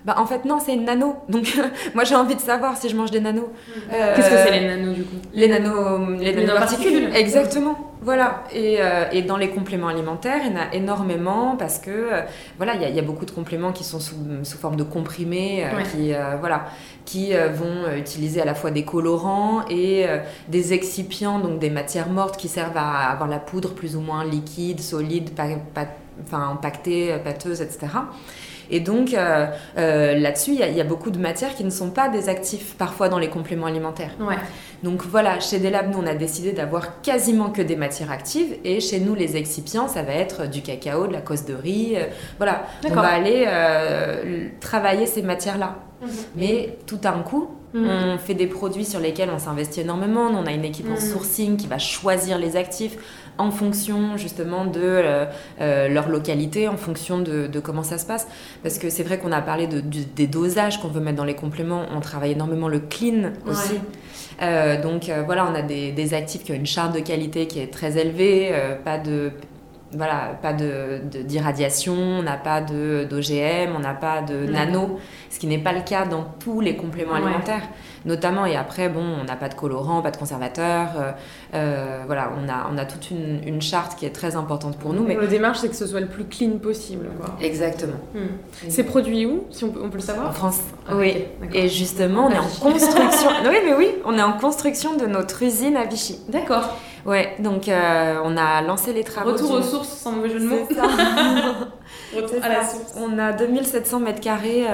Bah, 0.05 0.15
en 0.19 0.27
fait, 0.27 0.45
non, 0.45 0.59
c'est 0.65 0.75
une 0.75 0.85
nano. 0.85 1.17
Donc, 1.29 1.47
moi, 1.95 2.05
j'ai 2.05 2.15
envie 2.15 2.35
de 2.35 2.41
savoir 2.41 2.77
si 2.77 2.89
je 2.89 2.97
mange 2.97 3.11
des 3.11 3.21
nanos. 3.21 3.47
Euh, 3.93 4.17
Qu'est-ce 4.17 4.31
que 4.31 4.37
c'est 4.37 4.61
les 4.61 4.67
nanos, 4.67 4.95
du 4.95 5.05
coup? 5.05 5.17
Les 5.35 5.49
nanos, 5.49 6.19
les, 6.19 6.35
nanoparticules. 6.35 7.15
Exactement. 7.15 7.77
Voilà. 8.03 8.45
Et, 8.55 8.77
euh, 8.81 9.05
et, 9.13 9.23
dans 9.23 9.37
les 9.37 9.51
compléments 9.51 9.89
alimentaires, 9.89 10.41
il 10.43 10.53
y 10.53 10.55
en 10.55 10.59
a 10.59 10.75
énormément 10.75 11.57
parce 11.59 11.79
que, 11.79 11.91
euh, 11.91 12.23
voilà, 12.57 12.75
il 12.77 12.95
y, 12.95 12.99
a 12.99 13.03
beaucoup 13.03 13.27
de 13.27 13.31
compléments 13.31 13.73
qui 13.73 13.85
sont 13.85 14.01
sous, 14.01 14.17
sous 14.43 14.57
forme 14.57 14.77
de 14.77 14.85
comprimés, 14.85 15.67
qui, 15.93 16.13
voilà, 16.41 16.65
qui 17.05 17.33
vont 17.33 17.95
utiliser 17.95 18.41
à 18.41 18.47
la 18.47 18.55
fois 18.55 18.71
des 18.71 18.85
colorants 18.85 19.67
et 19.69 20.07
des 20.49 20.73
excipients, 20.73 21.41
donc 21.41 21.59
des 21.59 21.71
matières 21.71 22.09
mortes 22.09 22.39
qui 22.39 22.49
servent 22.49 22.77
à 22.77 23.11
avoir 23.11 23.29
la 23.29 23.39
poudre 23.39 23.75
plus 23.75 23.97
ou 23.97 24.01
moins 24.01 24.25
liquide, 24.25 24.81
solide, 24.81 25.31
enfin, 26.27 26.49
empaquetée, 26.49 27.17
pâteuse, 27.23 27.61
etc. 27.61 27.89
Et 28.71 28.81
donc 28.81 29.15
euh, 29.15 29.47
euh, 29.79 30.19
là-dessus, 30.19 30.53
il 30.53 30.77
y, 30.77 30.81
a 30.81 30.85
beaucoup 30.85 31.11
de 31.11 31.19
matières 31.19 31.55
qui 31.55 31.65
ne 31.65 31.71
sont 31.71 31.91
pas 31.91 32.09
des 32.09 32.29
actifs 32.29 32.75
parfois 32.77 33.09
dans 33.09 33.19
les 33.19 33.29
compléments 33.29 33.67
alimentaires. 33.67 34.13
Donc 34.83 35.03
voilà, 35.05 35.41
chez 35.41 35.59
Delab, 35.59 35.91
nous, 35.91 35.99
on 35.99 36.07
a 36.07 36.15
décidé 36.15 36.53
d'avoir 36.53 37.03
quasiment 37.03 37.51
que 37.51 37.61
des 37.61 37.77
matières 37.77 38.11
actives. 38.11 38.57
Et 38.65 38.81
chez 38.81 39.01
nous, 39.01 39.15
les 39.15 39.37
excipients, 39.37 39.89
ça 39.89 40.03
va 40.03 40.13
être 40.13 40.49
du 40.49 40.63
cacao, 40.63 41.07
de 41.07 41.13
la 41.13 41.21
cosse 41.21 41.45
de 41.45 41.55
riz. 41.55 41.97
Euh, 41.97 42.05
voilà, 42.39 42.65
on 42.89 42.95
va 42.95 43.09
aller 43.09 43.47
travailler 44.61 45.07
ces 45.07 45.23
matières-là. 45.23 45.77
Mhm. 46.01 46.09
Mais 46.37 46.79
tout 46.87 47.01
à 47.05 47.11
un 47.11 47.23
coup, 47.23 47.51
mhm. 47.75 47.89
On 47.89 48.19
fait 48.19 48.35
des 48.35 48.47
produits 48.47 48.85
sur 48.85 49.01
lesquels 49.01 49.31
on 49.31 49.39
s'investit 49.39 49.81
énormément. 49.81 50.29
On 50.33 50.47
a 50.47 50.53
une 50.53 50.65
équipe 50.65 50.89
en 50.89 50.95
mhm. 50.95 51.01
sourcing 51.01 51.57
qui 51.57 51.67
va 51.67 51.79
choisir 51.79 52.39
les 52.39 52.57
actifs 52.57 52.97
en 53.39 53.51
fonction 53.51 54.17
justement 54.17 54.65
de 54.65 54.81
euh, 54.83 55.25
euh, 55.61 55.89
leur 55.89 56.09
localité, 56.09 56.69
en 56.69 56.77
fonction 56.77 57.21
de, 57.21 57.49
comment 57.63 57.83
ça 57.83 57.99
se 57.99 58.07
passe. 58.07 58.27
Parce 58.63 58.79
que 58.79 58.91
c'est 58.91 59.03
vrai 59.03 59.19
qu'on 59.19 59.33
a 59.33 59.43
parlé 59.43 59.67
de, 59.67 59.81
des 59.81 60.27
dosages 60.27 60.81
qu'on 60.81 60.89
veut 60.89 61.01
mettre 61.01 61.17
dans 61.17 61.25
les 61.25 61.35
compléments. 61.35 61.87
On 61.95 62.01
travaille 62.01 62.33
énormément 62.33 62.69
le 62.69 62.81
clean 62.81 63.33
aussi. 63.47 63.81
Euh, 64.43 64.81
donc 64.81 65.11
voilà, 65.27 65.47
on 65.51 65.55
a 65.55 65.63
des, 65.63 66.15
actifs 66.15 66.45
qui 66.45 66.53
ont 66.53 66.57
une 66.57 66.67
charte 66.67 66.95
de 66.95 67.01
qualité 67.01 67.47
qui 67.47 67.61
est 67.61 67.73
très 67.73 67.99
élevée, 67.99 68.53
pas 68.85 68.99
de 68.99 69.31
voilà, 69.93 70.39
pas 70.41 70.53
d'irradiation, 70.53 71.95
de, 71.95 72.21
on 72.21 72.23
n'a 72.23 72.37
pas 72.37 72.61
d'OGM, 72.61 73.75
on 73.77 73.81
n'a 73.81 73.95
pas 73.95 74.23
de 74.23 74.47
nano, 74.47 74.99
ce 75.31 75.39
qui 75.39 75.47
n'est 75.47 75.59
pas 75.59 75.73
le 75.73 75.83
cas 75.83 76.07
dans 76.07 76.25
tous 76.39 76.61
les 76.61 76.77
compléments 76.77 77.15
alimentaires 77.15 77.69
notamment. 78.05 78.47
Et 78.47 78.57
après, 78.57 78.89
bon, 78.89 79.03
on 79.21 79.25
n'a 79.25 79.37
pas 79.37 79.49
de 79.49 79.55
colorant, 79.55 80.03
pas 80.03 80.11
de 80.11 80.17
conservateur. 80.17 80.89
Euh, 80.97 81.13
euh, 81.55 82.03
voilà, 82.07 82.33
on 82.37 82.49
a, 82.49 82.69
on 82.73 82.79
a 82.79 82.85
toute 82.85 83.11
une, 83.11 83.41
une, 83.47 83.61
charte 83.61 83.99
qui 83.99 84.07
est 84.07 84.11
très 84.11 84.37
importante 84.37 84.79
pour 84.79 84.93
nous. 84.93 85.05
Mais... 85.05 85.17
La 85.17 85.27
démarche, 85.27 85.59
c'est 85.59 85.69
que 85.69 85.77
ce 85.77 85.87
soit 85.87 86.01
le 86.01 86.07
plus 86.07 86.25
clean 86.25 86.59
possible. 86.59 87.09
Exactement. 87.41 87.99
Hmm. 88.15 88.69
C'est 88.69 88.85
produit 88.85 89.27
où, 89.27 89.45
si 89.51 89.65
on 89.65 89.71
peut, 89.71 89.81
on 89.83 89.91
peut, 89.91 89.99
le 89.99 90.03
savoir 90.03 90.29
En 90.29 90.33
France. 90.33 90.61
Ah, 90.89 90.93
oui. 90.97 91.25
Et 91.53 91.69
justement, 91.69 92.27
on 92.27 92.31
est 92.31 92.39
en 92.39 92.43
construction. 92.43 93.31
oui, 93.45 93.57
mais 93.65 93.75
oui, 93.75 93.89
on 94.05 94.17
est 94.17 94.23
en 94.23 94.33
construction 94.33 94.97
de 94.97 95.07
notre 95.07 95.43
usine 95.43 95.77
à 95.77 95.85
Vichy. 95.85 96.21
D'accord. 96.29 96.77
Ouais, 97.07 97.37
donc 97.39 97.69
euh, 97.69 98.21
on 98.25 98.37
a 98.37 98.63
lancé 98.63 98.93
les 98.93 99.05
travaux. 99.05 99.33
Retour 99.33 99.53
aux 99.53 99.63
sources, 99.63 99.89
sans 99.89 100.13
mauvais 100.13 100.31
jeu 100.31 100.41
de 100.41 100.47
mots. 100.47 100.69
à 102.43 102.49
la 102.49 102.65
source. 102.65 102.95
On 102.97 103.19
a 103.19 103.33
2700 103.33 104.01
mètres 104.01 104.21
carrés 104.21 104.67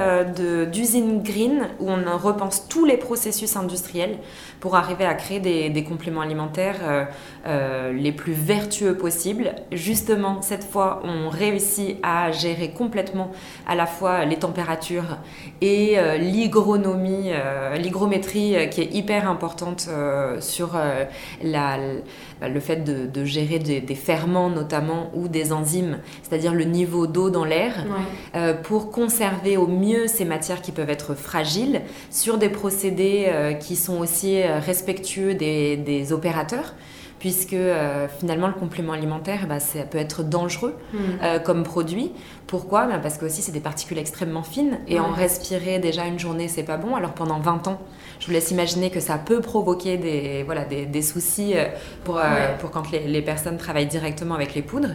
d'usine 0.72 1.22
green 1.22 1.68
où 1.80 1.90
on 1.90 2.16
repense 2.16 2.68
tous 2.68 2.84
les 2.84 2.96
processus 2.96 3.56
industriels 3.56 4.18
pour 4.60 4.76
arriver 4.76 5.04
à 5.04 5.14
créer 5.14 5.40
des, 5.40 5.84
compléments 5.84 6.22
alimentaires 6.22 6.80
euh, 6.82 7.04
euh, 7.46 7.92
les 7.92 8.12
plus 8.12 8.32
vertueux 8.32 8.96
possibles. 8.96 9.54
Justement, 9.70 10.42
cette 10.42 10.64
fois, 10.64 11.02
on 11.04 11.28
réussit 11.28 11.98
à 12.02 12.32
gérer 12.32 12.70
complètement 12.70 13.30
à 13.66 13.74
la 13.74 13.86
fois 13.86 14.24
les 14.24 14.36
températures 14.36 15.18
et 15.60 15.98
euh, 15.98 16.16
l'hygronomie, 16.16 17.30
l'hygrométrie 17.78 18.68
qui 18.70 18.80
est 18.80 18.92
hyper 18.92 19.28
importante 19.28 19.88
sur 20.40 20.76
la 21.42 21.78
bah, 22.40 22.48
le 22.48 22.60
fait 22.60 22.84
de, 22.84 23.24
gérer 23.24 23.58
des, 23.58 23.94
ferments 23.94 24.50
notamment 24.50 25.10
ou 25.14 25.28
des 25.28 25.52
enzymes, 25.52 25.98
c'est-à-dire 26.22 26.52
le 26.54 26.64
niveau 26.64 27.06
d'eau 27.06 27.30
dans 27.30 27.44
l'air, 27.44 27.84
euh, 28.34 28.52
pour 28.52 28.90
conserver 28.90 29.56
au 29.56 29.66
mieux 29.66 30.06
ces 30.06 30.24
matières 30.24 30.60
qui 30.60 30.72
peuvent 30.72 30.90
être 30.90 31.14
fragiles 31.14 31.80
sur 32.10 32.36
des 32.36 32.50
procédés 32.50 33.26
euh, 33.28 33.52
qui 33.54 33.74
sont 33.76 33.98
aussi 33.98 34.42
euh, 34.42 34.58
respectueux 34.58 35.34
des, 35.34 36.12
opérateurs 36.12 36.74
puisque 37.18 37.54
euh, 37.54 38.06
finalement 38.20 38.46
le 38.46 38.52
complément 38.52 38.92
alimentaire, 38.92 39.46
bah, 39.48 39.60
ça 39.60 39.82
peut 39.82 39.98
être 39.98 40.22
dangereux 40.22 40.74
Hmm. 40.92 40.98
euh, 41.22 41.38
comme 41.38 41.62
produit. 41.62 42.12
Pourquoi? 42.46 42.86
Ben, 42.86 43.00
Parce 43.00 43.18
que 43.18 43.24
aussi 43.26 43.42
c'est 43.42 43.50
des 43.50 43.60
particules 43.60 43.98
extrêmement 43.98 44.44
fines 44.44 44.78
et 44.86 45.00
en 45.00 45.10
respirer 45.10 45.80
déjà 45.80 46.06
une 46.06 46.18
journée 46.18 46.46
c'est 46.46 46.62
pas 46.62 46.76
bon. 46.76 46.94
Alors 46.94 47.12
pendant 47.12 47.40
20 47.40 47.66
ans, 47.66 47.80
je 48.20 48.26
vous 48.26 48.32
laisse 48.32 48.52
imaginer 48.52 48.90
que 48.90 49.00
ça 49.00 49.18
peut 49.18 49.40
provoquer 49.40 49.96
des, 49.98 50.42
voilà, 50.44 50.64
des, 50.64 50.86
des 50.86 51.02
soucis 51.02 51.54
euh, 51.56 51.64
pour, 52.04 52.18
euh, 52.18 52.22
pour 52.60 52.70
quand 52.70 52.90
les, 52.92 53.00
les 53.08 53.22
personnes 53.22 53.56
travaillent 53.56 53.88
directement 53.88 54.34
avec 54.36 54.54
les 54.54 54.62
poudres. 54.62 54.94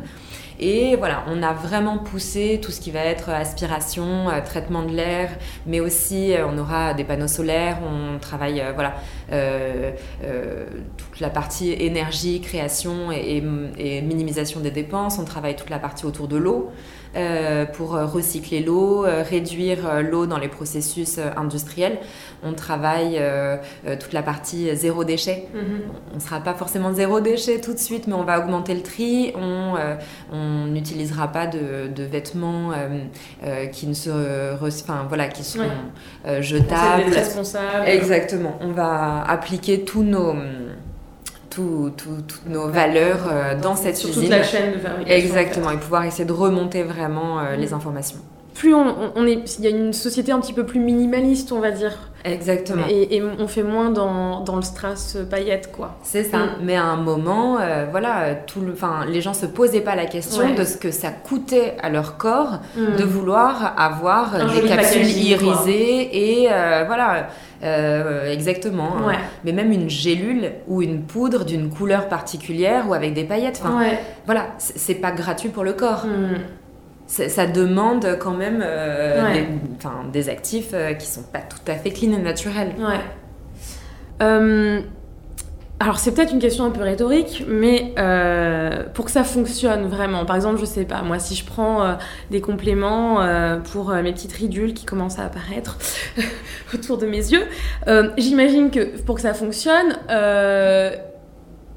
Et 0.63 0.95
voilà, 0.95 1.23
on 1.27 1.41
a 1.41 1.53
vraiment 1.53 1.97
poussé 1.97 2.59
tout 2.61 2.71
ce 2.71 2.79
qui 2.79 2.91
va 2.91 2.99
être 2.99 3.29
aspiration, 3.29 4.29
euh, 4.29 4.41
traitement 4.45 4.83
de 4.83 4.91
l'air, 4.91 5.31
mais 5.65 5.79
aussi 5.79 6.33
on 6.47 6.57
aura 6.57 6.93
des 6.93 7.03
panneaux 7.03 7.27
solaires, 7.27 7.79
on 7.83 8.19
travaille 8.19 8.63
voilà, 8.75 8.93
euh, 9.31 9.91
euh, 10.23 10.65
toute 10.97 11.19
la 11.19 11.31
partie 11.31 11.73
énergie, 11.73 12.39
création 12.41 13.11
et, 13.11 13.41
et- 13.79 13.97
et 13.97 14.01
minimisation 14.03 14.59
des 14.61 14.71
dépenses, 14.71 15.17
on 15.19 15.25
travaille 15.25 15.55
toute 15.55 15.69
la 15.71 15.79
partie 15.79 16.05
autour 16.05 16.27
de 16.27 16.37
l'eau. 16.37 16.69
Euh, 17.15 17.65
pour 17.65 17.95
euh, 17.95 18.05
recycler 18.05 18.61
l'eau, 18.61 19.05
euh, 19.05 19.21
réduire 19.21 20.01
l'eau 20.01 20.25
dans 20.25 20.37
les 20.37 20.47
processus 20.47 21.19
industriels. 21.35 21.97
On 22.43 22.53
travaille 22.53 23.21
toute 23.99 24.13
la 24.13 24.23
partie 24.23 24.75
zéro 24.75 25.03
déchet. 25.03 25.47
Mhm. 25.53 25.81
On 26.11 26.15
ne 26.15 26.19
sera 26.19 26.39
pas 26.39 26.53
forcément 26.53 26.91
zéro 26.93 27.19
déchet 27.19 27.61
tout 27.61 27.73
de 27.73 27.77
suite, 27.77 28.07
mais 28.07 28.13
on 28.13 28.23
va 28.23 28.39
augmenter 28.39 28.73
le 28.73 28.81
tri. 28.81 29.33
On 29.35 30.65
n'utilisera 30.65 31.27
pas 31.27 31.45
de, 31.45 31.87
de 31.93 32.03
vêtements 32.03 32.71
qui 33.71 33.85
ne 33.85 33.93
se, 33.93 34.55
enfin 34.59 35.05
voilà, 35.07 35.27
qui 35.27 35.43
seront 35.43 35.65
Ouais. 36.25 36.41
jetables. 36.41 37.13
responsable. 37.13 37.87
Exactement. 37.87 38.57
On 38.61 38.71
va 38.71 39.21
appliquer 39.27 39.81
tous 39.81 40.01
nos, 40.03 40.33
tous- 41.51 41.91
toutes 41.97 42.41
nos 42.47 42.67
valeurs 42.69 43.27
euh, 43.31 43.59
dans 43.61 43.75
cette 43.75 43.97
Sur 43.97 44.09
usine. 44.09 44.21
toute 44.23 44.31
la 44.31 44.43
chaîne 44.43 44.73
de 44.73 44.79
fabrication. 44.79 45.15
Exactement, 45.15 45.69
et 45.71 45.77
pouvoir 45.77 46.05
essayer 46.05 46.25
de 46.25 46.33
remonter 46.33 46.81
vraiment 46.83 47.39
euh, 47.39 47.55
Mm. 47.55 47.59
les 47.59 47.73
informations. 47.73 48.19
Plus 48.61 48.75
on, 48.75 49.25
est, 49.25 49.57
il 49.57 49.65
y 49.65 49.67
a 49.67 49.71
une 49.71 49.91
société 49.91 50.31
un 50.31 50.39
petit 50.39 50.53
peu 50.53 50.67
plus 50.67 50.79
minimaliste, 50.79 51.51
on 51.51 51.59
va 51.61 51.71
dire, 51.71 51.97
Exactement. 52.23 52.83
et, 52.87 53.15
et 53.15 53.23
on 53.23 53.47
fait 53.47 53.63
moins 53.63 53.89
dans, 53.89 54.41
dans 54.41 54.55
le 54.55 54.61
strass 54.61 55.17
paillette, 55.31 55.71
quoi. 55.71 55.97
C'est 56.03 56.25
ça. 56.25 56.37
Mm. 56.37 56.49
Mais 56.61 56.75
à 56.75 56.83
un 56.83 56.97
moment, 56.97 57.57
euh, 57.59 57.87
voilà, 57.89 58.35
tout 58.35 58.61
le, 58.61 58.75
les 59.11 59.19
gens 59.19 59.33
se 59.33 59.47
posaient 59.47 59.81
pas 59.81 59.95
la 59.95 60.05
question 60.05 60.43
Ouais. 60.45 60.53
de 60.53 60.63
ce 60.63 60.77
que 60.77 60.91
ça 60.91 61.09
coûtait 61.09 61.75
à 61.81 61.89
leur 61.89 62.17
corps 62.17 62.59
Mm. 62.77 62.97
de 62.99 63.03
vouloir 63.03 63.73
avoir 63.79 64.35
Un 64.35 64.53
des 64.53 64.61
capsules 64.67 65.01
quoi. 65.39 65.47
irisées 65.47 66.41
et 66.43 66.47
euh, 66.51 66.83
voilà, 66.85 67.29
euh, 67.63 68.31
exactement. 68.31 68.89
hein. 68.99 69.07
Ouais. 69.07 69.15
Mais 69.43 69.53
même 69.53 69.71
une 69.71 69.89
gélule 69.89 70.51
ou 70.67 70.83
une 70.83 71.01
poudre 71.01 71.45
d'une 71.45 71.71
couleur 71.71 72.07
particulière 72.09 72.87
ou 72.87 72.93
avec 72.93 73.15
des 73.15 73.23
paillettes. 73.23 73.59
Enfin, 73.63 73.79
Ouais. 73.79 73.99
voilà, 74.27 74.49
c'est 74.59 74.77
c'est 74.77 74.95
pas 75.01 75.11
gratuit 75.11 75.49
pour 75.49 75.63
le 75.63 75.73
corps. 75.73 76.05
Mm. 76.05 76.37
Ça 77.11 77.45
demande 77.45 78.17
quand 78.19 78.31
même 78.33 78.63
euh, 78.65 79.21
Ouais. 79.21 79.45
des, 80.13 80.29
actifs 80.29 80.69
euh, 80.73 80.93
qui 80.93 81.07
sont 81.07 81.23
pas 81.23 81.39
tout 81.39 81.59
à 81.67 81.75
fait 81.75 81.91
clean 81.91 82.13
et 82.13 82.17
naturels. 82.17 82.71
Ouais. 82.79 83.01
Euh, 84.21 84.79
alors 85.81 85.99
c'est 85.99 86.13
peut-être 86.13 86.31
une 86.31 86.39
question 86.39 86.63
un 86.63 86.69
peu 86.69 86.83
rhétorique, 86.83 87.43
mais 87.49 87.93
euh, 87.97 88.83
pour 88.93 89.05
que 89.05 89.11
ça 89.11 89.23
fonctionne 89.25 89.87
vraiment, 89.87 90.25
par 90.25 90.37
exemple, 90.37 90.59
je 90.59 90.65
sais 90.65 90.85
pas, 90.85 91.01
moi 91.01 91.19
si 91.19 91.35
je 91.35 91.43
prends 91.43 91.83
euh, 91.83 91.93
des 92.29 92.39
compléments 92.39 93.19
pour 93.73 93.89
mes 93.91 94.13
petites 94.13 94.33
ridules 94.33 94.73
qui 94.73 94.85
commencent 94.85 95.19
à 95.19 95.25
apparaître 95.25 95.79
autour 96.73 96.97
de 96.97 97.07
mes 97.07 97.17
yeux, 97.17 97.43
j'imagine 98.17 98.69
que 98.71 99.01
pour 99.01 99.15
que 99.15 99.21
ça 99.21 99.33
fonctionne, 99.33 99.97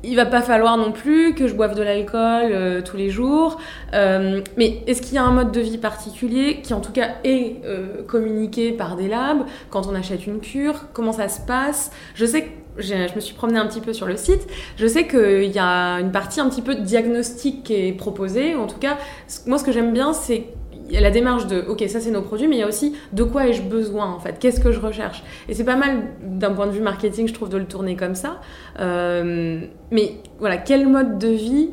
il 0.07 0.17
va 0.17 0.27
pas 0.27 0.43
falloir 0.43 0.77
non 0.77 0.93
plus 0.93 1.35
que 1.35 1.47
je 1.47 1.55
boive 1.55 1.75
de 1.75 1.83
l'alcool 1.83 2.51
euh, 2.53 2.83
tous 2.83 2.97
les 2.97 3.11
jours. 3.11 3.59
Euh, 3.93 4.41
mais 4.57 4.83
est-ce 4.87 5.03
qu'il 5.03 5.15
y 5.15 5.19
a 5.19 5.25
un 5.25 5.33
mode 5.33 5.53
de 5.53 5.61
vie 5.61 5.79
particulier 5.79 6.61
qui 6.63 6.75
en 6.75 6.81
tout 6.81 6.93
cas 6.93 7.17
est 7.25 7.57
euh, 7.65 8.03
communiqué 8.07 8.73
par 8.73 8.97
des 8.97 9.09
labs 9.09 9.45
quand 9.71 9.87
on 9.87 9.95
achète 9.95 10.27
une 10.27 10.41
cure? 10.41 10.87
Comment 10.93 11.13
ça 11.13 11.29
se 11.29 11.41
passe? 11.41 11.91
Je 12.15 12.27
sais 12.27 12.43
que 12.43 12.49
je 12.79 13.15
me 13.15 13.21
suis 13.21 13.35
promenée 13.35 13.59
un 13.59 13.67
petit 13.67 13.81
peu 13.81 13.93
sur 13.93 14.07
le 14.07 14.17
site. 14.17 14.47
Je 14.77 14.87
sais 14.87 15.07
qu'il 15.07 15.51
y 15.51 15.59
a 15.59 16.01
une 16.01 16.11
partie 16.11 16.41
un 16.41 16.49
petit 16.49 16.63
peu 16.63 16.75
de 16.75 16.81
diagnostic 16.81 17.63
qui 17.63 17.75
est 17.75 17.93
proposée. 17.93 18.55
En 18.57 18.67
tout 18.67 18.79
cas, 18.79 18.99
moi 19.47 19.59
ce 19.59 19.65
que 19.65 19.73
j'aime 19.73 19.93
bien 19.93 20.13
c'est 20.13 20.47
y 20.91 20.97
a 20.97 21.01
la 21.01 21.11
démarche 21.11 21.47
de 21.47 21.65
ok 21.69 21.85
ça 21.89 22.01
c'est 22.01 22.11
nos 22.11 22.23
produits 22.23 22.47
mais 22.47 22.57
il 22.57 22.61
y 22.61 22.63
a 22.63 22.69
aussi 22.69 22.95
de 23.13 23.23
quoi 23.25 23.47
ai-je 23.49 23.63
besoin 23.63 24.13
en 24.13 24.19
fait? 24.19 24.39
Qu'est-ce 24.39 24.61
que 24.61 24.73
je 24.73 24.81
recherche? 24.81 25.23
Et 25.49 25.55
c'est 25.55 25.65
pas 25.65 25.77
mal 25.77 26.03
d'un 26.23 26.53
point 26.53 26.67
de 26.67 26.73
vue 26.73 26.83
marketing 26.83 27.27
je 27.29 27.35
trouve 27.35 27.49
de 27.49 27.57
le 27.59 27.67
tourner 27.67 27.97
comme 27.97 28.15
ça. 28.15 28.41
Euh, 28.81 29.61
mais 29.91 30.17
voilà 30.39 30.57
quel 30.59 30.87
mode 30.89 31.19
de 31.19 31.29
vie 31.29 31.71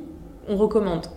on 0.47 0.55
recommande? 0.57 1.07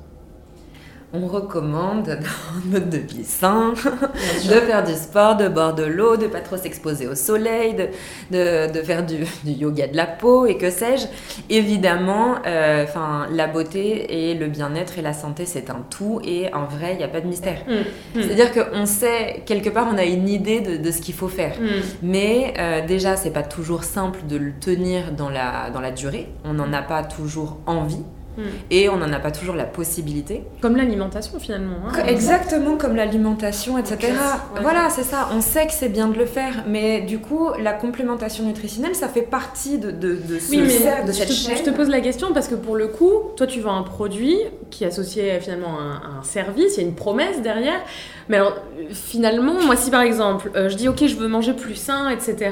On 1.16 1.28
recommande 1.28 2.06
dans 2.06 2.12
un 2.12 2.70
mode 2.72 2.90
de 2.90 2.98
vie 2.98 3.22
sain, 3.24 3.72
de 4.44 4.54
faire 4.60 4.82
du 4.82 4.94
sport, 4.94 5.36
de 5.36 5.46
boire 5.46 5.72
de 5.74 5.84
l'eau, 5.84 6.16
de 6.16 6.26
pas 6.26 6.40
trop 6.40 6.56
s'exposer 6.56 7.06
au 7.06 7.14
soleil, 7.14 7.74
de, 7.74 7.86
de, 8.32 8.72
de 8.72 8.82
faire 8.82 9.06
du, 9.06 9.18
du 9.44 9.52
yoga 9.52 9.86
de 9.86 9.96
la 9.96 10.06
peau 10.06 10.46
et 10.46 10.56
que 10.58 10.70
sais-je. 10.70 11.06
Évidemment, 11.50 12.36
euh, 12.46 12.84
la 13.30 13.46
beauté 13.46 14.30
et 14.30 14.34
le 14.34 14.48
bien-être 14.48 14.98
et 14.98 15.02
la 15.02 15.12
santé, 15.12 15.46
c'est 15.46 15.70
un 15.70 15.84
tout 15.88 16.20
et 16.24 16.52
en 16.52 16.64
vrai, 16.64 16.94
il 16.94 16.98
n'y 16.98 17.04
a 17.04 17.08
pas 17.08 17.20
de 17.20 17.28
mystère. 17.28 17.58
Mm, 17.68 18.18
mm, 18.18 18.22
C'est-à-dire 18.22 18.50
qu'on 18.52 18.84
sait, 18.86 19.42
quelque 19.46 19.70
part, 19.70 19.86
on 19.92 19.96
a 19.96 20.04
une 20.04 20.28
idée 20.28 20.60
de, 20.62 20.76
de 20.78 20.90
ce 20.90 21.00
qu'il 21.00 21.14
faut 21.14 21.28
faire. 21.28 21.54
mm. 21.60 21.66
Mais 22.02 22.54
euh, 22.58 22.84
déjà, 22.84 23.14
c'est 23.14 23.30
pas 23.32 23.44
toujours 23.44 23.84
simple 23.84 24.18
de 24.28 24.36
le 24.36 24.52
tenir 24.52 25.12
dans 25.12 25.28
la, 25.28 25.70
dans 25.70 25.80
la 25.80 25.92
durée. 25.92 26.28
On 26.44 26.54
n'en 26.54 26.72
a 26.72 26.82
pas 26.82 27.04
toujours 27.04 27.58
envie 27.66 28.02
Mm. 28.36 28.42
et 28.70 28.88
on 28.88 28.96
n'en 28.96 29.12
a 29.12 29.20
pas 29.20 29.30
toujours 29.30 29.54
la 29.54 29.64
possibilité. 29.64 30.42
comme 30.60 30.76
l'alimentation 30.76 31.38
finalement 31.38 31.76
hein. 31.86 31.92
Exactement 32.08 32.76
comme 32.76 32.96
l'alimentation, 32.96 33.78
etc. 33.78 33.96
ouais. 34.02 34.60
Voilà, 34.62 34.90
c'est 34.90 35.04
ça. 35.04 35.28
On 35.36 35.40
sait 35.40 35.66
que 35.66 35.72
c'est 35.72 35.88
bien 35.88 36.08
de 36.08 36.18
le 36.18 36.26
faire, 36.26 36.64
mais 36.66 37.02
du 37.02 37.18
coup, 37.18 37.48
la 37.62 37.72
complémentation 37.72 38.44
nutritionnelle, 38.44 38.94
ça 38.94 39.08
fait 39.08 39.22
partie 39.22 39.78
de, 39.78 39.90
de, 39.90 40.16
de 40.16 40.38
ce 40.38 40.50
Oui, 40.50 40.58
mais 40.62 41.02
de 41.06 41.12
je 41.12 41.12
cette 41.12 41.28
te, 41.28 41.32
chaîne. 41.32 41.56
je 41.58 41.62
te 41.62 41.70
pose 41.70 41.88
la 41.88 42.00
question 42.00 42.32
parce 42.32 42.48
que 42.48 42.54
pour 42.56 42.74
le 42.76 42.88
coup, 42.88 43.12
toi 43.36 43.46
tu 43.46 43.60
vends 43.60 43.76
un 43.76 43.82
produit 43.82 44.36
qui 44.70 44.84
est 44.84 44.88
associé 44.88 45.38
finalement 45.40 45.78
à 45.78 45.82
un, 45.82 45.94
à 46.16 46.20
un 46.20 46.22
service, 46.24 46.76
il 46.76 46.80
y 46.82 46.84
a 46.84 46.88
une 46.88 46.94
promesse 46.94 47.40
derrière. 47.42 47.80
Mais 48.28 48.36
alors 48.36 48.54
finalement, 48.90 49.54
moi 49.64 49.76
si 49.76 49.90
par 49.90 50.02
exemple 50.02 50.50
euh, 50.56 50.68
je 50.68 50.76
dis 50.76 50.88
ok 50.88 51.06
je 51.06 51.16
veux 51.16 51.28
manger 51.28 51.52
plus 51.52 51.74
sain, 51.74 52.08
etc. 52.10 52.50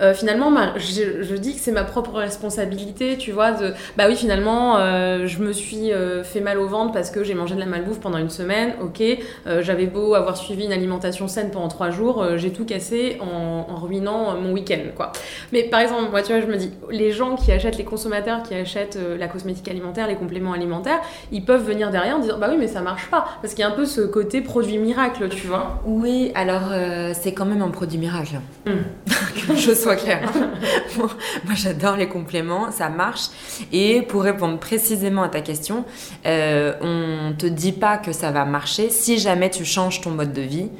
euh, 0.00 0.14
finalement 0.14 0.52
je, 0.76 1.34
dis 1.36 1.54
que 1.54 1.60
c'est 1.60 1.72
ma 1.72 1.84
propre 1.84 2.14
responsabilité, 2.14 3.16
tu 3.18 3.32
vois, 3.32 3.52
de 3.52 3.72
bah 3.96 4.04
oui 4.08 4.16
finalement 4.16 4.76
euh, 4.78 5.26
je 5.26 5.38
me 5.40 5.52
suis 5.52 5.90
fait 6.24 6.40
mal 6.40 6.58
au 6.58 6.66
ventre 6.66 6.92
parce 6.92 7.10
que 7.10 7.24
j'ai 7.24 7.34
mangé 7.34 7.54
de 7.54 7.60
la 7.60 7.66
malbouffe 7.66 8.00
pendant 8.00 8.18
une 8.18 8.30
semaine, 8.30 8.74
ok, 8.82 9.02
j'avais 9.60 9.86
beau 9.86 10.14
avoir 10.14 10.36
suivi 10.36 10.64
une 10.64 10.72
alimentation 10.72 11.28
saine 11.28 11.50
pendant 11.50 11.68
trois 11.68 11.90
jours, 11.90 12.24
j'ai 12.36 12.52
tout 12.52 12.64
cassé 12.64 13.18
en, 13.20 13.66
en 13.68 13.76
ruinant 13.76 14.36
mon 14.40 14.52
week-end 14.52 14.82
quoi. 14.96 15.12
Mais 15.52 15.64
par 15.64 15.80
exemple, 15.80 16.10
moi, 16.10 16.22
tu 16.22 16.32
vois, 16.32 16.40
je 16.40 16.46
me 16.46 16.56
dis, 16.56 16.72
les 16.90 17.12
gens 17.12 17.36
qui 17.36 17.52
achètent, 17.52 17.78
les 17.78 17.84
consommateurs 17.84 18.42
qui 18.42 18.54
achètent 18.54 18.98
la 19.18 19.28
cosmétique 19.28 19.68
alimentaire, 19.68 20.06
les 20.08 20.16
compléments 20.16 20.52
alimentaires, 20.52 21.00
ils 21.32 21.44
peuvent 21.44 21.64
venir 21.64 21.90
derrière 21.90 22.16
en 22.16 22.20
disant, 22.20 22.38
bah 22.38 22.48
oui, 22.50 22.56
mais 22.58 22.68
ça 22.68 22.80
marche 22.80 23.08
pas. 23.10 23.26
Parce 23.40 23.54
qu'il 23.54 23.62
y 23.62 23.66
a 23.66 23.68
un 23.68 23.74
peu 23.74 23.86
ce 23.86 24.02
côté 24.02 24.40
produit 24.40 24.78
miracle, 24.78 24.97
tu 25.30 25.46
vois. 25.46 25.80
Oui, 25.86 26.32
alors 26.34 26.70
euh, 26.70 27.12
c'est 27.18 27.32
quand 27.32 27.44
même 27.44 27.62
un 27.62 27.70
produit 27.70 27.98
miracle. 27.98 28.40
Mm. 28.66 28.70
que 29.46 29.56
je 29.56 29.72
sois 29.72 29.96
claire. 29.96 30.30
Bon, 30.96 31.06
moi 31.44 31.54
j'adore 31.54 31.96
les 31.96 32.08
compléments, 32.08 32.72
ça 32.72 32.88
marche. 32.88 33.28
Et 33.72 34.02
pour 34.02 34.22
répondre 34.22 34.58
précisément 34.58 35.22
à 35.22 35.28
ta 35.28 35.40
question, 35.40 35.84
euh, 36.26 36.72
on 36.80 37.34
te 37.34 37.46
dit 37.46 37.72
pas 37.72 37.98
que 37.98 38.12
ça 38.12 38.30
va 38.30 38.44
marcher 38.44 38.90
si 38.90 39.18
jamais 39.18 39.50
tu 39.50 39.64
changes 39.64 40.00
ton 40.00 40.10
mode 40.10 40.32
de 40.32 40.42
vie 40.42 40.70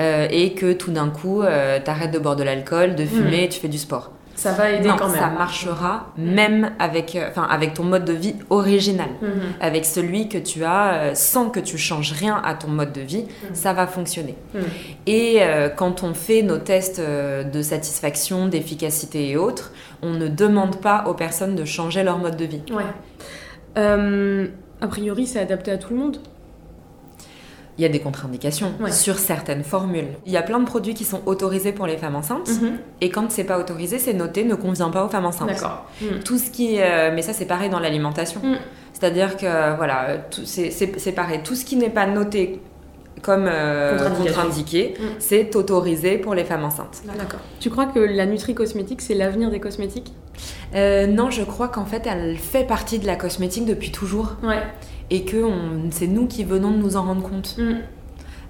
euh, 0.00 0.26
et 0.30 0.54
que 0.54 0.72
tout 0.72 0.90
d'un 0.90 1.10
coup 1.10 1.42
euh, 1.42 1.78
t'arrêtes 1.84 2.10
de 2.10 2.18
boire 2.18 2.36
de 2.36 2.42
l'alcool, 2.42 2.94
de 2.96 3.04
fumer, 3.04 3.44
et 3.44 3.48
tu 3.48 3.60
fais 3.60 3.68
du 3.68 3.78
sport. 3.78 4.12
Ça 4.38 4.52
va 4.52 4.70
aider 4.70 4.86
non, 4.86 4.94
quand 4.96 5.08
même. 5.08 5.18
ça 5.18 5.30
marchera 5.30 6.12
même 6.16 6.70
avec, 6.78 7.16
euh, 7.16 7.26
enfin, 7.28 7.42
avec 7.42 7.74
ton 7.74 7.82
mode 7.82 8.04
de 8.04 8.12
vie 8.12 8.36
original. 8.50 9.08
Mhm. 9.20 9.30
Avec 9.60 9.84
celui 9.84 10.28
que 10.28 10.38
tu 10.38 10.62
as 10.64 10.92
euh, 10.94 11.14
sans 11.16 11.50
que 11.50 11.58
tu 11.58 11.76
changes 11.76 12.12
rien 12.12 12.40
à 12.44 12.54
ton 12.54 12.68
mode 12.68 12.92
de 12.92 13.00
vie, 13.00 13.24
Mhm. 13.24 13.54
ça 13.54 13.72
va 13.72 13.88
fonctionner. 13.88 14.36
Mhm. 14.54 14.60
Et 15.08 15.38
euh, 15.42 15.68
quand 15.68 16.04
on 16.04 16.14
fait 16.14 16.42
nos 16.42 16.58
tests 16.58 17.00
de 17.00 17.62
satisfaction, 17.62 18.46
d'efficacité 18.46 19.28
et 19.28 19.36
autres, 19.36 19.72
on 20.02 20.10
ne 20.10 20.28
demande 20.28 20.80
pas 20.80 21.04
aux 21.08 21.14
personnes 21.14 21.56
de 21.56 21.64
changer 21.64 22.04
leur 22.04 22.18
mode 22.18 22.36
de 22.36 22.44
vie. 22.44 22.62
Ouais. 22.70 22.84
Euh, 23.76 24.46
a 24.80 24.86
priori, 24.86 25.26
c'est 25.26 25.40
adapté 25.40 25.72
à 25.72 25.78
tout 25.78 25.92
le 25.92 25.98
monde. 25.98 26.18
Il 27.78 27.82
y 27.82 27.84
a 27.84 27.88
des 27.88 28.00
contre-indications 28.00 28.72
Ouais. 28.80 28.90
sur 28.90 29.18
certaines 29.18 29.62
formules. 29.62 30.08
Il 30.26 30.32
y 30.32 30.36
a 30.36 30.42
plein 30.42 30.58
de 30.58 30.64
produits 30.66 30.94
qui 30.94 31.04
sont 31.04 31.20
autorisés 31.26 31.70
pour 31.72 31.86
les 31.86 31.96
femmes 31.96 32.16
enceintes, 32.16 32.50
et 33.00 33.08
quand 33.08 33.30
c'est 33.30 33.44
pas 33.44 33.58
autorisé, 33.58 33.98
c'est 34.00 34.14
noté 34.14 34.42
ne 34.44 34.56
convient 34.56 34.90
pas 34.90 35.04
aux 35.04 35.08
femmes 35.08 35.26
enceintes. 35.26 35.48
D'accord. 35.48 35.86
Mhm. 36.02 36.22
Tout 36.24 36.38
ce 36.38 36.50
qui, 36.50 36.80
euh, 36.80 37.12
mais 37.14 37.22
ça 37.22 37.32
c'est 37.32 37.46
pareil 37.46 37.70
dans 37.70 37.78
l'alimentation. 37.78 38.40
Mm. 38.42 38.56
C'est-à-dire 38.92 39.36
que 39.36 39.76
voilà, 39.76 40.16
tout- 40.30 40.44
c'est- 40.44 41.12
pareil. 41.14 41.40
Tout 41.44 41.54
ce 41.54 41.64
qui 41.64 41.76
n'est 41.76 41.88
pas 41.90 42.06
noté 42.06 42.60
comme 43.22 43.46
euh, 43.48 44.10
contre-indiqué, 44.10 44.94
Mm. 44.98 45.02
c'est 45.20 45.54
autorisé 45.56 46.18
pour 46.18 46.34
les 46.34 46.44
femmes 46.44 46.64
enceintes. 46.64 47.02
D'accord. 47.16 47.40
Tu 47.60 47.70
crois 47.70 47.86
que 47.86 48.00
la 48.00 48.26
nutri-cosmétique, 48.26 49.00
c'est 49.02 49.14
l'avenir 49.14 49.50
des 49.52 49.60
cosmétiques? 49.60 50.12
Euh, 50.74 51.06
non, 51.06 51.30
je 51.30 51.42
crois 51.42 51.68
qu'en 51.68 51.84
fait, 51.84 52.02
elle 52.06 52.36
fait 52.36 52.64
partie 52.64 52.98
de 52.98 53.06
la 53.06 53.16
cosmétique 53.16 53.64
depuis 53.66 53.90
toujours 53.92 54.36
Ouais. 54.42 54.62
Et 55.10 55.24
que 55.24 55.42
c'est 55.90 56.06
nous 56.06 56.26
qui 56.26 56.44
venons 56.44 56.70
de 56.70 56.76
nous 56.78 56.96
en 56.96 57.02
rendre 57.04 57.22
compte. 57.22 57.56
Mm. 57.58 57.76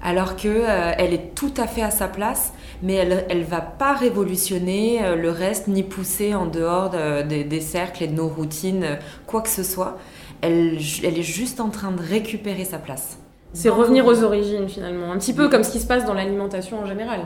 Alors 0.02 0.36
que 0.36 0.46
euh, 0.48 0.92
elle 0.96 1.12
est 1.12 1.34
tout 1.34 1.52
à 1.56 1.66
fait 1.66 1.82
à 1.82 1.90
sa 1.90 2.06
place, 2.06 2.52
mais 2.84 2.94
elle, 2.94 3.24
elle 3.28 3.42
va 3.42 3.60
pas 3.60 3.94
révolutionner 3.94 5.04
euh, 5.04 5.16
le 5.16 5.30
reste 5.30 5.66
ni 5.66 5.82
pousser 5.82 6.34
en 6.36 6.46
dehors 6.46 6.90
de- 6.90 7.22
des- 7.22 7.42
des 7.44 7.60
cercles 7.60 8.04
et 8.04 8.06
de 8.06 8.14
nos 8.14 8.28
routines, 8.28 8.84
euh, 8.84 8.94
quoi 9.26 9.40
que 9.40 9.48
ce 9.48 9.64
soit. 9.64 9.98
Elle, 10.40 10.78
elle 11.02 11.18
est 11.18 11.22
juste 11.22 11.58
en 11.60 11.68
train 11.68 11.90
de 11.90 12.00
récupérer 12.00 12.64
sa 12.64 12.78
place. 12.78 13.18
C'est 13.54 13.70
revenir 13.70 14.06
aux 14.06 14.22
origines 14.22 14.68
finalement, 14.68 15.10
un 15.10 15.18
petit 15.18 15.32
peu 15.32 15.48
comme 15.48 15.64
ce 15.64 15.72
qui 15.72 15.80
se 15.80 15.86
passe 15.86 16.04
dans 16.04 16.14
l'alimentation 16.14 16.78
en 16.80 16.86
général. 16.86 17.20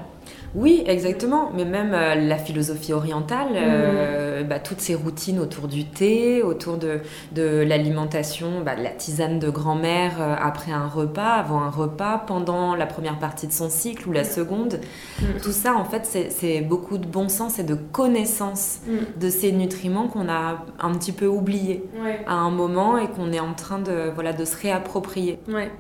Oui, 0.55 0.83
exactement. 0.87 1.51
Mais 1.55 1.65
même 1.65 1.93
euh, 1.95 2.15
la 2.15 2.37
philosophie 2.37 2.93
orientale, 2.93 3.49
euh, 3.57 4.43
bah, 4.43 4.59
toutes 4.59 4.81
ces 4.81 4.95
routines 4.95 5.39
autour 5.39 5.67
du 5.67 5.85
thé, 5.87 6.43
autour 6.43 6.77
de, 6.77 7.01
de 7.33 7.63
l'alimentation, 7.67 8.61
bah, 8.65 8.77
de 8.77 8.83
la 8.83 8.91
tisane 8.91 9.39
de 9.39 9.49
grand-mère 9.49 10.21
euh, 10.21 10.35
après 10.39 10.73
un 10.73 10.87
repas, 10.89 11.33
avant 11.37 11.63
un 11.63 11.71
repas, 11.71 12.19
pendant 12.27 12.75
la 12.75 12.85
première 12.87 13.19
partie 13.19 13.47
de 13.47 13.53
son 13.53 13.71
cycle 13.71 14.07
ou 14.09 14.13
la 14.13 14.25
seconde. 14.25 14.79
Mm. 15.21 15.25
Tout 15.43 15.53
ça, 15.53 15.75
en 15.75 15.85
fait, 15.85 16.05
c'est- 16.31 16.61
beaucoup 16.61 16.99
de 16.99 17.07
bon 17.07 17.29
sens 17.31 17.59
et 17.59 17.65
de 17.65 17.75
connaissance 17.75 18.81
Mm. 18.87 19.21
de 19.21 19.31
ces 19.31 19.53
nutriments 19.53 20.09
qu'on 20.09 20.29
a 20.29 20.65
un 20.81 20.93
petit 20.93 21.13
peu 21.13 21.27
oubliés 21.27 21.85
Ouais. 22.05 22.21
à 22.27 22.35
un 22.35 22.51
moment 22.51 22.99
et 22.99 23.09
qu'on 23.09 23.33
est 23.33 23.41
en 23.41 23.55
train 23.55 23.79
de, 23.79 24.11
voilà, 24.15 24.33
de 24.35 24.45
se 24.45 24.57
réapproprier. 24.61 25.39
Ouais. 25.49 25.71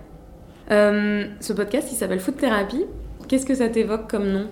Ce 0.71 1.53
podcast, 1.53 1.89
il 1.93 1.97
s'appelle 1.97 2.21
Food 2.21 2.37
Therapy. 2.39 2.87
Qu'est-ce 3.29 3.45
que 3.45 3.55
ça 3.55 3.69
t'évoque 3.69 4.11
comme 4.11 4.27
nom? 4.31 4.47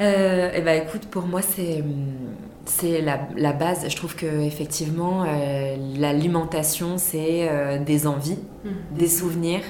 Euh, 0.00 0.50
eh 0.54 0.60
ben, 0.60 0.82
écoute, 0.82 1.06
pour 1.06 1.22
moi, 1.26 1.42
c'est 1.42 1.82
c'est 2.66 3.00
la, 3.00 3.28
la 3.36 3.52
base. 3.52 3.88
Je 3.88 3.96
trouve 3.96 4.16
que 4.16 4.26
effectivement, 4.26 5.24
euh, 5.24 5.76
l'alimentation, 5.98 6.98
c'est 6.98 7.48
euh, 7.48 7.78
des 7.78 8.06
envies, 8.06 8.38
des 8.90 9.08
souvenirs, 9.08 9.62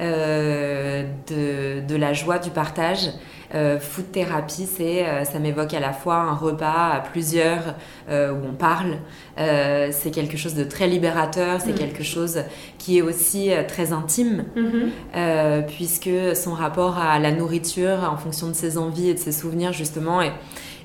euh, 0.00 1.04
de, 1.28 1.86
de 1.86 1.96
la 1.96 2.12
joie, 2.12 2.38
du 2.38 2.50
partage. 2.50 3.10
Euh, 3.54 3.78
food 3.78 4.10
thérapie, 4.10 4.66
c'est 4.66 5.06
euh, 5.06 5.22
ça 5.24 5.38
m'évoque 5.38 5.74
à 5.74 5.78
la 5.80 5.92
fois 5.92 6.16
un 6.16 6.34
repas 6.34 6.90
à 6.94 7.00
plusieurs 7.00 7.76
où 8.10 8.12
on 8.50 8.52
parle. 8.54 8.96
C'est 9.36 10.10
quelque 10.12 10.36
chose 10.36 10.54
de 10.54 10.64
très 10.64 10.88
libérateur. 10.88 11.60
C'est 11.60 11.72
Mm. 11.72 11.78
quelque 11.78 12.02
chose 12.02 12.40
qui 12.78 12.98
est 12.98 13.02
aussi 13.02 13.50
très 13.68 13.92
intime. 13.92 14.44
Mhm. 14.56 14.90
Euh, 15.16 15.62
puisque 15.62 16.10
son 16.34 16.52
rapport 16.52 16.98
à 16.98 17.18
la 17.18 17.30
nourriture, 17.32 18.08
en 18.12 18.16
fonction 18.16 18.48
de 18.48 18.54
ses 18.54 18.76
envies 18.76 19.10
et 19.10 19.14
de 19.14 19.18
ses 19.18 19.32
souvenirs 19.32 19.72
justement, 19.72 20.20
et, 20.20 20.32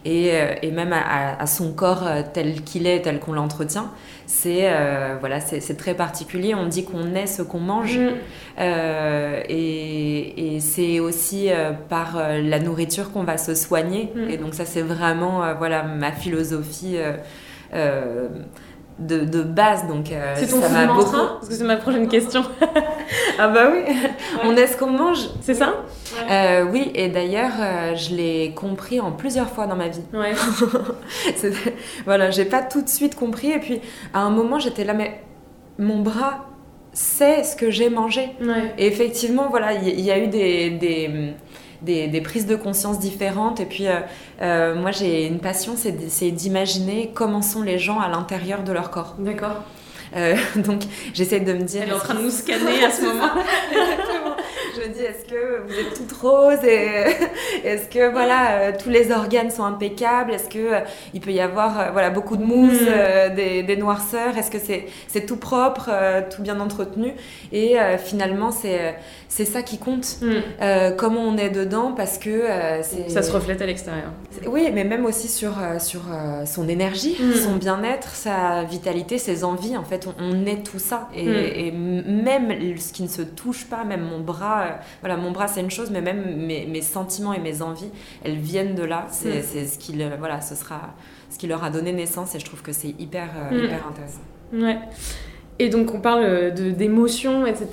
et, 0.05 0.31
et 0.61 0.71
même 0.71 0.93
à, 0.93 1.39
à- 1.41 1.45
son 1.47 1.73
corps 1.73 2.03
tel 2.33 2.61
qu'il 2.63 2.87
est, 2.87 3.01
tel 3.01 3.19
qu'on 3.19 3.33
l'entretient, 3.33 3.89
c'est 4.29 4.69
euh, 4.71 5.15
voilà, 5.19 5.39
c'est 5.41 5.75
très 5.75 5.95
particulier. 5.95 6.53
On 6.53 6.67
dit 6.67 6.85
qu'on 6.85 7.15
est 7.15 7.25
ce 7.25 7.41
qu'on 7.41 7.59
mange, 7.59 7.97
Mm. 7.97 8.09
euh, 8.59 9.41
et, 9.49 10.55
et 10.55 10.59
c'est 10.59 10.99
aussi 10.99 11.51
euh, 11.51 11.71
par 11.71 12.15
la 12.15 12.59
nourriture 12.59 13.11
qu'on 13.11 13.23
va 13.23 13.37
se 13.39 13.55
soigner. 13.55 14.11
Mm. 14.15 14.29
Et 14.29 14.37
donc 14.37 14.53
ça, 14.53 14.65
c'est 14.65 14.83
vraiment 14.83 15.41
voilà 15.57 15.81
ma 15.83 16.11
philosophie. 16.11 16.97
De, 18.99 19.19
de 19.21 19.41
base, 19.41 19.87
donc 19.87 20.11
euh, 20.11 20.33
C'est 20.35 20.47
ton 20.47 20.61
ça 20.61 20.69
m'a 20.69 20.85
beaucoup. 20.93 21.11
Parce 21.11 21.47
que 21.47 21.53
c'est 21.55 21.63
ma 21.63 21.77
prochaine 21.77 22.07
question. 22.07 22.43
Ah 23.41 23.47
bah 23.47 23.69
oui, 23.71 23.95
on 24.43 24.55
est 24.57 24.67
ce 24.67 24.75
qu'on 24.77 24.91
mange. 24.91 25.29
C'est 25.41 25.53
ça 25.53 25.73
Euh, 26.29 26.65
oui, 26.71 26.91
et 26.93 27.07
d'ailleurs, 27.07 27.53
euh, 27.59 27.95
je 27.95 28.13
l'ai 28.13 28.53
compris 28.53 28.99
en 28.99 29.11
plusieurs 29.11 29.49
fois 29.49 29.65
dans 29.65 29.77
ma 29.77 29.87
vie. 29.87 30.01
Ouais. 30.13 30.33
Voilà, 32.05 32.31
j'ai 32.31 32.45
pas 32.45 32.61
tout 32.61 32.81
de 32.81 32.89
suite 32.89 33.15
compris. 33.15 33.51
Et 33.51 33.59
puis, 33.59 33.81
à 34.13 34.19
un 34.19 34.29
moment, 34.29 34.59
j'étais 34.59 34.83
là, 34.83 34.93
mais 34.93 35.21
mon 35.77 35.99
bras 35.99 36.45
sait 36.91 37.43
ce 37.43 37.55
que 37.55 37.71
j'ai 37.71 37.89
mangé. 37.89 38.29
Ouais. 38.41 38.73
Et 38.77 38.87
effectivement, 38.87 39.47
voilà, 39.49 39.73
il 39.73 39.99
y, 39.99 40.03
y 40.03 40.11
a 40.11 40.19
eu 40.19 40.27
des, 40.27 40.71
des, 40.71 41.33
des- 41.81 42.07
des 42.07 42.21
prises 42.21 42.45
de 42.45 42.55
conscience 42.55 42.99
différentes. 42.99 43.59
Et 43.59 43.65
puis, 43.65 43.87
euh, 43.87 43.99
euh, 44.41 44.75
moi, 44.75 44.91
j'ai 44.91 45.25
une 45.27 45.39
passion, 45.39 45.75
c'est 45.77 46.31
d'imaginer 46.31 47.11
comment 47.13 47.41
sont 47.41 47.61
les 47.61 47.79
gens 47.79 47.99
à 47.99 48.07
l'intérieur 48.09 48.63
de 48.63 48.71
leur 48.71 48.89
corps. 48.91 49.15
D'accord. 49.19 49.63
Euh, 50.15 50.35
donc, 50.55 50.81
j'essaie 51.13 51.39
de 51.39 51.53
me 51.53 51.61
dire. 51.63 51.83
Elle 51.83 51.89
est 51.89 51.93
en 51.93 51.99
train 51.99 52.15
de 52.15 52.21
nous 52.23 52.31
scanner 52.31 52.83
à 52.83 52.91
ce 52.91 53.01
moment. 53.05 53.29
Je 54.75 54.81
me 54.87 54.93
dis, 54.93 55.01
est-ce 55.01 55.25
que 55.25 55.61
vous 55.65 55.73
êtes 55.73 55.93
toute 55.95 56.11
rose 56.13 56.63
et 56.63 56.87
est-ce 57.67 57.87
que 57.89 58.11
voilà 58.11 58.51
euh, 58.59 58.71
tous 58.81 58.89
les 58.89 59.11
organes 59.11 59.49
sont 59.51 59.63
impeccables? 59.63 60.33
Est-ce 60.33 60.49
que 60.49 60.57
euh, 60.73 60.79
il 61.13 61.21
peut 61.21 61.31
y 61.31 61.39
avoir 61.41 61.79
euh, 61.79 61.83
voilà 61.91 62.09
beaucoup 62.09 62.37
de 62.37 62.43
mousse, 62.43 62.81
Mm. 62.81 63.35
des, 63.35 63.63
des 63.63 63.75
noirceurs? 63.77 64.37
Est-ce 64.37 64.51
que 64.51 64.59
c'est 64.59 64.85
c'est 65.07 65.25
tout 65.25 65.37
propre, 65.37 65.89
tout 66.29 66.41
bien 66.41 66.59
entretenu? 66.59 67.13
Et 67.51 67.75
finalement, 67.97 68.51
c'est 68.51 68.95
c'est 69.27 69.45
ça 69.45 69.61
qui 69.61 69.77
compte. 69.77 70.17
Mm. 70.21 70.31
Euh, 70.61 70.91
comment 70.91 71.21
on 71.21 71.37
est 71.37 71.49
dedans 71.49 71.93
parce 71.95 72.17
que 72.17 72.43
Ça 73.07 73.21
se 73.23 73.31
reflète 73.31 73.61
à 73.61 73.65
l'extérieur. 73.65 74.11
Oui, 74.47 74.69
mais 74.73 74.83
même 74.83 75.05
aussi 75.05 75.27
sur, 75.27 75.53
sur 75.79 76.01
son 76.45 76.67
énergie, 76.67 77.17
Mm. 77.19 77.33
son 77.33 77.55
bien-être, 77.55 78.09
sa 78.15 78.63
vitalité, 78.63 79.17
ses 79.17 79.43
envies. 79.43 79.77
En 79.77 79.83
fait, 79.83 80.07
on, 80.07 80.13
on 80.23 80.45
est 80.45 80.63
tout 80.63 80.79
ça. 80.79 81.09
Et, 81.15 81.71
même 81.71 82.53
ce 82.77 82.93
qui 82.93 83.03
ne 83.03 83.07
se 83.07 83.21
touche 83.21 83.65
pas, 83.65 83.83
même 83.83 84.01
mon 84.01 84.19
bras, 84.19 84.68
voilà, 85.01 85.17
mon 85.17 85.31
bras 85.31 85.47
c'est 85.47 85.61
une 85.61 85.71
chose, 85.71 85.89
mais 85.91 86.01
même 86.01 86.35
mes, 86.45 86.65
mes 86.65 86.81
sentiments 86.81 87.33
et 87.33 87.39
mes 87.39 87.61
envies, 87.61 87.91
elles 88.23 88.37
viennent 88.37 88.75
de 88.75 88.83
là. 88.83 89.07
C'est 89.09 89.39
Mm. 89.39 89.43
c'est 89.43 89.65
ce 89.65 89.77
qui, 89.79 89.93
le- 89.93 90.15
voilà, 90.17 90.41
ce 90.41 90.55
sera 90.55 90.93
ce 91.29 91.37
qui 91.37 91.47
leur 91.47 91.63
a 91.63 91.69
donné 91.69 91.91
naissance. 91.93 92.35
Et 92.35 92.39
je 92.39 92.45
trouve 92.45 92.61
que 92.61 92.71
c'est 92.71 92.95
hyper, 92.99 93.29
euh, 93.35 93.51
Mm. 93.61 93.65
hyper 93.65 93.87
intéressant. 93.87 94.21
Ouais. 94.53 94.79
Et 95.61 95.67
donc 95.67 95.93
on 95.93 95.99
parle 95.99 96.23
euh, 96.23 96.51
de 96.51 96.71
d'émotions, 96.71 97.45
etc. 97.45 97.67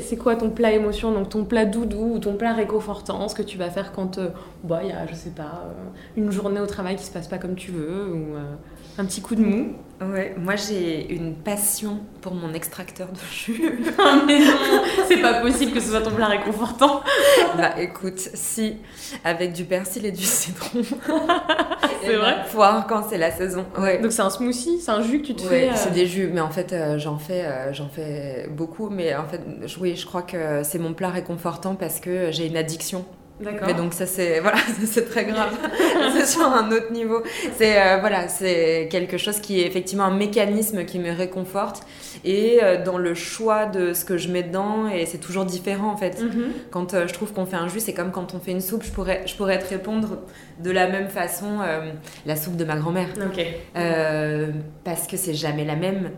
C'est 0.00 0.16
quoi 0.16 0.36
ton 0.36 0.50
plat 0.50 0.70
émotion? 0.72 1.10
Donc 1.10 1.28
ton 1.30 1.44
plat 1.44 1.64
doudou 1.64 2.12
ou 2.14 2.18
ton 2.20 2.34
plat 2.36 2.52
réconfortant 2.52 3.26
Ce 3.28 3.34
que 3.34 3.42
tu 3.42 3.58
vas 3.58 3.70
faire 3.70 3.90
quand 3.92 4.18
euh, 4.18 4.28
bah, 4.62 4.80
il 4.84 4.90
y 4.90 4.92
a, 4.92 5.04
je 5.08 5.14
sais 5.16 5.30
pas, 5.30 5.64
euh, 5.66 5.72
une 6.16 6.30
journée 6.30 6.60
au 6.60 6.66
travail 6.66 6.94
qui 6.94 7.02
se 7.04 7.10
passe 7.12 7.26
pas 7.26 7.38
comme 7.38 7.56
tu 7.56 7.72
veux 7.72 8.06
ou 8.14 8.36
euh, 8.36 8.54
un 8.98 9.04
petit 9.04 9.20
coup 9.20 9.34
de 9.34 9.42
mou. 9.44 9.72
Ouais, 10.00 10.34
moi 10.36 10.54
j'ai 10.56 11.12
une 11.14 11.34
passion 11.34 12.00
pour 12.20 12.34
mon 12.34 12.52
extracteur 12.52 13.08
de 13.08 13.18
jus. 13.32 13.80
Ah, 13.98 14.18
mais 14.26 14.40
non, 14.40 14.82
c'est 15.08 15.18
pas 15.22 15.40
possible 15.40 15.72
que 15.72 15.80
ce 15.80 15.88
soit 15.90 16.02
ton 16.02 16.10
plat 16.10 16.26
réconfortant. 16.26 17.00
bah 17.56 17.80
écoute, 17.80 18.18
si, 18.18 18.76
avec 19.24 19.52
du 19.52 19.64
persil 19.64 20.04
et 20.04 20.10
du 20.12 20.22
citron. 20.24 20.80
C'est 22.04 22.16
vrai 22.16 22.34
Poire 22.52 22.86
quand 22.86 23.04
c'est 23.08 23.16
la 23.16 23.30
saison. 23.30 23.64
Ouais. 23.78 23.98
Donc 23.98 24.12
c'est 24.12 24.20
un 24.20 24.28
smoothie, 24.28 24.78
c'est 24.78 24.90
un 24.90 25.00
jus 25.00 25.22
que 25.22 25.28
tu 25.28 25.34
te 25.36 25.42
Ouais, 25.44 25.48
fais. 25.48 25.68
euh, 25.70 25.72
c'est 25.74 25.92
des 25.92 26.06
jus, 26.06 26.28
mais 26.30 26.40
en 26.42 26.50
fait 26.50 26.72
euh, 26.74 26.98
j'en 26.98 27.16
fais, 27.16 27.44
euh, 27.46 27.72
j'en 27.72 27.88
fais 27.88 28.46
beaucoup, 28.50 28.90
mais 28.90 29.14
en 29.16 29.26
fait 29.26 29.40
oui, 29.80 29.96
je 29.96 30.04
crois 30.04 30.20
que 30.20 30.62
c'est 30.64 30.78
mon 30.78 30.92
plat 30.92 31.08
réconfortant 31.08 31.76
parce 31.76 32.00
que 32.00 32.30
j'ai 32.30 32.46
une 32.46 32.58
addiction. 32.58 33.06
D'accord. 33.40 33.66
Mais 33.66 33.74
donc 33.74 33.94
ça 33.94 34.06
c'est 34.06 34.40
voilà, 34.40 34.58
c'est 34.84 35.08
très 35.08 35.24
grave. 35.24 35.56
c'est 36.16 36.26
sur 36.26 36.42
un 36.42 36.70
autre 36.70 36.92
niveau. 36.92 37.22
C'est 37.56 37.80
euh, 37.80 37.98
voilà, 37.98 38.28
c'est 38.28 38.88
quelque 38.90 39.18
chose 39.18 39.40
qui 39.40 39.60
est 39.60 39.66
effectivement 39.66 40.04
un 40.04 40.16
mécanisme 40.16 40.84
qui 40.84 40.98
me 40.98 41.10
réconforte 41.10 41.84
et 42.24 42.60
euh, 42.62 42.82
dans 42.82 42.98
le 42.98 43.14
choix 43.14 43.66
de 43.66 43.92
ce 43.92 44.04
que 44.04 44.18
je 44.18 44.28
mets 44.28 44.44
dedans 44.44 44.88
et 44.88 45.06
c'est 45.06 45.18
toujours 45.18 45.44
différent 45.44 45.90
en 45.90 45.96
fait. 45.96 46.20
Mhm. 46.20 46.52
Quand 46.70 46.94
euh, 46.94 47.08
je 47.08 47.12
trouve 47.12 47.32
qu'on 47.32 47.46
fait 47.46 47.56
un 47.56 47.68
jus, 47.68 47.80
c'est 47.80 47.94
comme 47.94 48.12
quand 48.12 48.34
on 48.34 48.40
fait 48.40 48.52
une 48.52 48.60
soupe. 48.60 48.84
Je 48.84 48.92
pourrais, 48.92 49.26
je 49.26 49.34
pourrais 49.34 49.58
te 49.58 49.68
répondre 49.68 50.18
de 50.62 50.70
la 50.70 50.88
même 50.88 51.08
façon 51.08 51.58
la 52.26 52.36
soupe 52.36 52.56
de 52.56 52.64
ma 52.64 52.76
grand-mère. 52.76 53.08
Ok. 53.16 53.44
Parce 54.84 55.06
que 55.06 55.16
c'est 55.16 55.34
jamais 55.34 55.64
la 55.64 55.76
même 55.76 56.10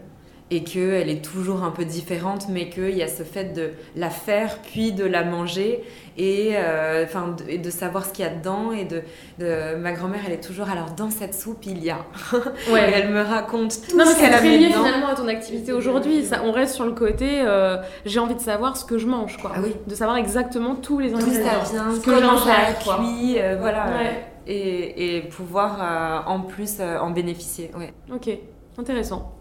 et 0.51 0.62
qu'elle 0.62 1.11
est 1.11 1.24
toujours 1.24 1.64
un 1.64 1.70
peu 1.72 1.84
différente, 1.84 2.47
mais 2.49 2.68
qu'il 2.70 2.97
y 2.97 3.03
a 3.03 3.09
ce 3.09 3.24
fait 3.24 3.53
de 3.53 3.70
la 3.97 4.11
faire 4.11 4.59
puis 4.62 4.92
de 4.92 5.05
la 5.05 5.24
manger 5.24 5.82
et, 6.16 6.53
euh, 6.55 7.05
enfin, 7.05 7.34
de, 7.36 7.51
et 7.51 7.59
de 7.59 7.68
savoir 7.68 8.05
ce 8.07 8.12
qu'il 8.12 8.24
y 8.24 8.28
a 8.28 8.30
dedans. 8.32 8.70
Et 8.70 8.84
de, 8.84 9.03
de- 9.40 9.74
ma 9.76 9.90
grand-mère, 9.92 10.20
elle 10.24 10.32
est 10.34 10.40
toujours 10.40 10.70
alors 10.70 10.92
dans 10.92 11.11
cette 11.11 11.34
soupe 11.34 11.66
il 11.66 11.82
y 11.82 11.90
a. 11.90 11.99
Ouais. 12.72 12.92
elle 12.94 13.11
me 13.11 13.22
raconte 13.22 13.76
tout 13.88 13.97
Non 13.99 14.05
mais 14.07 14.12
ce 14.12 14.20
qu'elle 14.20 14.32
a 14.34 14.38
très 14.38 14.57
lié 14.57 14.68
dedans. 14.68 14.84
finalement 14.84 15.09
à 15.09 15.14
ton 15.16 15.26
activité 15.26 15.72
aujourd'hui. 15.72 16.24
Ça, 16.24 16.42
on 16.44 16.53
reste 16.53 16.74
sur 16.76 16.84
le 16.86 16.92
côté. 16.92 17.40
euh, 17.44 17.78
j'ai 18.05 18.20
envie 18.20 18.36
de 18.36 18.40
savoir 18.40 18.76
ce 18.76 18.84
que 18.84 18.99
je 18.99 19.07
mange, 19.09 19.36
quoi. 19.38 19.51
Ah 19.55 19.59
oui. 19.62 19.74
De 19.88 19.94
savoir 19.97 20.16
exactement 20.16 20.76
tous 20.76 21.01
les 21.01 21.12
ingrédients. 21.12 21.42
ça 21.64 21.72
vient, 21.72 21.92
ce 21.92 21.99
que 22.01 22.05
comment 22.05 22.36
j'en 22.36 22.44
ça 22.47 22.53
a 22.53 22.64
fais, 22.72 22.84
quoi. 22.84 22.97
cuit, 22.99 23.36
euh, 23.40 23.57
voilà. 23.61 23.86
Ouais. 23.86 24.24
Et, 24.47 25.16
et 25.16 25.20
pouvoir 25.22 25.78
euh, 25.82 26.30
en 26.30 26.40
plus 26.40 26.80
en 26.80 27.11
bénéficier. 27.11 27.72
Ouais. 27.76 27.92
Ok, 28.14 28.30
intéressant. 28.78 29.32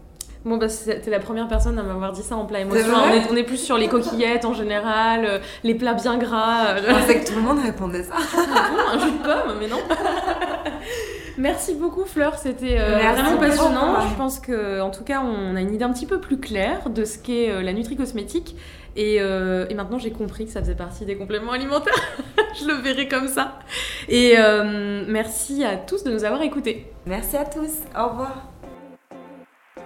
Bon, 0.46 0.56
bah, 0.56 0.68
t'es 0.68 1.10
la 1.10 1.18
première 1.18 1.48
personne 1.48 1.78
à 1.78 1.82
m'avoir 1.82 2.12
dit 2.12 2.22
ça 2.22 2.36
en 2.36 2.46
plat 2.46 2.60
émotion. 2.60 2.94
On 2.94 3.12
est, 3.12 3.30
on 3.30 3.36
est 3.36 3.42
plus 3.42 3.58
sur 3.58 3.76
les 3.76 3.88
coquillettes 3.88 4.44
en 4.44 4.54
général, 4.54 5.24
euh, 5.24 5.38
les 5.64 5.74
plats 5.74 5.94
bien 5.94 6.16
gras. 6.16 6.76
Je 6.76 6.84
euh, 6.84 6.94
pensais 6.94 7.20
que 7.20 7.26
tout 7.26 7.34
le 7.34 7.42
monde 7.42 7.58
répondait 7.58 8.04
ça. 8.04 8.14
bon, 8.14 8.94
un 8.94 8.98
jus 8.98 9.12
de 9.12 9.22
pomme, 9.22 9.56
mais 9.60 9.66
non. 9.68 9.80
Merci 11.38 11.74
beaucoup 11.74 12.04
Fleur, 12.04 12.38
c'était 12.38 12.78
euh, 12.78 12.98
vraiment 12.98 13.36
passionnant. 13.36 14.08
Je 14.08 14.14
pense 14.14 14.38
que 14.38 14.80
en 14.80 14.90
tout 14.90 15.04
cas 15.04 15.20
on 15.20 15.54
a 15.54 15.60
une 15.60 15.74
idée 15.74 15.84
un 15.84 15.92
petit 15.92 16.06
peu 16.06 16.18
plus 16.18 16.38
claire 16.38 16.88
de 16.88 17.04
ce 17.04 17.18
qu'est 17.18 17.50
euh, 17.50 17.62
la 17.62 17.72
nutri-cosmétique. 17.72 18.56
Et, 18.98 19.18
euh, 19.20 19.66
et 19.68 19.74
maintenant 19.74 19.98
j'ai 19.98 20.10
compris 20.10 20.46
que 20.46 20.52
ça 20.52 20.60
faisait 20.60 20.74
partie 20.74 21.04
des 21.04 21.16
compléments 21.16 21.52
alimentaires. 21.52 21.94
Je 22.58 22.66
le 22.66 22.74
verrai 22.74 23.08
comme 23.08 23.28
ça. 23.28 23.58
Et 24.08 24.34
merci 25.06 25.62
à 25.64 25.76
tous 25.76 26.04
de 26.04 26.10
nous 26.10 26.24
avoir 26.24 26.40
écoutés. 26.40 26.90
Merci 27.04 27.36
à 27.36 27.44
tous. 27.44 27.82
Au 27.94 28.08
revoir. 28.08 28.55